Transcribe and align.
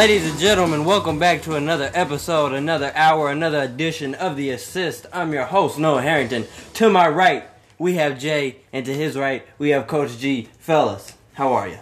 Ladies 0.00 0.30
and 0.30 0.38
gentlemen, 0.40 0.86
welcome 0.86 1.18
back 1.18 1.42
to 1.42 1.56
another 1.56 1.90
episode, 1.92 2.54
another 2.54 2.90
hour, 2.94 3.30
another 3.30 3.60
edition 3.60 4.14
of 4.14 4.34
The 4.34 4.48
Assist. 4.48 5.04
I'm 5.12 5.30
your 5.30 5.44
host, 5.44 5.78
Noah 5.78 6.00
Harrington. 6.00 6.46
To 6.74 6.88
my 6.88 7.06
right, 7.06 7.44
we 7.78 7.96
have 7.96 8.18
Jay, 8.18 8.60
and 8.72 8.86
to 8.86 8.94
his 8.94 9.14
right, 9.14 9.46
we 9.58 9.68
have 9.70 9.86
Coach 9.86 10.16
G. 10.16 10.48
Fellas, 10.58 11.18
how 11.34 11.52
are 11.52 11.68
you? 11.68 11.76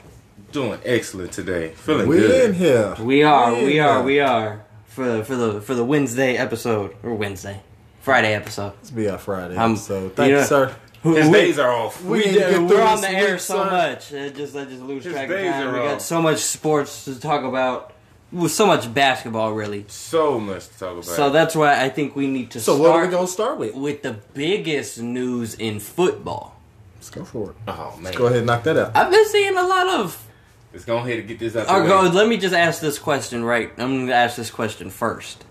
Doing 0.51 0.81
excellent 0.85 1.31
today. 1.31 1.69
Feeling 1.77 2.09
We 2.09 2.17
good. 2.17 2.51
in 2.51 2.55
here. 2.57 2.97
We 2.99 3.23
are, 3.23 3.53
We 3.53 3.59
in 3.61 3.67
we 3.67 3.79
are, 3.79 4.03
we 4.03 4.19
are 4.19 4.65
for 4.87 5.23
for 5.23 5.37
the 5.37 5.61
for 5.61 5.77
the 5.77 5.85
Wednesday 5.85 6.37
episode 6.37 6.97
or 7.05 7.15
Wednesday, 7.15 7.63
Friday 8.01 8.35
episode. 8.35 8.73
Let's 8.79 8.91
be 8.91 9.09
our 9.09 9.19
Friday. 9.19 9.55
Um, 9.57 9.77
so 9.77 10.09
thank 10.09 10.31
you 10.33 10.39
you, 10.39 10.45
sir. 10.45 10.75
His 11.05 11.29
we- 11.29 11.33
days 11.33 11.61
are 11.61 11.71
off. 11.71 12.03
We 12.03 12.19
we 12.19 12.25
get 12.25 12.61
we're 12.63 12.83
on 12.83 13.01
the 13.01 13.11
air 13.11 13.35
week, 13.35 13.41
so 13.41 13.63
sir. 13.63 13.71
much. 13.71 14.13
It 14.13 14.35
just 14.35 14.57
I 14.57 14.65
just 14.65 14.83
lose 14.83 15.05
His 15.05 15.13
track 15.13 15.31
of 15.31 15.37
time. 15.39 15.73
We 15.73 15.79
got 15.79 16.03
so 16.03 16.21
much 16.21 16.39
sports 16.39 17.05
to 17.05 17.21
talk 17.21 17.45
about. 17.45 17.93
With 18.31 18.53
so 18.53 18.67
much 18.67 18.93
basketball, 18.93 19.53
really. 19.53 19.87
So 19.89 20.39
much 20.39 20.69
to 20.69 20.79
talk 20.79 20.93
about. 20.93 21.05
So 21.07 21.31
that's 21.31 21.55
why 21.57 21.83
I 21.83 21.89
think 21.89 22.15
we 22.15 22.27
need 22.27 22.51
to 22.51 22.61
So 22.61 22.75
start 22.75 22.81
what 22.81 22.97
are 22.97 23.07
we 23.07 23.11
gonna 23.11 23.27
start 23.27 23.59
with? 23.59 23.75
with 23.75 24.03
the 24.03 24.19
biggest 24.35 25.01
news 25.01 25.55
in 25.55 25.81
football. 25.81 26.61
Let's 26.97 27.09
go 27.11 27.25
for 27.25 27.51
it. 27.51 27.57
oh 27.69 27.97
man, 28.01 28.13
Go 28.13 28.27
ahead 28.27 28.39
and 28.39 28.47
knock 28.47 28.65
that 28.65 28.77
out. 28.77 28.95
I've 28.95 29.11
been 29.11 29.27
seeing 29.29 29.57
a 29.57 29.63
lot 29.63 29.89
of. 30.01 30.27
Let's 30.73 30.85
go 30.85 30.99
ahead 30.99 31.21
and 31.21 31.29
get 31.29 31.39
this 31.39 31.57
out 31.57 31.69
Or 31.71 31.81
the 31.81 31.87
oh, 31.87 32.03
go, 32.03 32.03
way. 32.11 32.15
let 32.15 32.29
me 32.29 32.37
just 32.37 32.55
ask 32.55 32.83
this 32.83 32.99
question 32.99 33.43
right. 33.45 33.71
I'm 33.79 33.89
going 33.97 34.07
to 34.09 34.13
ask 34.15 34.37
this 34.37 34.51
question 34.51 34.91
first. 34.91 35.43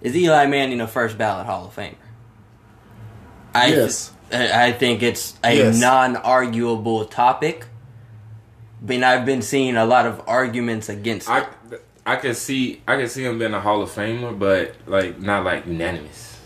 Is 0.00 0.16
Eli 0.16 0.46
Manning 0.46 0.80
a 0.80 0.88
first 0.88 1.16
ballot 1.16 1.46
Hall 1.46 1.66
of 1.66 1.76
Famer? 1.76 1.94
I 3.54 3.68
Yes. 3.68 4.12
I 4.32 4.66
I 4.68 4.72
think 4.72 5.02
it's 5.02 5.34
a 5.44 5.56
Yes. 5.56 5.78
non-arguable 5.80 7.04
topic. 7.06 7.66
I 8.82 8.86
mean, 8.88 9.04
I've 9.04 9.24
been 9.24 9.42
seeing 9.42 9.76
a 9.76 9.84
lot 9.86 10.06
of 10.06 10.22
arguments 10.26 10.88
against. 10.88 11.28
I 11.28 11.46
it. 11.70 11.84
I 12.12 12.16
can 12.16 12.34
see 12.34 12.80
I 12.86 12.96
can 12.96 13.08
see 13.08 13.24
him 13.24 13.38
being 13.38 13.54
a 13.54 13.60
Hall 13.60 13.82
of 13.82 13.90
Famer, 13.90 14.38
but 14.38 14.74
like 14.86 15.20
not 15.20 15.44
like 15.44 15.66
unanimous. 15.66 16.40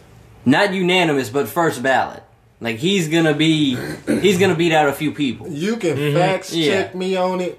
Not 0.44 0.72
unanimous, 0.74 1.30
but 1.30 1.48
first 1.48 1.82
ballot. 1.82 2.22
Like 2.60 2.76
he's 2.76 3.08
gonna 3.08 3.34
be, 3.34 3.76
he's 4.06 4.38
gonna 4.38 4.54
beat 4.54 4.72
out 4.72 4.88
a 4.88 4.92
few 4.92 5.12
people. 5.12 5.48
You 5.48 5.76
can 5.76 5.96
Mm-hmm. 5.96 6.16
fact 6.16 6.52
Yeah. 6.52 6.72
check 6.82 6.94
me 6.94 7.16
on 7.16 7.40
it. 7.40 7.58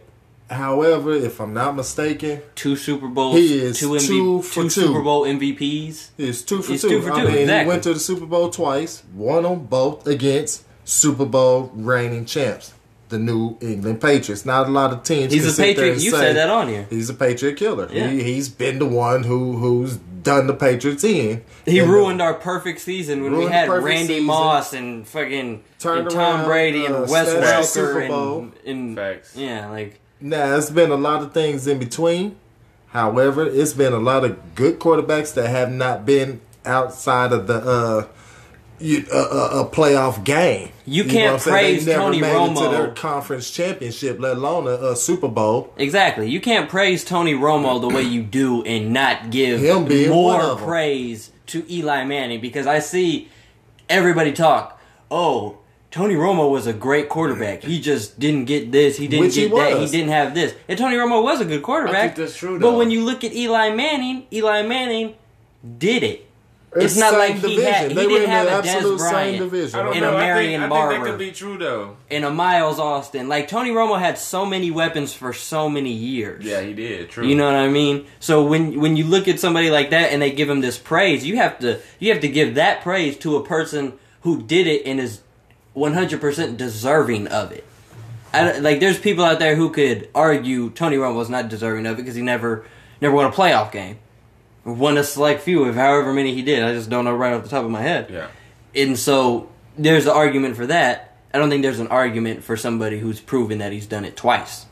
However, 0.49 1.13
if 1.13 1.39
I'm 1.39 1.53
not 1.53 1.75
mistaken, 1.75 2.41
Two 2.55 2.75
Super 2.75 3.07
Bowls, 3.07 3.37
He 3.37 3.57
is 3.59 3.79
two, 3.79 3.97
two 3.99 4.41
for 4.41 4.63
two. 4.63 4.69
Super 4.69 5.01
Bowl 5.01 5.23
MVPs. 5.25 6.09
it's 6.17 6.41
two 6.43 6.61
for 6.61 6.73
He's 6.73 6.81
two. 6.81 6.89
two 6.89 7.01
for 7.01 7.13
I 7.13 7.21
two, 7.21 7.27
mean, 7.27 7.37
exactly. 7.37 7.63
he 7.63 7.67
went 7.69 7.83
to 7.83 7.93
the 7.93 7.99
Super 7.99 8.25
Bowl 8.25 8.49
twice, 8.49 9.03
won 9.15 9.43
them 9.43 9.65
both 9.65 10.05
against 10.05 10.63
Super 10.85 11.25
Bowl 11.25 11.71
reigning 11.73 12.25
champs, 12.25 12.73
the 13.09 13.19
New 13.19 13.57
England 13.61 14.01
Patriots. 14.01 14.45
Not 14.45 14.67
a 14.67 14.71
lot 14.71 14.91
of 14.93 15.03
teams. 15.03 15.31
He's 15.33 15.43
can 15.43 15.49
a 15.49 15.53
sit 15.53 15.63
there 15.63 15.73
Patriot. 15.75 15.93
and 15.93 16.01
You 16.01 16.11
say 16.11 16.17
said 16.17 16.35
that 16.35 16.49
on 16.49 16.67
here. 16.67 16.87
He's 16.89 17.09
a 17.09 17.13
Patriot 17.13 17.55
killer. 17.57 17.89
Yeah. 17.91 18.09
He, 18.09 18.23
he's 18.23 18.49
been 18.49 18.79
the 18.79 18.85
one 18.85 19.23
who 19.23 19.57
who's 19.57 19.97
done 19.97 20.47
the 20.47 20.53
Patriots 20.53 21.03
in. 21.03 21.43
He 21.65 21.79
And 21.79 21.89
the- 21.89 21.93
ruined 21.93 22.21
our 22.21 22.33
perfect 22.33 22.79
season 22.79 23.23
when 23.23 23.37
we 23.37 23.45
had 23.45 23.67
Randy 23.69 24.07
season. 24.13 24.25
Moss 24.25 24.73
and 24.73 25.05
fucking 25.07 25.39
and 25.39 25.63
Tom 25.79 26.07
around, 26.07 26.45
Brady 26.45 26.85
and 26.85 26.95
uh, 26.95 27.05
Wes 27.09 27.29
snatched 27.29 27.75
Welker 27.75 28.07
Bowl. 28.07 28.39
and, 28.39 28.53
and 28.65 28.95
Facts. 28.95 29.35
yeah, 29.35 29.69
like 29.69 29.99
Now, 30.21 30.47
there's 30.51 30.69
been 30.71 30.91
a 30.91 30.95
lot 30.95 31.21
of 31.21 31.33
things 31.33 31.67
in 31.67 31.77
between. 31.77 32.37
However, 32.87 33.45
it's 33.45 33.73
been 33.73 33.91
a 33.91 33.97
lot 33.99 34.23
of 34.23 34.55
good 34.55 34.79
quarterbacks 34.79 35.33
that 35.33 35.49
have 35.49 35.71
not 35.71 36.05
been 36.05 36.39
outside 36.65 37.31
of 37.33 37.47
the 37.47 37.55
uh, 37.55 38.05
you, 38.79 39.05
uh, 39.11 39.17
uh, 39.17 39.63
a 39.63 39.75
playoff 39.75 40.23
game. 40.23 40.69
You 40.85 41.05
can't 41.05 41.33
what 41.33 41.47
I'm 41.47 41.51
praise 41.53 41.85
they 41.85 41.91
never 41.93 42.03
Tony 42.03 42.21
made 42.21 42.31
it 42.31 42.35
Romo. 42.35 42.63
to 42.63 42.69
their 42.75 42.91
conference 42.91 43.49
championship, 43.51 44.19
let 44.19 44.37
alone 44.37 44.67
a, 44.67 44.91
a 44.91 44.95
Super 44.95 45.29
Bowl. 45.29 45.73
exactly. 45.77 46.29
You 46.29 46.41
can't 46.41 46.69
praise 46.69 47.05
Tony 47.05 47.33
Romo 47.33 47.79
the 47.79 47.87
way 47.87 48.01
you 48.01 48.21
do 48.23 48.63
and 48.63 48.91
not 48.91 49.29
give 49.29 49.61
Him 49.61 49.85
being 49.85 50.09
more 50.09 50.57
praise 50.57 51.31
to 51.47 51.65
Eli 51.71 52.03
Manning 52.03 52.41
because 52.41 52.67
I 52.67 52.79
see 52.79 53.29
everybody 53.89 54.33
talk. 54.33 54.81
Oh. 55.09 55.59
Tony 55.91 56.15
Romo 56.15 56.49
was 56.49 56.65
a 56.65 56.73
great 56.73 57.07
quarterback. 57.07 57.61
He 57.61 57.79
just 57.79 58.17
didn't 58.17 58.45
get 58.45 58.71
this. 58.71 58.97
He 58.97 59.07
didn't 59.07 59.25
Which 59.25 59.35
he 59.35 59.47
get 59.47 59.55
that. 59.55 59.79
He 59.79 59.85
didn't 59.85 60.09
have 60.09 60.33
this. 60.33 60.55
And 60.67 60.75
Tony 60.75 60.95
Romo 60.95 61.23
was 61.23 61.39
a 61.39 61.45
good 61.45 61.61
quarterback. 61.61 61.95
I 61.95 62.01
think 62.07 62.15
that's 62.15 62.35
true, 62.35 62.59
But 62.59 62.73
when 62.77 62.89
you 62.89 63.05
look 63.05 63.23
at 63.23 63.31
Eli 63.31 63.69
Manning, 63.75 64.25
Eli 64.33 64.63
Manning 64.63 65.13
did 65.77 66.01
it. 66.01 66.27
It's, 66.75 66.85
It's 66.85 66.97
not 66.97 67.11
same 67.11 67.19
like 67.19 67.35
he 67.35 67.41
division. 67.55 67.63
had. 67.73 67.87
He 67.91 67.93
they 67.95 68.03
were 68.07 68.09
didn't 68.13 68.23
in 68.23 68.29
have 68.29 68.45
the 68.47 68.59
a 68.59 68.61
Des 68.63 68.69
absolute 68.69 68.99
same 68.99 69.09
Bryant 69.11 69.37
division. 69.39 69.79
I 69.79 69.83
don't 69.83 69.91
And 69.93 70.01
know. 70.01 70.07
a 70.13 70.15
I 70.15 70.19
think, 70.19 70.25
Marion 70.27 70.61
I 70.61 70.63
think 70.63 70.69
Barber. 70.73 70.93
that 71.05 71.09
could 71.11 71.19
be 71.19 71.31
true 71.31 71.57
though. 71.57 71.97
and 72.09 72.25
a 72.25 72.29
Miles 72.31 72.79
Austin. 72.79 73.27
Like 73.29 73.47
Tony 73.47 73.69
Romo 73.69 73.99
had 73.99 74.17
so 74.17 74.45
many 74.45 74.71
weapons 74.71 75.13
for 75.13 75.33
so 75.33 75.69
many 75.69 75.91
years. 75.91 76.43
Yeah, 76.43 76.61
he 76.61 76.73
did. 76.73 77.09
True. 77.09 77.27
You 77.27 77.35
know 77.35 77.45
what 77.45 77.55
I 77.55 77.69
mean? 77.69 78.05
So 78.19 78.43
when 78.45 78.79
when 78.79 78.97
you 78.97 79.03
look 79.05 79.27
at 79.27 79.39
somebody 79.39 79.69
like 79.69 79.91
that 79.91 80.11
and 80.11 80.21
they 80.21 80.31
give 80.31 80.49
him 80.49 80.61
this 80.61 80.77
praise, 80.77 81.25
you 81.25 81.37
have 81.37 81.59
to 81.59 81.79
you 81.99 82.11
have 82.11 82.21
to 82.21 82.27
give 82.27 82.55
that 82.55 82.81
praise 82.81 83.17
to 83.19 83.35
a 83.37 83.43
person 83.45 83.93
who 84.21 84.41
did 84.41 84.65
it 84.67 84.83
and 84.85 84.99
is 84.99 85.19
100% 85.75 86.57
deserving 86.57 87.27
of 87.27 87.51
it. 87.51 87.65
I, 88.33 88.57
like 88.59 88.79
there's 88.79 88.97
people 88.99 89.23
out 89.23 89.39
there 89.39 89.55
who 89.55 89.69
could 89.69 90.09
argue 90.15 90.69
Tony 90.71 90.97
Romo 90.97 91.15
was 91.15 91.29
not 91.29 91.49
deserving 91.49 91.85
of 91.85 91.93
it 91.93 91.97
because 92.01 92.15
he 92.15 92.21
never 92.23 92.65
never 92.99 93.13
won 93.15 93.25
a 93.25 93.31
playoff 93.31 93.71
game. 93.71 93.99
Won 94.65 94.97
a 94.97 95.03
select 95.03 95.41
few 95.41 95.65
of 95.65 95.75
however 95.75 96.13
many 96.13 96.33
he 96.33 96.41
did. 96.41 96.63
I 96.63 96.73
just 96.73 96.89
don't 96.89 97.03
know 97.05 97.13
right 97.15 97.33
off 97.33 97.43
the 97.43 97.49
top 97.49 97.65
of 97.65 97.71
my 97.71 97.81
head. 97.81 98.07
Yeah. 98.09 98.27
And 98.75 98.97
so 98.97 99.49
there's 99.77 100.05
an 100.05 100.13
argument 100.13 100.55
for 100.55 100.65
that. 100.67 101.17
I 101.33 101.39
don't 101.39 101.49
think 101.49 101.63
there's 101.63 101.79
an 101.79 101.87
argument 101.87 102.43
for 102.43 102.55
somebody 102.55 102.99
who's 102.99 103.19
proven 103.19 103.57
that 103.57 103.71
he's 103.73 103.85
done 103.87 104.05
it 104.05 104.15
twice. 104.15 104.65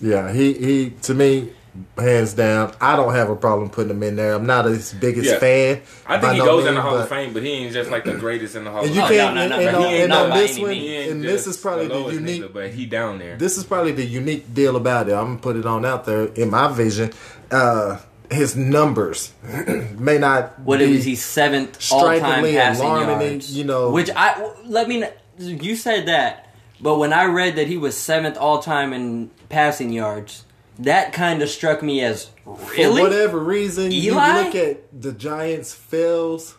Yeah, 0.00 0.32
he 0.32 0.52
he 0.54 0.90
to 1.02 1.14
me, 1.14 1.52
hands 1.98 2.34
down. 2.34 2.72
I 2.80 2.96
don't 2.96 3.14
have 3.14 3.28
a 3.30 3.36
problem 3.36 3.68
putting 3.70 3.90
him 3.90 4.02
in 4.02 4.16
there. 4.16 4.34
I'm 4.34 4.46
not 4.46 4.64
his 4.66 4.92
biggest 4.94 5.28
Yeah. 5.28 5.38
fan. 5.38 5.80
I 6.06 6.18
think 6.18 6.34
he 6.34 6.38
no 6.38 6.44
goes 6.46 6.66
in 6.66 6.74
the 6.74 6.80
Hall 6.80 6.92
but- 6.92 7.02
of 7.02 7.08
Fame, 7.08 7.32
but 7.34 7.42
he 7.42 7.50
ain't 7.50 7.72
just 7.72 7.90
like 7.90 8.04
the 8.04 8.12
greatest 8.14 8.54
in 8.56 8.64
the 8.64 8.70
Hall 8.70 8.80
And 8.82 8.90
of 8.90 8.96
you 8.96 9.02
Oh, 9.02 9.06
Fame. 9.08 9.18
can't. 9.18 9.34
no, 9.34 9.48
no, 9.48 9.54
and 9.56 9.64
no, 9.64 9.68
and, 9.68 9.76
on- 9.76 9.84
ain't 9.84 10.00
and 10.02 10.08
not 10.10 10.22
on 10.24 10.30
by 10.30 10.40
this 10.40 10.58
one, 10.58 10.70
means. 10.70 10.82
He 10.82 10.94
ain't 10.96 11.10
and 11.12 11.24
this 11.24 11.46
is 11.46 11.56
probably 11.56 11.88
the 11.88 11.94
lowest 11.94 12.14
unique. 12.20 12.42
nigga, 12.44 12.52
but 12.52 12.70
he 12.70 12.86
down 12.86 13.18
there. 13.18 13.36
This 13.36 13.58
is 13.58 13.64
probably 13.64 13.92
the 13.92 14.04
unique 14.06 14.54
deal 14.54 14.76
about 14.76 15.08
it. 15.08 15.12
I'm 15.14 15.24
gonna 15.26 15.38
put 15.38 15.56
it 15.56 15.66
on 15.66 15.84
out 15.84 16.04
there 16.06 16.26
in 16.26 16.50
my 16.50 16.68
vision. 16.72 17.12
Uh, 17.50 17.96
his 18.30 18.56
numbers 18.56 19.32
may 19.98 20.18
not. 20.18 20.58
What 20.60 20.80
he 21.04 21.16
seventh 21.16 21.92
all 21.92 22.04
time 22.18 22.44
passing 22.44 22.86
yards? 22.86 23.56
you 23.56 23.64
know. 23.64 23.90
which 23.90 24.10
I 24.14 24.52
let 24.64 24.88
me. 24.88 25.04
You 25.38 25.74
said 25.76 26.06
that, 26.06 26.54
but 26.80 26.98
when 26.98 27.12
I 27.12 27.24
read 27.24 27.56
that 27.56 27.66
he 27.66 27.76
was 27.76 27.96
seventh 27.96 28.36
all 28.36 28.60
time 28.60 28.92
in 28.92 29.30
passing 29.48 29.90
yards, 29.90 30.44
that 30.78 31.12
kind 31.12 31.42
of 31.42 31.48
struck 31.48 31.82
me 31.82 32.02
as 32.02 32.30
really. 32.46 33.02
For 33.02 33.08
whatever 33.08 33.38
reason, 33.38 33.90
you 33.90 34.14
look 34.14 34.54
at 34.54 35.00
the 35.00 35.12
Giants' 35.12 35.74
fails 35.74 36.56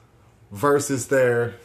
versus 0.51 1.07
their 1.07 1.55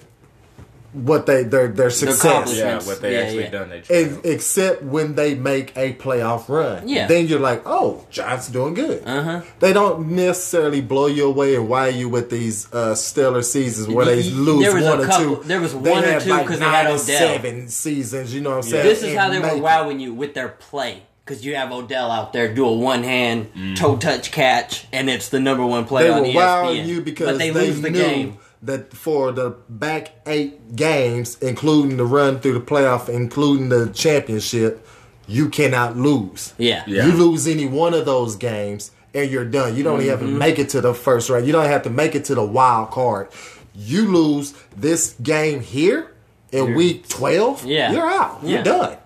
what 1.05 1.27
they 1.27 1.43
their 1.45 1.69
their 1.69 1.91
success. 1.91 2.57
Yeah, 2.57 2.83
what 2.83 3.01
they 3.03 3.13
Yeah, 3.15 3.21
actually 3.21 3.43
yeah. 3.45 3.51
done. 3.51 3.69
They 3.89 4.03
And, 4.05 4.21
except 4.25 4.83
when 4.83 5.15
they 5.15 5.35
make 5.35 5.77
a 5.77 5.93
playoff 5.95 6.49
run. 6.49 6.89
Yeah. 6.89 7.07
Then 7.07 7.27
you're 7.29 7.39
like, 7.41 7.63
oh, 7.67 8.07
Giants 8.11 8.49
doing 8.49 8.75
good. 8.75 9.03
Uh 9.07 9.23
huh. 9.23 9.41
They 9.61 9.73
don't 9.73 10.09
necessarily 10.11 10.81
blow 10.81 11.07
you 11.07 11.27
away 11.27 11.55
and 11.57 11.69
wire 11.69 11.91
you 11.91 12.09
with 12.09 12.31
these 12.31 12.73
uh, 12.73 12.95
stellar 12.95 13.43
seasons 13.43 13.89
where 13.89 14.07
they 14.07 14.17
Y- 14.23 14.31
y- 14.33 14.37
lose 14.39 14.63
there 14.65 14.75
was 14.75 14.85
one 14.85 15.01
or 15.01 15.07
couple- 15.07 15.37
two. 15.37 15.43
there 15.45 15.61
was 15.61 15.73
They 15.75 15.91
one 15.91 16.05
or 16.05 16.07
had 16.07 16.23
two 16.23 16.31
like 16.31 16.47
'cause 16.47 16.59
they 16.59 16.65
had 16.65 16.87
Odell. 16.87 16.99
seven 16.99 17.69
seasons. 17.69 18.35
You 18.35 18.41
know 18.41 18.51
what 18.51 18.57
I'm 18.57 18.63
saying? 18.63 18.85
This 18.87 19.03
is 19.03 19.17
how 19.17 19.29
they 19.29 19.39
were 19.39 19.47
make 19.47 19.57
it. 19.59 19.63
wowing 19.63 20.01
you 20.01 20.15
with 20.15 20.35
their 20.35 20.49
play. 20.49 21.03
Because 21.25 21.45
you 21.45 21.57
have 21.57 21.73
Odell 21.73 22.13
out 22.13 22.33
there 22.33 22.55
do 22.55 22.65
a 22.65 22.73
one 22.73 23.03
hand 23.03 23.49
toe 23.77 23.97
touch 23.97 24.31
catch, 24.31 24.87
and 24.93 25.11
it's 25.11 25.29
the 25.29 25.41
number 25.41 25.67
one 25.67 25.85
play 25.85 26.05
They 26.05 26.11
on 26.11 26.21
were 26.21 26.27
ESPN. 26.29 26.35
wowing 26.37 26.87
you 26.87 27.01
because 27.01 27.27
but 27.31 27.39
they, 27.39 27.51
they, 27.51 27.67
lose 27.67 27.81
the 27.81 27.91
knew 27.91 27.99
game. 28.01 28.39
That 28.63 28.93
for 28.93 29.33
the 29.33 29.51
back 29.69 30.13
eight 30.27 30.75
games, 30.77 31.37
including 31.41 31.97
the 31.99 32.05
run 32.05 32.41
through 32.41 32.55
the 32.55 32.61
playoff, 32.61 33.09
including 33.09 33.69
the 33.69 33.89
championship, 33.91 34.87
you 35.29 35.49
cannot 35.49 35.97
lose. 35.97 36.55
Yeah. 36.59 36.83
Yeah. 36.87 37.07
You 37.07 37.13
lose 37.13 37.47
any 37.47 37.67
one 37.67 37.95
of 37.95 38.05
those 38.07 38.37
games 38.37 38.91
and 39.15 39.31
you're 39.31 39.45
done. 39.45 39.77
You 39.77 39.83
don't 39.83 40.01
even 40.03 40.19
Mm-hmm. 40.19 40.39
make 40.39 40.59
it 40.59 40.69
to 40.71 40.81
the 40.81 40.95
first 40.95 41.29
round. 41.31 41.47
You 41.47 41.53
don't 41.53 41.67
have 41.67 41.83
to 41.83 41.91
make 41.91 42.15
it 42.15 42.25
to 42.27 42.35
the 42.35 42.45
wild 42.45 42.91
card. 42.91 43.29
You 43.75 44.11
lose 44.11 44.55
this 44.77 45.15
game 45.23 45.61
here 45.61 46.13
in 46.53 46.75
week 46.75 47.09
12, 47.09 47.67
Yeah. 47.67 47.93
you're 47.93 48.09
out. 48.09 48.39
Yeah. 48.43 48.49
You're 48.57 48.63
done. 48.65 48.97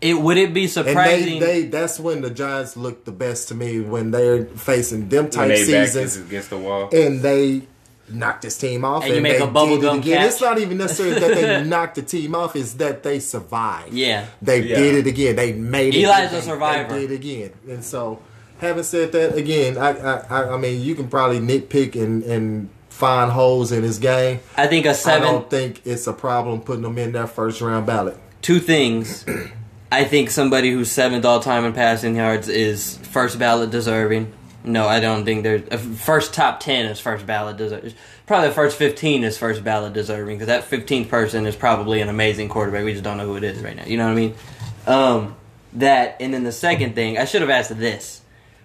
It 0.00 0.14
would 0.14 0.38
it 0.38 0.54
be 0.54 0.62
And 0.62 0.70
surprising? 0.70 1.40
they, 1.40 1.62
they 1.62 1.66
that's 1.66 2.00
when 2.00 2.22
the 2.22 2.30
Giants 2.30 2.74
look 2.76 3.04
the 3.04 3.12
best 3.12 3.48
to 3.48 3.54
me 3.54 3.80
when 3.80 4.10
they're 4.12 4.46
facing 4.46 5.10
them 5.10 5.28
type 5.28 5.54
seasons 5.58 6.16
against 6.16 6.48
the 6.48 6.56
wall. 6.56 6.88
and 6.92 7.20
they 7.20 7.62
knocked 8.12 8.42
this 8.42 8.56
team 8.58 8.84
off 8.84 9.04
And 9.04 9.14
you 9.14 9.20
make 9.20 9.38
they 9.38 9.44
a 9.44 9.46
bubble 9.46 9.76
did 9.76 9.84
it 9.84 9.86
gum 9.86 9.98
again. 10.00 10.16
catch. 10.18 10.26
It's 10.32 10.40
not 10.40 10.58
even 10.58 10.78
necessarily 10.78 11.20
that 11.20 11.34
they 11.34 11.64
knocked 11.68 11.94
the 11.96 12.02
team 12.02 12.34
off, 12.34 12.56
it's 12.56 12.74
that 12.74 13.02
they 13.02 13.20
survived. 13.20 13.92
Yeah. 13.92 14.26
They 14.42 14.62
Yeah. 14.62 14.76
did 14.76 14.94
it 14.94 15.06
again. 15.08 15.36
They 15.36 15.52
made 15.52 15.94
it. 15.94 16.04
Eli's 16.04 16.30
a 16.32 16.34
They- 16.36 16.40
survivor. 16.40 16.94
They 16.94 17.00
did 17.06 17.10
it 17.12 17.14
again. 17.14 17.50
And 17.68 17.84
so 17.84 18.20
having 18.58 18.82
said 18.84 19.12
that, 19.12 19.34
again, 19.36 19.78
I 19.78 19.90
I, 19.90 20.14
I, 20.30 20.54
I 20.54 20.56
mean 20.56 20.80
you 20.82 20.94
can 20.94 21.08
probably 21.08 21.40
nitpick 21.40 21.94
and, 21.94 22.22
and 22.24 22.68
find 22.88 23.30
holes 23.32 23.72
in 23.72 23.82
his 23.82 23.98
game. 23.98 24.40
I 24.56 24.66
think 24.66 24.84
a 24.86 24.94
seven 24.94 25.28
I 25.28 25.32
don't 25.32 25.48
think 25.50 25.80
it's 25.86 26.06
a 26.06 26.12
problem 26.12 26.60
putting 26.60 26.82
them 26.82 26.98
in 26.98 27.12
that 27.12 27.30
first 27.30 27.60
round 27.60 27.86
ballot. 27.86 28.18
two 28.42 28.58
things. 28.60 29.24
I 29.92 30.04
think 30.04 30.30
somebody 30.30 30.70
who's 30.70 30.90
seventh 30.90 31.24
all 31.24 31.40
time 31.40 31.64
in 31.64 31.72
passing 31.72 32.14
yards 32.16 32.48
is 32.48 32.96
first 32.98 33.38
ballot 33.38 33.70
deserving. 33.70 34.32
No, 34.62 34.86
I 34.86 35.00
don't 35.00 35.24
think 35.24 35.42
there's 35.42 35.62
uh, 35.70 35.78
first 35.78 36.34
top 36.34 36.60
ten 36.60 36.86
is 36.86 37.00
first 37.00 37.26
ballot 37.26 37.56
deserving. 37.56 37.94
Probably 38.26 38.48
the 38.48 38.54
first 38.54 38.76
fifteen 38.76 39.24
is 39.24 39.38
first 39.38 39.64
ballot 39.64 39.94
deserving 39.94 40.36
because 40.36 40.48
that 40.48 40.64
fifteenth 40.64 41.08
person 41.08 41.46
is 41.46 41.56
probably 41.56 42.00
an 42.00 42.08
amazing 42.08 42.48
quarterback. 42.48 42.84
We 42.84 42.92
just 42.92 43.04
don't 43.04 43.16
know 43.16 43.26
who 43.26 43.36
it 43.36 43.44
is 43.44 43.62
right 43.62 43.74
now. 43.74 43.84
You 43.86 43.96
know 43.96 44.04
what 44.04 44.12
I 44.12 44.14
mean? 44.14 44.34
Um, 44.86 45.36
that 45.74 46.16
and 46.20 46.34
then 46.34 46.44
the 46.44 46.52
second 46.52 46.94
thing 46.94 47.16
I 47.16 47.24
should 47.24 47.40
have 47.40 47.50
asked 47.50 47.76
this: 47.78 48.20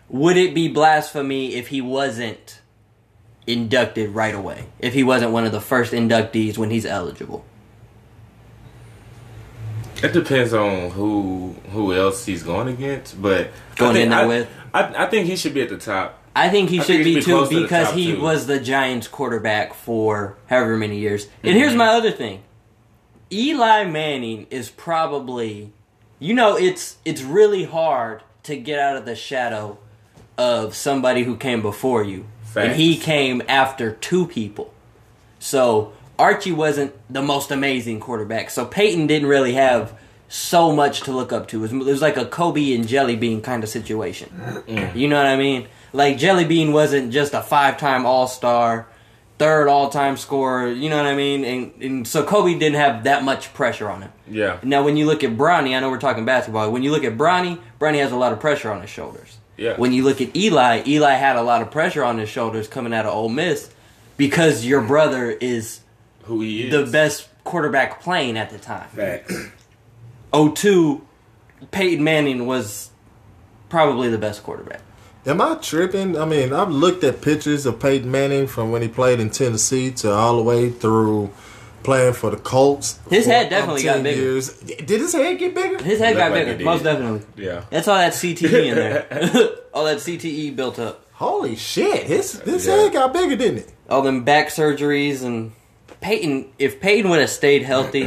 Would 0.09 0.35
it 0.35 0.53
be 0.53 0.67
blasphemy 0.67 1.55
if 1.55 1.69
he 1.69 1.79
wasn't 1.79 2.59
inducted 3.47 4.09
right 4.09 4.35
away? 4.35 4.65
If 4.79 4.93
he 4.93 5.03
wasn't 5.03 5.31
one 5.31 5.45
of 5.45 5.53
the 5.53 5.61
first 5.61 5.93
inductees 5.93 6.57
when 6.57 6.71
he's 6.71 6.85
eligible? 6.85 7.45
It 10.03 10.13
depends 10.13 10.53
on 10.53 10.91
who 10.91 11.55
who 11.71 11.93
else 11.93 12.25
he's 12.25 12.43
going 12.43 12.67
against, 12.67 13.21
but 13.21 13.49
Going 13.75 13.91
I 13.91 13.93
think, 13.93 14.03
in 14.03 14.09
there 14.09 14.19
I, 14.19 14.25
with? 14.25 14.49
I, 14.73 15.05
I 15.05 15.09
think 15.09 15.27
he 15.27 15.35
should 15.35 15.53
be 15.53 15.61
at 15.61 15.69
the 15.69 15.77
top. 15.77 16.21
I 16.35 16.49
think 16.49 16.69
he 16.69 16.79
I 16.79 16.83
should 16.83 16.95
think 16.97 17.05
be 17.05 17.15
be 17.15 17.21
too 17.21 17.31
close 17.31 17.49
to 17.49 17.61
because 17.61 17.91
he 17.93 18.13
two. 18.13 18.21
was 18.21 18.45
the 18.45 18.59
Giants 18.59 19.07
quarterback 19.07 19.73
for 19.73 20.35
however 20.47 20.75
many 20.77 20.99
years. 20.99 21.25
And 21.43 21.51
Mm-hmm. 21.51 21.57
here's 21.59 21.75
my 21.75 21.87
other 21.87 22.11
thing. 22.11 22.43
Eli 23.31 23.85
Manning 23.85 24.47
is 24.49 24.69
probably 24.69 25.73
you 26.19 26.33
know 26.33 26.57
it's 26.57 26.97
it's 27.05 27.21
really 27.21 27.63
hard 27.63 28.21
to 28.43 28.55
get 28.57 28.79
out 28.79 28.97
of 28.97 29.05
the 29.05 29.15
shadow 29.15 29.77
of 30.37 30.75
somebody 30.75 31.23
who 31.23 31.35
came 31.37 31.61
before 31.61 32.03
you. 32.03 32.25
And 32.57 32.73
he 32.73 32.95
came 32.97 33.41
after 33.49 33.91
two 33.91 34.27
people. 34.27 34.73
So 35.39 35.91
Archie 36.17 36.51
wasn't 36.51 36.93
the 37.11 37.21
most 37.21 37.51
amazing 37.51 37.99
quarterback. 37.99 38.49
So 38.49 38.65
Peyton 38.65 39.07
didn't 39.07 39.27
really 39.27 39.53
have 39.53 39.97
so 40.27 40.75
much 40.75 41.01
to 41.01 41.11
look 41.11 41.31
up 41.31 41.47
to. 41.49 41.57
It 41.57 41.61
was, 41.61 41.73
it 41.73 41.77
was 41.77 42.01
like 42.01 42.17
a 42.17 42.25
Kobe 42.25 42.73
and 42.73 42.87
Jelly 42.87 43.15
Bean 43.15 43.41
kind 43.41 43.63
of 43.63 43.69
situation. 43.69 44.29
Mm. 44.67 44.95
You 44.95 45.07
know 45.07 45.17
what 45.17 45.27
I 45.27 45.37
mean? 45.37 45.67
Like 45.93 46.17
Jelly 46.17 46.45
Bean 46.45 46.73
wasn't 46.73 47.13
just 47.13 47.33
a 47.33 47.41
five-time 47.41 48.05
All-Star, 48.05 48.87
third 49.37 49.67
all-time 49.67 50.17
scorer. 50.17 50.71
You 50.71 50.89
know 50.89 50.97
what 50.97 51.05
I 51.05 51.15
mean? 51.15 51.45
And, 51.45 51.81
and 51.81 52.07
so 52.07 52.23
Kobe 52.23 52.57
didn't 52.57 52.79
have 52.79 53.03
that 53.03 53.23
much 53.23 53.53
pressure 53.53 53.89
on 53.89 54.01
him. 54.01 54.11
Yeah, 54.27 54.57
Now, 54.63 54.83
when 54.83 54.97
you 54.97 55.05
look 55.05 55.23
at 55.23 55.37
Bronny, 55.37 55.75
I 55.75 55.79
know 55.79 55.89
we're 55.91 55.99
talking 55.99 56.25
basketball. 56.25 56.71
When 56.71 56.81
you 56.81 56.91
look 56.91 57.03
at 57.03 57.17
Bronny, 57.17 57.59
Bronny 57.79 57.99
has 57.99 58.11
a 58.11 58.15
lot 58.15 58.33
of 58.33 58.39
pressure 58.39 58.71
on 58.71 58.81
his 58.81 58.89
shoulders. 58.89 59.37
Yeah. 59.57 59.77
When 59.77 59.93
you 59.93 60.03
look 60.03 60.19
at 60.19 60.35
Eli, 60.35 60.83
Eli 60.85 61.13
had 61.13 61.35
a 61.35 61.43
lot 61.43 61.61
of 61.61 61.71
pressure 61.71 62.03
on 62.03 62.17
his 62.17 62.27
shoulders 62.27 62.67
coming 62.67 62.93
out 62.93 63.05
of 63.05 63.13
Ole 63.13 63.29
Miss 63.29 63.71
because 64.17 64.65
your 64.65 64.81
brother 64.81 65.29
is 65.29 65.81
who 66.25 66.41
he 66.41 66.67
is. 66.67 66.71
the 66.71 66.91
best 66.91 67.29
quarterback 67.43 68.01
playing 68.01 68.37
at 68.37 68.49
the 68.49 68.57
time. 68.57 68.87
Facts. 68.89 69.33
02, 70.33 71.05
Peyton 71.71 72.03
Manning 72.03 72.45
was 72.45 72.89
probably 73.69 74.09
the 74.09 74.17
best 74.17 74.43
quarterback. 74.43 74.81
Am 75.25 75.41
I 75.41 75.55
tripping? 75.55 76.17
I 76.17 76.25
mean, 76.25 76.53
I've 76.53 76.69
looked 76.69 77.03
at 77.03 77.21
pictures 77.21 77.65
of 77.65 77.79
Peyton 77.79 78.11
Manning 78.11 78.45
from 78.47 78.71
when 78.71 78.81
he 78.81 78.87
played 78.87 79.19
in 79.19 79.29
Tennessee 79.29 79.91
to 79.91 80.11
all 80.11 80.35
the 80.37 80.43
way 80.43 80.69
through 80.69 81.31
playing 81.81 82.13
for 82.13 82.29
the 82.29 82.37
Colts. 82.37 82.99
His 83.09 83.25
head 83.25 83.49
definitely 83.49 83.83
got 83.83 84.03
bigger. 84.03 84.21
Years. 84.21 84.59
Did 84.59 84.89
his 84.89 85.13
head 85.13 85.39
get 85.39 85.55
bigger? 85.55 85.83
His 85.83 85.99
head 85.99 86.15
got 86.15 86.31
like 86.31 86.45
bigger, 86.45 86.63
most 86.63 86.83
definitely. 86.83 87.21
Yeah. 87.43 87.63
That's 87.71 87.87
all 87.87 87.97
that 87.97 88.13
CTE 88.13 88.65
in 88.69 88.75
there. 88.75 89.07
all 89.73 89.85
that 89.85 89.97
CTE 89.97 90.55
built 90.55 90.77
up. 90.79 91.05
Holy 91.13 91.55
shit! 91.55 92.03
His 92.03 92.39
his 92.41 92.67
Yeah. 92.67 92.75
head 92.75 92.93
got 92.93 93.13
bigger, 93.13 93.35
didn't 93.37 93.59
it? 93.59 93.71
all 93.89 94.01
them 94.01 94.23
back 94.25 94.47
surgeries 94.49 95.23
and 95.23 95.53
Peyton. 96.05 96.45
If 96.59 96.79
Peyton 96.79 97.09
would 97.09 97.19
have 97.19 97.29
stayed 97.29 97.63
healthy, 97.63 98.03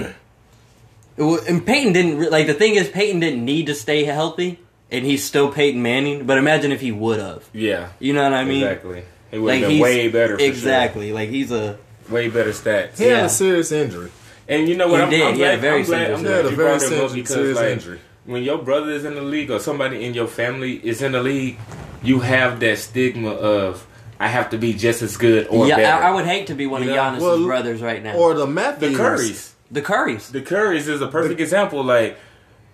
it 1.17 1.23
wa- 1.23 1.41
and 1.49 1.65
Peyton 1.67 1.93
didn't 1.93 2.19
re- 2.19 2.29
like 2.29 2.47
the 2.47 2.55
thing 2.55 2.75
is 2.77 2.89
Peyton 2.89 3.21
didn't 3.21 3.45
need 3.45 3.67
to 3.67 3.75
stay 3.75 4.05
healthy, 4.05 4.59
and 4.91 5.05
he's 5.05 5.25
still 5.25 5.51
Peyton 5.53 5.83
Manning. 5.83 6.25
But 6.27 6.39
imagine 6.39 6.71
if 6.73 6.81
he 6.81 6.93
would 6.93 7.19
have. 7.21 7.49
Yeah. 7.53 7.89
You 7.99 8.13
know 8.13 8.23
what 8.23 8.35
I 8.35 8.45
mean? 8.45 8.63
exactly. 8.63 9.03
He 9.31 9.39
would 9.39 9.47
Like 9.49 9.61
have 9.61 9.69
been 9.69 9.77
he's 9.77 9.83
way 9.83 10.09
better. 10.09 10.39
For 10.39 10.45
exactly. 10.45 11.13
Like 11.13 11.29
he's 11.29 11.51
a 11.53 11.79
Way 12.09 12.29
better 12.31 12.51
stats. 12.53 12.97
He 12.99 13.05
had 13.05 13.19
Yeah. 13.19 13.25
a 13.27 13.29
serious 13.29 13.71
injury. 13.73 14.11
And 14.49 14.67
you 14.67 14.77
know 14.77 14.89
what? 14.89 15.01
He 15.01 15.05
I'm, 15.05 15.11
did. 15.11 15.23
I'm 15.23 15.35
He 15.35 15.41
had 15.43 15.49
glad. 15.51 15.59
a 15.59 15.61
very 15.61 15.81
I'm 15.81 15.87
glad, 15.87 15.99
serious 16.07 16.19
I'm 16.19 16.25
glad 16.25 16.31
He 16.33 16.39
you 16.39 16.45
had 16.45 16.53
a 16.53 16.57
brought 16.57 16.81
very 16.81 16.97
him 16.97 17.05
up 17.05 17.13
because 17.13 17.35
serious 17.35 17.57
like 17.59 17.67
injury. 17.69 18.01
when 18.25 18.43
your 18.45 18.59
brother 18.59 18.91
is 18.93 19.05
in 19.05 19.15
the 19.15 19.21
league 19.23 19.51
or 19.51 19.59
somebody 19.59 20.05
in 20.07 20.15
your 20.15 20.27
family 20.29 20.81
is 20.83 21.03
in 21.03 21.13
the 21.13 21.23
league, 21.23 21.59
you 22.03 22.21
have 22.21 22.61
that 22.61 22.79
stigma 22.79 23.31
of 23.33 23.87
I 24.21 24.29
have 24.29 24.51
to 24.51 24.59
be 24.59 24.73
just 24.73 25.01
as 25.03 25.17
good 25.17 25.47
or 25.49 25.67
yeah. 25.69 25.77
better. 25.77 26.05
I, 26.05 26.09
I 26.09 26.15
would 26.15 26.27
hate 26.27 26.49
to 26.49 26.55
be 26.55 26.67
one 26.67 26.83
You 26.83 26.91
of 26.91 26.97
know? 26.97 27.03
Giannis's 27.03 27.23
Well, 27.23 27.45
brothers 27.45 27.81
right 27.81 28.03
now. 28.03 28.17
Or 28.17 28.35
the 28.35 28.47
Matthews. 28.47 28.93
the 28.93 28.99
Matthews. 29.03 29.31
Currys. 29.31 29.53
the 29.71 29.83
Currys, 29.83 30.31
The 30.33 30.43
Currys 30.43 30.89
is 30.89 31.01
a 31.01 31.07
perfect 31.09 31.41
example. 31.41 31.85
Like 31.85 32.17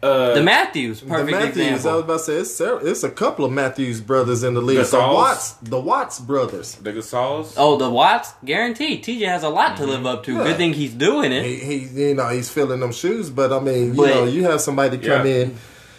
uh, 0.03 0.35
the 0.35 0.43
Matthews, 0.43 1.01
The 1.01 1.07
perfect 1.07 1.31
Matthews. 1.31 1.87
I 1.87 1.95
was 1.95 2.05
about 2.05 2.13
to 2.19 2.19
say 2.25 2.35
it's, 2.37 2.55
several- 2.55 2.87
it's 2.87 3.03
a 3.05 3.11
couple 3.11 3.45
of 3.47 3.53
Matthews 3.53 4.01
brothers 4.03 4.43
in 4.43 4.53
the 4.55 4.61
league. 4.61 4.77
The 4.79 4.85
The, 4.85 4.99
Watts, 4.99 5.53
the 5.63 5.81
Watts 5.81 6.19
brothers. 6.21 6.75
the 6.77 6.93
Gasols. 6.93 7.55
Oh, 7.57 7.77
the 7.79 7.89
Watts, 7.91 8.33
guaranteed. 8.45 9.03
TJ 9.03 9.27
has 9.29 9.43
a 9.45 9.49
lot 9.49 9.77
to 9.79 9.87
live 9.87 10.05
up 10.05 10.25
to. 10.25 10.35
Yeah. 10.35 10.45
Good 10.45 10.57
thing 10.59 10.73
he's 10.75 10.93
doing 10.93 11.33
it. 11.33 11.45
He, 11.45 11.57
he, 11.57 12.09
you 12.09 12.15
know, 12.15 12.29
he's 12.29 12.51
filling 12.51 12.81
them 12.81 12.93
shoes. 12.93 13.31
But 13.31 13.51
I 13.53 13.61
mean, 13.61 13.89
you 13.89 13.95
But- 13.95 14.09
know, 14.15 14.25
you 14.25 14.45
have 14.45 14.61
somebody 14.61 14.99
come 14.99 15.27
Yeah. 15.27 15.33
in, 15.35 15.57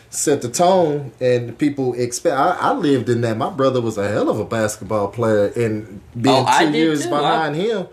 set 0.10 0.42
the 0.42 0.50
tone, 0.50 1.12
and 1.20 1.58
people 1.58 1.94
expect. 1.94 2.36
I, 2.38 2.52
I 2.52 2.74
lived 2.74 3.10
in 3.10 3.22
that. 3.22 3.38
My 3.38 3.50
brother 3.50 3.82
was 3.82 3.98
a 3.98 4.08
hell 4.08 4.30
of 4.30 4.40
a 4.40 4.46
basketball 4.46 5.10
player, 5.10 5.48
and 5.56 6.02
being 6.20 6.36
Oh, 6.36 6.46
I 6.48 6.66
two 6.66 6.72
years 6.78 7.04
too. 7.04 7.10
behind 7.10 7.56
him. 7.56 7.88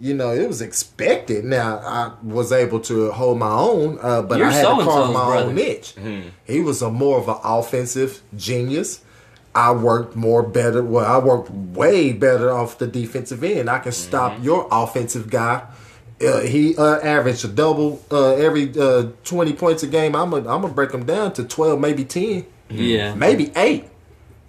You 0.00 0.14
know, 0.14 0.30
it 0.30 0.46
was 0.46 0.60
expected. 0.62 1.44
Now 1.44 1.78
I 1.78 2.12
was 2.22 2.52
able 2.52 2.78
to 2.80 3.10
hold 3.10 3.38
my 3.38 3.50
own, 3.50 3.98
uh, 4.00 4.22
but 4.22 4.38
You're 4.38 4.46
I 4.46 4.52
had 4.52 4.62
to 4.78 4.84
carve 4.84 5.12
my 5.12 5.24
brother. 5.26 5.46
own 5.48 5.54
niche. 5.56 5.94
He 6.46 6.60
was 6.60 6.82
a 6.82 6.90
more 6.90 7.18
of 7.18 7.28
an 7.28 7.38
offensive 7.42 8.22
genius. 8.36 9.00
I 9.56 9.72
worked 9.72 10.14
more 10.14 10.44
better. 10.44 10.84
Well, 10.84 11.04
I 11.04 11.18
worked 11.18 11.50
way 11.50 12.12
better 12.12 12.52
off 12.52 12.78
the 12.78 12.86
defensive 12.86 13.42
end. 13.42 13.68
I 13.68 13.80
can 13.80 13.90
stop 13.90 14.40
your 14.40 14.68
offensive 14.70 15.30
guy. 15.30 15.62
Uh, 16.20 16.40
he 16.40 16.76
uh, 16.76 16.98
averaged 17.00 17.44
a 17.44 17.48
double 17.48 18.02
uh, 18.10 18.34
every 18.34 18.72
uh, 18.78 19.06
twenty 19.24 19.52
points 19.52 19.82
a 19.84 19.86
game. 19.86 20.16
I'm 20.16 20.30
gonna 20.30 20.48
I'm 20.52 20.62
gonna 20.62 20.74
break 20.74 20.90
him 20.92 21.04
down 21.06 21.32
to 21.34 21.44
twelve, 21.44 21.80
maybe 21.80 22.04
ten, 22.04 22.44
Yeah. 22.68 23.14
maybe 23.14 23.52
eight. 23.54 23.84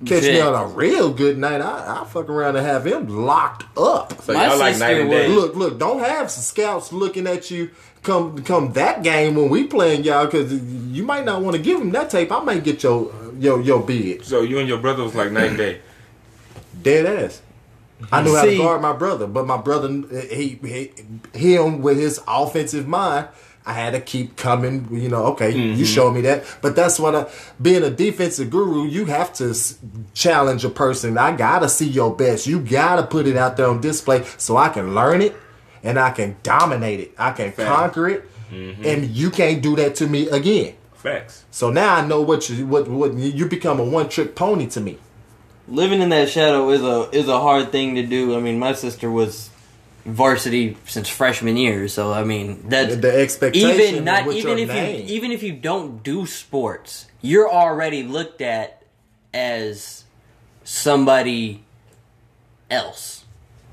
Catch 0.05 0.23
me 0.23 0.39
on 0.39 0.55
a 0.55 0.65
real 0.73 1.11
good 1.13 1.37
night. 1.37 1.59
I 1.61 2.01
I 2.01 2.05
fuck 2.05 2.29
around 2.29 2.55
and 2.55 2.65
have 2.65 2.87
him 2.87 3.07
locked 3.07 3.65
up. 3.77 4.19
So 4.21 4.31
y'all 4.31 4.57
like 4.57 4.75
sister 4.75 4.87
night 4.93 5.01
and 5.01 5.09
day. 5.11 5.27
Look, 5.27 5.55
look, 5.55 5.77
don't 5.77 5.99
have 5.99 6.31
scouts 6.31 6.93
looking 6.93 7.27
at 7.27 7.51
you 7.51 7.69
come 8.01 8.41
come 8.43 8.71
that 8.73 9.03
game 9.03 9.35
when 9.35 9.49
we 9.49 9.65
playing 9.65 10.05
y'all 10.05 10.25
because 10.25 10.53
you 10.53 11.03
might 11.03 11.25
not 11.25 11.41
want 11.41 11.55
to 11.57 11.61
give 11.61 11.81
him 11.81 11.91
that 11.91 12.09
tape. 12.09 12.31
I 12.31 12.39
might 12.39 12.63
get 12.63 12.81
your 12.81 13.11
your 13.37 13.61
your 13.61 13.81
bid 13.85 14.23
So 14.25 14.41
you 14.41 14.57
and 14.59 14.67
your 14.69 14.79
brother 14.79 15.03
was 15.03 15.13
like 15.15 15.31
night 15.33 15.49
and 15.49 15.57
day. 15.57 15.81
dead 16.81 17.05
ass. 17.05 17.41
I 18.11 18.21
knew 18.21 18.35
how 18.35 18.45
to 18.45 18.57
guard 18.57 18.81
my 18.81 18.93
brother, 18.93 19.27
but 19.27 19.45
my 19.45 19.57
brother 19.57 19.89
he, 20.29 20.59
he 21.33 21.55
him 21.55 21.81
with 21.81 21.97
his 21.97 22.21
offensive 22.27 22.87
mind. 22.87 23.27
I 23.65 23.73
had 23.73 23.91
to 23.91 24.01
keep 24.01 24.35
coming, 24.35 24.87
you 24.91 25.09
know. 25.09 25.25
Okay, 25.27 25.51
you 25.51 25.73
mm-hmm. 25.73 25.83
showed 25.83 26.13
me 26.13 26.21
that, 26.21 26.43
but 26.61 26.75
that's 26.75 26.97
what 26.99 27.15
I. 27.15 27.27
Being 27.61 27.83
a 27.83 27.89
defensive 27.89 28.49
guru, 28.49 28.85
you 28.85 29.05
have 29.05 29.33
to 29.33 29.55
challenge 30.13 30.65
a 30.65 30.69
person. 30.69 31.17
I 31.17 31.35
gotta 31.35 31.69
see 31.69 31.87
your 31.87 32.15
best. 32.15 32.47
You 32.47 32.61
gotta 32.61 33.05
put 33.05 33.27
it 33.27 33.37
out 33.37 33.57
there 33.57 33.67
on 33.67 33.81
display 33.81 34.23
so 34.37 34.57
I 34.57 34.69
can 34.69 34.95
learn 34.95 35.21
it 35.21 35.35
and 35.83 35.99
I 35.99 36.11
can 36.11 36.37
dominate 36.41 36.99
it. 36.99 37.11
I 37.17 37.31
can 37.31 37.51
Fact. 37.51 37.69
conquer 37.69 38.09
it, 38.09 38.25
mm-hmm. 38.49 38.83
and 38.85 39.09
you 39.09 39.29
can't 39.29 39.61
do 39.61 39.75
that 39.75 39.95
to 39.95 40.07
me 40.07 40.29
again. 40.29 40.75
Facts. 40.93 41.45
So 41.51 41.69
now 41.69 41.95
I 41.95 42.05
know 42.05 42.21
what 42.21 42.49
you 42.49 42.65
what 42.65 42.87
what 42.87 43.13
you 43.13 43.45
become 43.45 43.79
a 43.79 43.83
one 43.83 44.09
trick 44.09 44.35
pony 44.35 44.67
to 44.67 44.81
me. 44.81 44.97
Living 45.69 46.01
in 46.01 46.09
that 46.09 46.29
shadow 46.29 46.69
is 46.71 46.81
a 46.81 47.09
is 47.11 47.27
a 47.27 47.39
hard 47.39 47.71
thing 47.71 47.95
to 47.95 48.03
do. 48.05 48.35
I 48.35 48.39
mean, 48.39 48.59
my 48.59 48.73
sister 48.73 49.09
was 49.09 49.49
varsity 50.05 50.77
since 50.85 51.07
freshman 51.09 51.57
year, 51.57 51.87
so 51.87 52.11
I 52.11 52.23
mean 52.23 52.67
that's 52.67 52.97
The 52.97 53.19
expectation 53.19 53.69
even 53.69 54.03
not 54.03 54.27
even 54.27 54.57
if 54.57 54.69
name. 54.69 55.07
you 55.07 55.15
even 55.15 55.31
if 55.31 55.43
you 55.43 55.53
don't 55.53 56.03
do 56.03 56.25
sports, 56.25 57.05
you're 57.21 57.49
already 57.49 58.03
looked 58.03 58.41
at 58.41 58.83
as 59.33 60.03
somebody 60.63 61.63
else. 62.69 63.18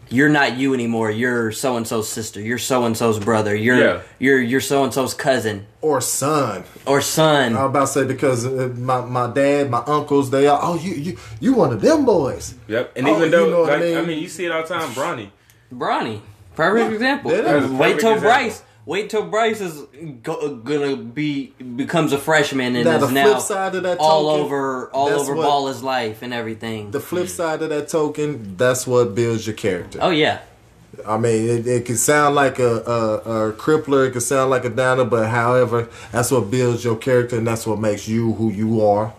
You're 0.08 0.28
not 0.28 0.56
you 0.56 0.72
anymore. 0.72 1.10
You're 1.10 1.50
so 1.52 1.76
and 1.76 1.86
so's 1.86 2.08
sister. 2.08 2.40
You're 2.40 2.58
so 2.58 2.84
and 2.84 2.96
so's 2.96 3.18
brother. 3.18 3.54
You're 3.54 3.78
Yeah. 3.78 4.02
you're 4.18 4.40
you're 4.40 4.60
so 4.60 4.84
and 4.84 4.94
so's 4.94 5.14
cousin 5.14 5.66
or 5.80 6.00
son. 6.00 6.64
or 6.86 7.00
son. 7.00 7.56
I 7.56 7.62
was 7.64 7.70
about 7.70 7.80
to 7.80 7.86
say 7.92 8.04
because 8.04 8.46
uh, 8.46 8.72
my 8.76 9.00
my 9.04 9.32
dad, 9.32 9.68
my 9.70 9.82
uncles, 9.86 10.30
they 10.30 10.46
are. 10.46 10.58
Oh, 10.62 10.76
you 10.76 10.94
you 10.94 11.18
you 11.40 11.54
one 11.54 11.72
of 11.72 11.80
them 11.80 12.04
boys. 12.04 12.54
Yep. 12.68 12.92
And 12.96 13.08
Oh, 13.08 13.16
even 13.16 13.30
though, 13.32 13.44
you 13.46 13.50
know 13.50 13.60
what 13.62 13.72
I 13.72 13.76
like, 13.76 13.82
I 13.96 13.98
mean? 14.00 14.06
mean? 14.08 14.18
you 14.22 14.28
see 14.28 14.44
it 14.44 14.52
all 14.52 14.62
the 14.62 14.68
time, 14.68 14.88
Bronny. 14.90 15.30
Bronny, 15.72 16.20
perfect 16.54 16.88
Yeah, 16.88 16.94
example. 16.94 17.30
that 17.32 17.44
is 17.64 17.70
Wait 17.72 17.98
till 17.98 18.12
example. 18.14 18.20
Bryce. 18.22 18.62
Wait 18.86 19.10
till 19.10 19.24
Bryce 19.24 19.60
is 19.60 19.82
go, 20.22 20.56
gonna 20.58 20.96
be 20.96 21.46
becomes 21.74 22.12
a 22.12 22.18
freshman 22.18 22.76
and 22.76 22.84
Now, 22.84 22.94
is 22.96 23.08
the 23.08 23.12
now 23.12 23.24
flip 23.24 23.40
side 23.40 23.74
of 23.74 23.82
that 23.82 23.98
all 23.98 24.28
token, 24.30 24.44
over 24.44 24.90
all 24.92 25.08
over 25.08 25.34
what- 25.34 25.42
ball 25.44 25.66
his 25.66 25.82
life 25.82 26.22
and 26.22 26.32
everything. 26.32 26.92
The 26.92 27.00
flip 27.00 27.28
side 27.28 27.62
of 27.62 27.70
that 27.70 27.88
token, 27.88 28.54
that's 28.56 28.86
what 28.86 29.14
builds 29.14 29.44
your 29.46 29.56
character. 29.56 29.98
oh 30.00 30.10
yeah, 30.10 30.38
I 31.04 31.18
mean, 31.18 31.48
it, 31.48 31.66
it 31.66 31.84
can 31.84 31.96
sound 31.96 32.36
like 32.36 32.60
a, 32.60 32.76
a, 32.86 33.48
a 33.48 33.52
crippler, 33.54 34.06
it 34.06 34.12
can 34.12 34.20
sound 34.20 34.50
like 34.50 34.64
a 34.64 34.70
downer, 34.70 35.04
but 35.04 35.28
however, 35.28 35.88
that's 36.12 36.30
what 36.30 36.48
builds 36.50 36.84
your 36.84 36.96
character 36.96 37.36
and 37.36 37.46
that's 37.46 37.66
what 37.66 37.80
makes 37.80 38.06
you 38.06 38.34
who 38.34 38.50
you 38.50 38.86
are. 38.86 39.12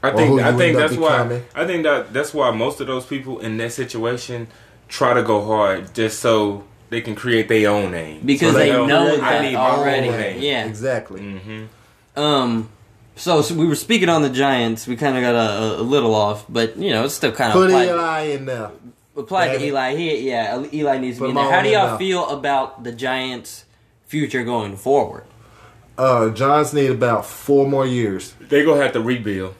I 0.00 0.12
think 0.12 0.40
I 0.40 0.56
think 0.56 0.76
end 0.76 0.76
up 0.76 0.90
that's 0.90 1.00
why. 1.00 1.42
I 1.56 1.66
think 1.66 1.82
that 1.82 2.12
that's 2.12 2.32
why 2.32 2.52
most 2.52 2.80
of 2.80 2.86
those 2.86 3.04
people 3.04 3.40
in 3.40 3.56
that 3.56 3.72
situation 3.72 4.46
try 4.86 5.12
to 5.12 5.24
go 5.24 5.44
hard 5.44 5.92
just 5.92 6.20
so 6.20 6.62
they 6.90 7.00
can 7.00 7.14
create 7.14 7.48
their 7.48 7.70
own 7.70 7.90
name 7.92 8.22
because 8.24 8.52
So 8.52 8.58
they 8.58 8.70
know, 8.70 8.86
know 8.86 9.14
I 9.14 9.18
that 9.32 9.42
need 9.42 9.54
my 9.54 9.70
own 9.70 9.78
already. 9.80 10.08
name. 10.10 10.40
Yeah. 10.42 10.64
Exactly. 10.66 11.20
hmm 11.20 11.64
Um. 12.16 12.70
So, 13.16 13.42
so 13.42 13.54
we 13.56 13.66
were 13.66 13.74
speaking 13.74 14.08
on 14.08 14.22
the 14.22 14.30
Giants. 14.30 14.86
We 14.86 14.94
kind 14.96 15.16
of 15.16 15.22
got 15.22 15.34
a, 15.34 15.80
a 15.80 15.82
little 15.82 16.14
off, 16.14 16.44
but 16.48 16.76
you 16.76 16.90
know 16.90 17.04
it's 17.04 17.14
still 17.14 17.32
kind 17.32 17.50
of 17.50 17.54
Put 17.54 17.70
applied, 17.70 17.88
Eli 17.88 18.20
in 18.34 18.46
there. 18.46 18.70
applied 19.16 19.46
to 19.48 19.52
Damn 19.54 19.62
it. 19.62 19.66
Eli. 19.68 19.94
He, 19.96 20.28
yeah, 20.28 20.64
Eli 20.72 20.98
needs 20.98 21.18
to 21.18 21.24
be 21.24 21.28
in 21.30 21.34
there. 21.34 21.50
How 21.50 21.62
do 21.62 21.68
y'all 21.68 21.88
now. 21.88 21.96
feel 21.98 22.28
about 22.28 22.84
the 22.84 22.92
Giants' 22.92 23.64
future 24.06 24.44
going 24.44 24.76
forward? 24.76 25.24
Uh, 25.98 26.30
Giants 26.30 26.72
need 26.72 26.90
about 26.92 27.26
four 27.26 27.66
more 27.66 27.84
years. 27.84 28.34
They 28.40 28.64
gonna 28.64 28.80
have 28.84 28.92
to 28.92 29.00
rebuild. 29.00 29.56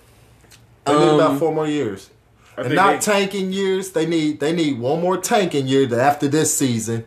They 0.87 0.92
need 0.92 1.02
Um, 1.08 1.14
about 1.20 1.38
four 1.40 1.52
more 1.52 1.66
years. 1.66 2.11
I 2.59 2.62
and 2.62 2.75
not 2.75 2.95
they- 2.95 3.12
tanking 3.12 3.53
years. 3.53 3.93
They 3.93 4.07
need 4.07 4.41
they 4.41 4.53
need 4.53 4.79
one 4.79 5.00
more 5.00 5.17
tanking 5.17 5.69
year. 5.69 5.87
That 5.87 6.00
after 6.00 6.27
this 6.29 6.57
season, 6.57 7.07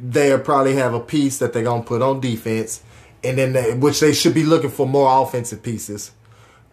they'll 0.00 0.38
probably 0.38 0.74
have 0.76 0.92
a 0.94 1.00
piece 1.00 1.38
that 1.38 1.52
they're 1.52 1.64
gonna 1.64 1.82
put 1.82 2.02
on 2.02 2.20
defense, 2.20 2.82
and 3.22 3.38
then 3.38 3.54
they, 3.54 3.74
which 3.74 4.00
they 4.00 4.12
should 4.12 4.34
be 4.34 4.44
looking 4.44 4.70
for 4.70 4.86
more 4.86 5.22
offensive 5.22 5.62
pieces. 5.62 6.12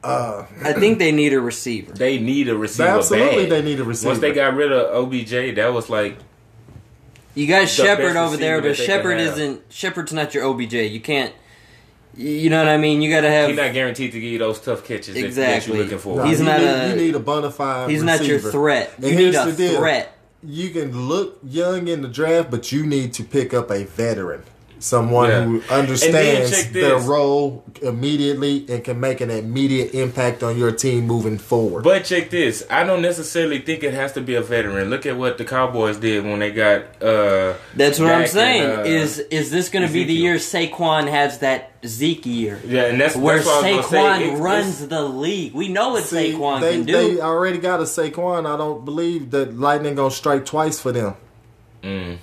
Uh, 0.03 0.46
I 0.63 0.74
think 0.74 0.98
they 1.00 1.12
need 1.12 1.32
a 1.32 1.39
receiver. 1.39 1.94
They 1.94 2.20
need 2.20 2.50
a 2.50 2.58
receiver. 2.58 2.89
Absolutely, 2.89 3.44
bad. 3.44 3.51
they 3.51 3.62
need 3.62 3.80
a 3.80 3.84
receiver. 3.84 4.10
Once 4.10 4.20
they 4.20 4.34
got 4.34 4.56
rid 4.56 4.72
of 4.72 4.96
OBJ, 4.96 5.56
that 5.56 5.72
was 5.74 5.89
like 5.89 6.18
You 7.36 7.48
got 7.48 7.70
Shepard 7.70 8.15
over 8.15 8.36
there, 8.36 8.62
but 8.62 8.70
that 8.70 8.84
Shepard 8.84 9.20
isn't. 9.20 9.62
Shepard's 9.70 10.12
not 10.12 10.34
your 10.34 10.44
OBJ. 10.44 10.74
You 10.74 11.00
can't. 11.00 11.34
You 12.15 12.50
know 12.50 12.58
what 12.60 12.68
I 12.68 12.77
mean? 12.77 13.01
You 13.01 13.10
got 13.10 13.22
to 13.22 13.30
have. 13.30 13.50
he's 13.50 13.58
not 13.58 13.74
guaranteed 13.74 14.12
to 14.12 14.20
give 14.20 14.32
you 14.32 14.39
those 14.39 14.60
tough 14.60 14.84
catches 14.86 15.15
that- 15.15 15.22
that, 15.22 15.25
Exactly. 15.27 15.75
you're 15.75 15.84
looking 15.84 15.98
for. 16.00 16.18
No, 16.18 16.24
He's 16.24 16.39
you 16.39 16.46
not 16.46 16.60
need, 16.60 16.68
a- 16.68 16.89
You 16.89 16.96
need 16.96 17.15
a 17.15 17.20
bona 17.20 17.51
fide. 17.51 17.89
he's 17.89 18.03
not 18.03 18.24
your 18.25 18.39
threat. 18.39 18.91
And 18.98 19.06
You 19.06 19.12
need 19.15 19.34
here's 19.34 19.36
a 19.38 19.53
threat. 19.77 20.18
You 20.44 20.70
can 20.72 21.08
look 21.08 21.39
young 21.44 21.88
in 21.88 22.01
the 22.01 22.08
draft, 22.08 22.50
but 22.51 22.72
you 22.72 22.86
need 22.86 23.13
to 23.13 23.24
pick 23.24 23.53
up 23.53 23.70
a 23.72 23.84
veteran, 23.86 24.44
someone 24.81 25.29
Yeah. 25.29 25.43
who 25.43 25.61
understands 25.69 26.71
their 26.71 26.95
this. 26.97 27.03
role 27.05 27.63
immediately 27.81 28.65
and 28.67 28.83
can 28.83 29.00
make 29.00 29.21
an 29.21 29.29
immediate 29.29 29.93
impact 29.93 30.43
on 30.43 30.57
your 30.57 30.71
team 30.71 31.05
moving 31.07 31.38
forward. 31.38 31.83
But 31.83 32.03
check 32.03 32.29
this. 32.31 32.65
I 32.69 32.83
don't 32.83 33.01
necessarily 33.01 33.59
think 33.59 33.83
it 33.83 33.93
has 33.93 34.13
to 34.13 34.21
be 34.21 34.35
a 34.35 34.41
veteran. 34.41 34.89
Look 34.89 35.05
at 35.05 35.15
what 35.17 35.38
the 35.38 35.45
Cowboys 35.45 35.97
did 35.97 36.25
when 36.25 36.39
they 36.39 36.51
got 36.51 36.81
uh 37.01 37.53
That's 37.75 38.00
what 38.00 38.11
I'm 38.11 38.27
saying. 38.27 38.63
and, 38.63 38.79
uh, 38.79 38.83
is 38.83 39.19
is 39.19 39.51
this 39.51 39.69
going 39.69 39.85
to 39.88 39.93
be 39.93 40.03
the 40.03 40.13
year 40.13 40.35
Saquon 40.35 41.07
has 41.07 41.39
that 41.39 41.71
Zeke 41.85 42.25
year? 42.25 42.59
Yeah, 42.67 42.83
and 42.85 43.00
that's 43.00 43.15
Where 43.15 43.35
that's 43.38 43.47
what 43.47 43.65
I 43.65 43.75
was 43.77 43.85
Saquon 43.85 43.89
say. 44.17 44.23
It's- 44.25 44.39
runs 44.39 44.88
the 44.88 45.01
league. 45.03 45.53
We 45.53 45.67
know 45.67 45.89
what 45.89 46.03
See, 46.03 46.33
Saquon 46.33 46.61
they, 46.61 46.71
can 46.73 46.85
do. 46.85 46.93
they 46.93 47.21
already 47.21 47.57
got 47.59 47.79
a 47.79 47.83
Saquon. 47.83 48.45
I 48.51 48.57
don't 48.57 48.83
believe 48.83 49.31
that 49.31 49.57
lightning 49.59 49.95
gonna 49.95 50.11
strike 50.11 50.45
twice 50.45 50.79
for 50.79 50.91
them. 50.91 51.13
Mm. 51.83 52.17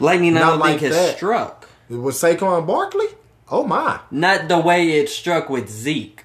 Lightning, 0.00 0.36
I 0.36 0.40
Not 0.40 0.50
don't 0.50 0.58
like 0.60 0.80
think 0.80 0.92
has 0.92 1.06
that. 1.06 1.16
struck. 1.16 1.68
Was 1.88 2.16
Saquon 2.20 2.66
Barkley? 2.66 3.06
Oh 3.50 3.64
my! 3.66 4.00
Not 4.10 4.48
the 4.48 4.58
way 4.58 4.92
it 4.92 5.08
struck 5.08 5.48
with 5.50 5.68
Zeke. 5.68 6.24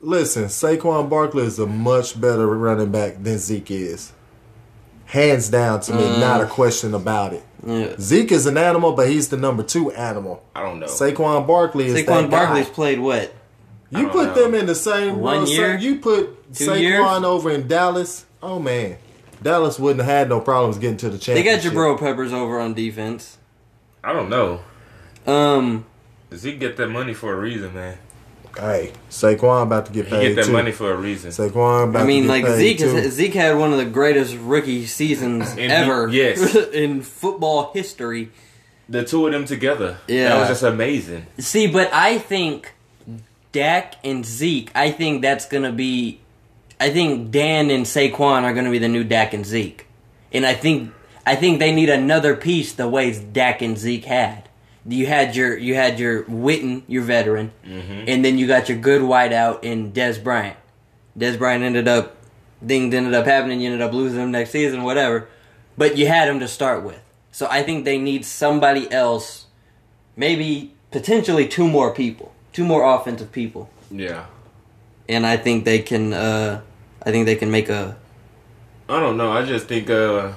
Listen, 0.00 0.44
Saquon 0.44 1.08
Barkley 1.10 1.44
is 1.44 1.58
a 1.58 1.66
much 1.66 2.18
better 2.20 2.46
running 2.46 2.90
back 2.90 3.22
than 3.22 3.38
Zeke 3.38 3.70
is. 3.70 4.12
Hands 5.06 5.48
down 5.48 5.80
to 5.80 5.94
me, 5.94 6.02
Mm. 6.02 6.20
not 6.20 6.40
a 6.42 6.46
question 6.46 6.94
about 6.94 7.32
it. 7.32 7.42
Yeah. 7.66 7.94
Zeke 7.98 8.32
is 8.32 8.46
an 8.46 8.56
animal, 8.58 8.92
but 8.92 9.08
he's 9.08 9.28
the 9.28 9.36
number 9.36 9.62
two 9.62 9.90
animal. 9.92 10.42
I 10.54 10.62
don't 10.62 10.78
know. 10.80 10.86
Saquon 10.86 11.46
Barkley 11.46 11.86
is 11.86 11.94
Saquon 11.94 12.06
that 12.06 12.30
guy. 12.30 12.44
Barkley's 12.44 12.68
played 12.68 13.00
what? 13.00 13.32
You 13.90 14.08
put 14.08 14.28
know. 14.36 14.42
them 14.42 14.54
in 14.54 14.66
the 14.66 14.74
same 14.74 15.18
One 15.20 15.40
row, 15.40 15.44
so 15.46 15.52
year? 15.52 15.76
You 15.78 15.96
put 15.96 16.54
Two 16.54 16.66
Saquon 16.66 16.80
years? 16.80 17.24
over 17.24 17.50
in 17.50 17.66
Dallas. 17.66 18.26
Oh 18.42 18.58
man, 18.58 18.96
Dallas 19.42 19.78
wouldn't 19.78 20.04
have 20.04 20.14
had 20.14 20.28
no 20.28 20.40
problems 20.40 20.78
getting 20.78 20.98
to 20.98 21.08
the 21.10 21.18
championship. 21.18 21.44
They 21.44 21.50
championship. 21.70 21.72
got 21.74 21.80
Jabril 21.80 21.98
Peppers 21.98 22.32
over 22.32 22.60
on 22.60 22.74
defense. 22.74 23.38
I 24.04 24.12
don't 24.12 24.28
know. 24.28 24.60
Um, 25.28 25.84
Zeke 26.34 26.58
get 26.60 26.76
that 26.76 26.88
money 26.88 27.14
for 27.14 27.32
a 27.32 27.36
reason, 27.36 27.74
man. 27.74 27.98
Hey, 28.56 28.92
Saquon 29.10 29.62
about 29.64 29.86
to 29.86 29.92
get 29.92 30.06
He 30.06 30.10
paid 30.10 30.28
get 30.28 30.36
that 30.36 30.44
too. 30.46 30.52
money 30.52 30.72
for 30.72 30.90
a 30.92 30.96
reason. 30.96 31.30
Saquon 31.30 31.90
about 31.90 32.02
I 32.02 32.06
mean, 32.06 32.24
to 32.24 32.28
like 32.28 32.44
get 32.44 32.56
paid 32.56 32.78
Zeke, 32.78 32.90
too. 32.90 32.94
has, 32.96 33.12
Zeke 33.12 33.34
had 33.34 33.56
one 33.56 33.72
of 33.72 33.78
the 33.78 33.84
greatest 33.84 34.36
rookie 34.36 34.86
seasons 34.86 35.52
he- 35.54 35.62
ever. 35.64 36.08
yes. 36.08 36.54
in 36.72 37.02
football 37.02 37.70
history. 37.72 38.30
The 38.88 39.04
two 39.04 39.26
of 39.26 39.32
them 39.32 39.44
together. 39.44 39.98
Yeah. 40.08 40.30
That 40.30 40.38
was 40.40 40.48
just 40.48 40.62
amazing. 40.62 41.26
See, 41.38 41.66
but 41.66 41.92
I 41.92 42.18
think 42.18 42.72
Dak 43.52 43.94
and 44.02 44.24
Zeke. 44.24 44.70
I 44.74 44.90
think 44.90 45.22
that's 45.22 45.46
gonna 45.46 45.72
be. 45.72 46.20
I 46.80 46.90
think 46.90 47.30
Dan 47.30 47.70
and 47.70 47.84
Saquon 47.84 48.42
are 48.44 48.54
gonna 48.54 48.70
be 48.70 48.78
the 48.78 48.88
new 48.88 49.04
Dak 49.04 49.34
and 49.34 49.44
Zeke, 49.44 49.86
and 50.32 50.46
I 50.46 50.54
think 50.54 50.92
I 51.26 51.36
think 51.36 51.58
they 51.58 51.70
need 51.72 51.90
another 51.90 52.34
piece 52.34 52.72
the 52.72 52.88
way 52.88 53.12
Dak 53.12 53.60
and 53.62 53.76
Zeke 53.76 54.06
had. 54.06 54.47
You 54.88 55.06
had 55.06 55.36
your 55.36 55.56
you 55.56 55.74
had 55.74 55.98
your 55.98 56.22
Witten, 56.24 56.82
your 56.88 57.02
veteran, 57.02 57.52
and 57.64 58.24
then 58.24 58.38
you 58.38 58.46
got 58.46 58.68
your 58.68 58.78
good 58.78 59.02
wideout 59.02 59.62
in 59.62 59.92
Dez 59.92 60.22
Bryant. 60.22 60.56
Dez 61.18 61.36
Bryant 61.38 61.62
ended 61.62 61.86
up 61.88 62.16
things 62.66 62.94
ended 62.94 63.12
up 63.14 63.26
happening. 63.26 63.60
You 63.60 63.66
ended 63.72 63.82
up 63.86 63.92
losing 63.92 64.20
him 64.20 64.30
next 64.30 64.50
season, 64.50 64.82
whatever. 64.82 65.28
But 65.76 65.96
you 65.98 66.06
had 66.08 66.28
him 66.28 66.40
to 66.40 66.48
start 66.48 66.82
with, 66.84 67.00
so 67.32 67.46
I 67.50 67.62
think 67.62 67.84
they 67.84 67.98
need 67.98 68.24
somebody 68.24 68.90
else 68.90 69.46
maybe 70.16 70.72
potentially 70.90 71.46
two 71.46 71.68
more 71.68 71.92
people, 71.94 72.32
two 72.52 72.64
more 72.64 72.82
offensive 72.82 73.30
people, 73.30 73.70
Yeah. 73.90 74.24
and 75.08 75.24
I 75.26 75.36
think 75.36 75.64
they 75.64 75.80
can. 75.80 76.12
Uh, 76.12 76.62
I 77.04 77.10
think 77.12 77.26
they 77.26 77.36
can 77.36 77.50
make 77.50 77.68
a. 77.68 77.96
I 78.88 78.98
don't 78.98 79.16
know. 79.18 79.30
I 79.30 79.44
just 79.44 79.66
think 79.66 79.88
uh, 79.90 80.32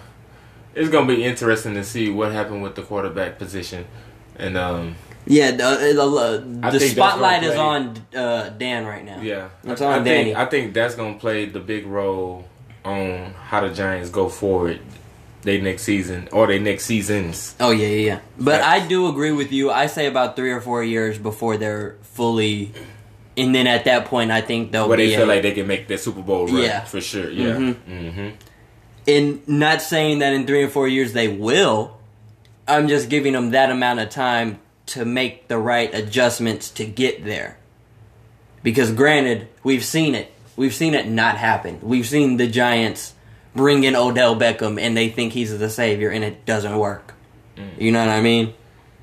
it's 0.76 0.90
gonna 0.90 1.08
be 1.08 1.24
interesting 1.24 1.74
to 1.76 1.84
see 1.84 2.10
what 2.10 2.32
happened 2.34 2.62
with 2.62 2.76
the 2.76 2.82
quarterback 2.84 3.40
position, 3.40 3.86
and 4.38 4.58
um, 4.58 4.96
Yeah, 5.26 5.52
the, 5.52 5.94
the, 5.94 6.70
the 6.72 6.80
spotlight 6.80 7.44
is 7.44 7.56
on 7.58 7.98
uh, 8.16 8.50
Dan 8.50 8.86
right 8.86 9.06
now. 9.06 9.22
yeah, 9.22 9.50
it's 9.64 9.82
I, 9.82 9.86
on 9.94 10.02
I 10.02 10.04
Danny. 10.04 10.24
think 10.26 10.38
I 10.38 10.46
think 10.46 10.74
that's 10.74 10.96
gonna 10.96 11.18
play 11.20 11.46
the 11.46 11.60
big 11.60 11.86
role 11.86 12.48
on 12.84 13.34
how 13.34 13.62
the 13.62 13.74
Giants 13.74 14.10
go 14.10 14.30
forward. 14.30 14.80
They 15.44 15.60
next 15.60 15.84
season 15.84 16.30
or 16.32 16.46
they 16.46 16.60
next 16.60 16.86
seasons. 16.86 17.56
Oh 17.60 17.72
yeah, 17.72 17.88
yeah, 17.88 18.06
yeah. 18.14 18.20
But. 18.38 18.62
I 18.62 18.86
do 18.86 19.08
agree 19.08 19.32
with 19.32 19.52
you. 19.52 19.72
I 19.72 19.88
say 19.88 20.06
about 20.06 20.36
three 20.36 20.52
or 20.52 20.62
four 20.62 20.84
years 20.84 21.18
before 21.18 21.58
they're 21.58 21.96
fully, 22.04 22.72
and 23.36 23.54
then 23.56 23.66
at 23.66 23.86
that 23.86 24.06
point, 24.06 24.30
I 24.30 24.42
think 24.42 24.72
they'll 24.72 24.88
Where 24.88 24.98
be. 24.98 25.08
they 25.08 25.16
feel 25.16 25.26
a- 25.26 25.34
like 25.34 25.42
they 25.42 25.54
can 25.54 25.66
make 25.66 25.88
that 25.88 26.00
Super 26.00 26.22
Bowl 26.22 26.46
run. 26.46 26.58
Yeah. 26.58 26.84
for 26.84 27.02
sure. 27.02 27.28
Yeah. 27.32 27.56
Mhm. 27.56 27.74
Mm-hmm. 27.90 28.30
and 29.08 29.48
not 29.48 29.82
saying 29.82 30.20
that 30.20 30.34
in 30.34 30.46
three 30.46 30.62
or 30.64 30.70
four 30.70 30.88
years 30.88 31.14
they 31.14 31.28
will. 31.28 31.98
I'm 32.68 32.88
just 32.88 33.10
giving 33.10 33.34
them 33.34 33.52
that 33.52 33.70
amount 33.70 34.00
of 34.00 34.10
time 34.10 34.60
to 34.88 35.06
make 35.06 35.48
the 35.48 35.58
right 35.58 35.94
adjustments 35.94 36.70
to 36.72 36.86
get 36.86 37.26
there. 37.26 37.58
Because 38.64 38.92
granted, 38.92 39.48
we've 39.64 39.84
seen 39.84 40.16
it. 40.16 40.32
We've 40.56 40.74
seen 40.74 40.94
it 40.94 41.08
not 41.08 41.38
happen. 41.38 41.80
We've 41.82 42.08
seen 42.08 42.38
the 42.38 42.48
Giants 42.48 43.14
bring 43.56 43.84
in 43.84 43.96
Odell 43.96 44.36
Beckham 44.36 44.80
and 44.80 44.96
they 44.96 45.10
think 45.10 45.34
he's 45.34 45.58
the 45.58 45.70
savior 45.70 46.10
and 46.10 46.24
it 46.24 46.46
doesn't 46.46 46.78
work. 46.78 47.14
Mm. 47.58 47.82
You 47.82 47.92
know 47.92 48.00
what 48.00 48.10
I 48.10 48.22
mean? 48.22 48.54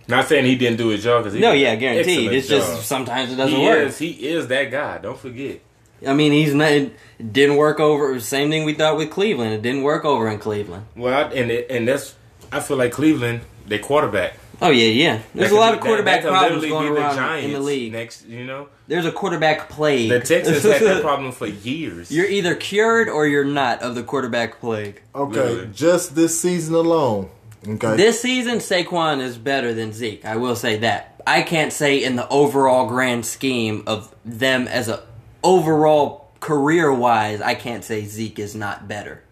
Not 0.06 0.26
saying 0.26 0.46
he 0.46 0.56
didn't 0.56 0.78
do 0.78 0.88
his 0.88 1.02
job 1.02 1.24
because 1.24 1.38
No, 1.38 1.52
yeah, 1.52 1.74
guaranteed. 1.76 2.08
Excellent 2.08 2.34
It's 2.36 2.48
just 2.48 2.86
sometimes 2.86 3.32
it 3.32 3.36
doesn't 3.36 3.58
he 3.58 3.64
work. 3.64 3.88
is 3.88 3.98
he 3.98 4.10
is 4.10 4.48
that 4.48 4.70
guy. 4.70 4.98
Don't 4.98 5.18
forget. 5.18 5.60
I 6.06 6.14
mean, 6.14 6.32
he's 6.32 6.54
not. 6.54 6.70
It 6.70 6.92
didn't 7.32 7.56
work 7.56 7.80
over. 7.80 8.18
Same 8.20 8.50
thing 8.50 8.64
we 8.64 8.74
thought 8.74 8.96
with 8.96 9.10
Cleveland. 9.10 9.52
It 9.52 9.62
didn't 9.62 9.82
work 9.82 10.04
over 10.04 10.28
in 10.28 10.38
Cleveland. 10.38 10.86
Well, 10.96 11.12
I, 11.12 11.22
and 11.32 11.50
it, 11.50 11.66
and 11.70 11.88
that's 11.88 12.14
I 12.52 12.60
feel 12.60 12.76
like 12.76 12.92
Cleveland, 12.92 13.40
their 13.66 13.78
quarterback. 13.78 14.34
Oh 14.60 14.70
yeah, 14.70 14.86
yeah. 14.86 15.22
There's 15.34 15.50
That 15.50 15.56
a 15.56 15.60
lot 15.60 15.74
of 15.74 15.80
be- 15.80 15.86
quarterback 15.86 16.22
that, 16.22 16.30
that 16.32 16.38
problems 16.40 16.64
going 16.66 16.88
around 16.88 17.14
the 17.14 17.20
Giants 17.22 17.46
in 17.46 17.52
the 17.52 17.60
league. 17.60 17.92
Next, 17.92 18.26
you 18.26 18.44
know, 18.44 18.68
There's 18.88 19.04
a 19.06 19.12
quarterback 19.12 19.68
plague. 19.68 20.10
the 20.10 20.18
Texans 20.20 20.62
had 20.64 20.82
that 20.82 21.02
problem 21.10 21.30
for 21.30 21.46
years. 21.46 22.10
You're 22.10 22.26
either 22.26 22.54
cured 22.56 23.08
or 23.08 23.26
you're 23.26 23.44
not 23.44 23.82
of 23.82 23.94
the 23.94 24.02
quarterback 24.02 24.58
plague. 24.60 25.00
okay, 25.14 25.32
Literally. 25.40 25.70
just 25.72 26.14
this 26.16 26.40
season 26.40 26.74
alone. 26.74 27.30
Okay, 27.68 27.96
This 27.96 28.20
season, 28.20 28.58
Saquon 28.58 29.20
is 29.20 29.36
better 29.38 29.74
than 29.74 29.92
Zeke. 29.92 30.24
I 30.24 30.36
will 30.36 30.56
say 30.56 30.78
that. 30.78 31.20
I 31.26 31.42
can't 31.42 31.72
say 31.72 32.02
in 32.02 32.16
the 32.16 32.26
overall 32.28 32.86
grand 32.88 33.26
scheme 33.26 33.82
of 33.86 34.12
them 34.24 34.66
as 34.66 34.88
a 34.88 35.02
overall 35.44 36.30
career 36.40 36.92
wise. 36.92 37.40
I 37.40 37.54
can't 37.54 37.84
say 37.84 38.04
Zeke 38.04 38.38
is 38.38 38.54
not 38.54 38.88
better. 38.88 39.22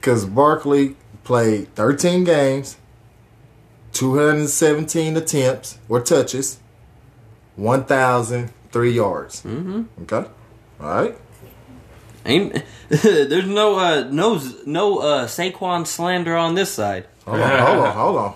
because 0.00 0.24
Barkley 0.24 0.96
played 1.24 1.74
13 1.74 2.24
games, 2.24 2.76
217 3.92 5.16
attempts 5.16 5.78
or 5.88 6.00
touches, 6.00 6.58
1,003 7.56 8.90
yards. 8.92 9.42
Mm-hmm. 9.42 9.82
Okay, 10.02 10.28
all 10.80 10.86
right. 10.86 11.18
Ain't 12.26 12.62
there's 12.88 13.46
no 13.46 13.78
uh 13.78 14.08
no 14.10 14.40
no 14.64 14.98
uh 14.98 15.26
Saquon 15.26 15.86
slander 15.86 16.36
on 16.36 16.54
this 16.54 16.72
side. 16.72 17.06
Hold 17.26 17.40
on, 17.40 17.58
hold 17.58 17.78
on, 17.84 17.92
hold 17.94 18.16
on. 18.16 18.34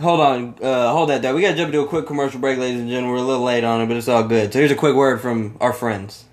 Hold 0.00 0.20
on, 0.20 0.54
uh, 0.62 0.92
hold 0.92 1.08
that 1.08 1.22
there. 1.22 1.34
We 1.34 1.40
gotta 1.40 1.56
jump 1.56 1.68
into 1.68 1.80
a 1.80 1.86
quick 1.86 2.06
commercial 2.06 2.38
break, 2.38 2.58
ladies 2.58 2.80
and 2.80 2.88
gentlemen. 2.88 3.12
We're 3.12 3.22
a 3.22 3.26
little 3.26 3.44
late 3.44 3.64
on 3.64 3.80
it, 3.80 3.86
but 3.86 3.96
it's 3.96 4.08
all 4.08 4.24
good. 4.24 4.52
So 4.52 4.58
here's 4.58 4.70
a 4.70 4.74
quick 4.74 4.94
word 4.94 5.22
from 5.22 5.56
our 5.60 5.72
friends. 5.72 6.25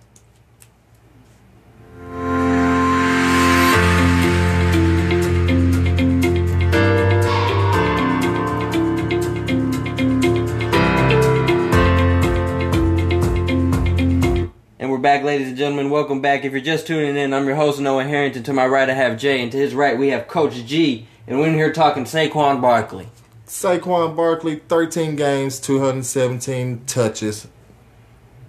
Back, 15.03 15.23
ladies 15.23 15.49
and 15.49 15.57
gentlemen. 15.57 15.89
Welcome 15.89 16.21
back. 16.21 16.45
If 16.45 16.53
you're 16.53 16.61
just 16.61 16.87
tuning 16.87 17.17
in, 17.17 17.33
I'm 17.33 17.45
your 17.45 17.57
host, 17.57 17.77
Noah 17.81 18.05
Harrington. 18.05 18.41
To 18.43 18.53
my 18.53 18.65
right, 18.65 18.89
I 18.89 18.93
have 18.93 19.19
Jay, 19.19 19.43
and 19.43 19.51
to 19.51 19.57
his 19.57 19.75
right, 19.75 19.97
we 19.99 20.07
have 20.07 20.29
Coach 20.29 20.53
G. 20.65 21.05
And 21.27 21.37
we're 21.37 21.47
in 21.49 21.55
here 21.55 21.73
talking 21.73 22.05
Saquon 22.05 22.61
Barkley. 22.61 23.09
Saquon 23.45 24.15
Barkley, 24.15 24.61
13 24.69 25.17
games, 25.17 25.59
217 25.59 26.85
touches, 26.85 27.47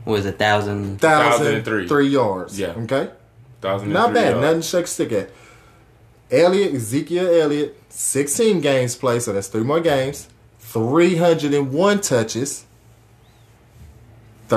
What 0.04 0.12
was 0.14 0.26
it, 0.26 0.38
thousand? 0.38 1.02
1,003. 1.02 1.54
1,003 1.56 2.08
yards. 2.08 2.58
Yeah. 2.58 2.68
Okay? 2.68 3.10
Thousand 3.60 3.92
Not 3.92 4.14
bad. 4.14 4.30
yards. 4.36 4.40
Nothing 4.40 4.60
to 4.60 4.66
shake 4.66 4.84
a 4.84 4.88
stick 4.88 5.12
at. 5.12 5.30
Elliott, 6.30 6.74
Ezekiel 6.74 7.26
Elliott, 7.42 7.76
16 7.88 8.60
games 8.60 8.94
played, 8.94 9.22
so 9.22 9.32
that's 9.32 9.48
three 9.48 9.64
more 9.64 9.80
games. 9.80 10.28
301 10.60 12.00
touches, 12.00 12.64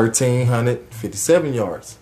1,357 0.02 1.54
yards. 1.54 1.98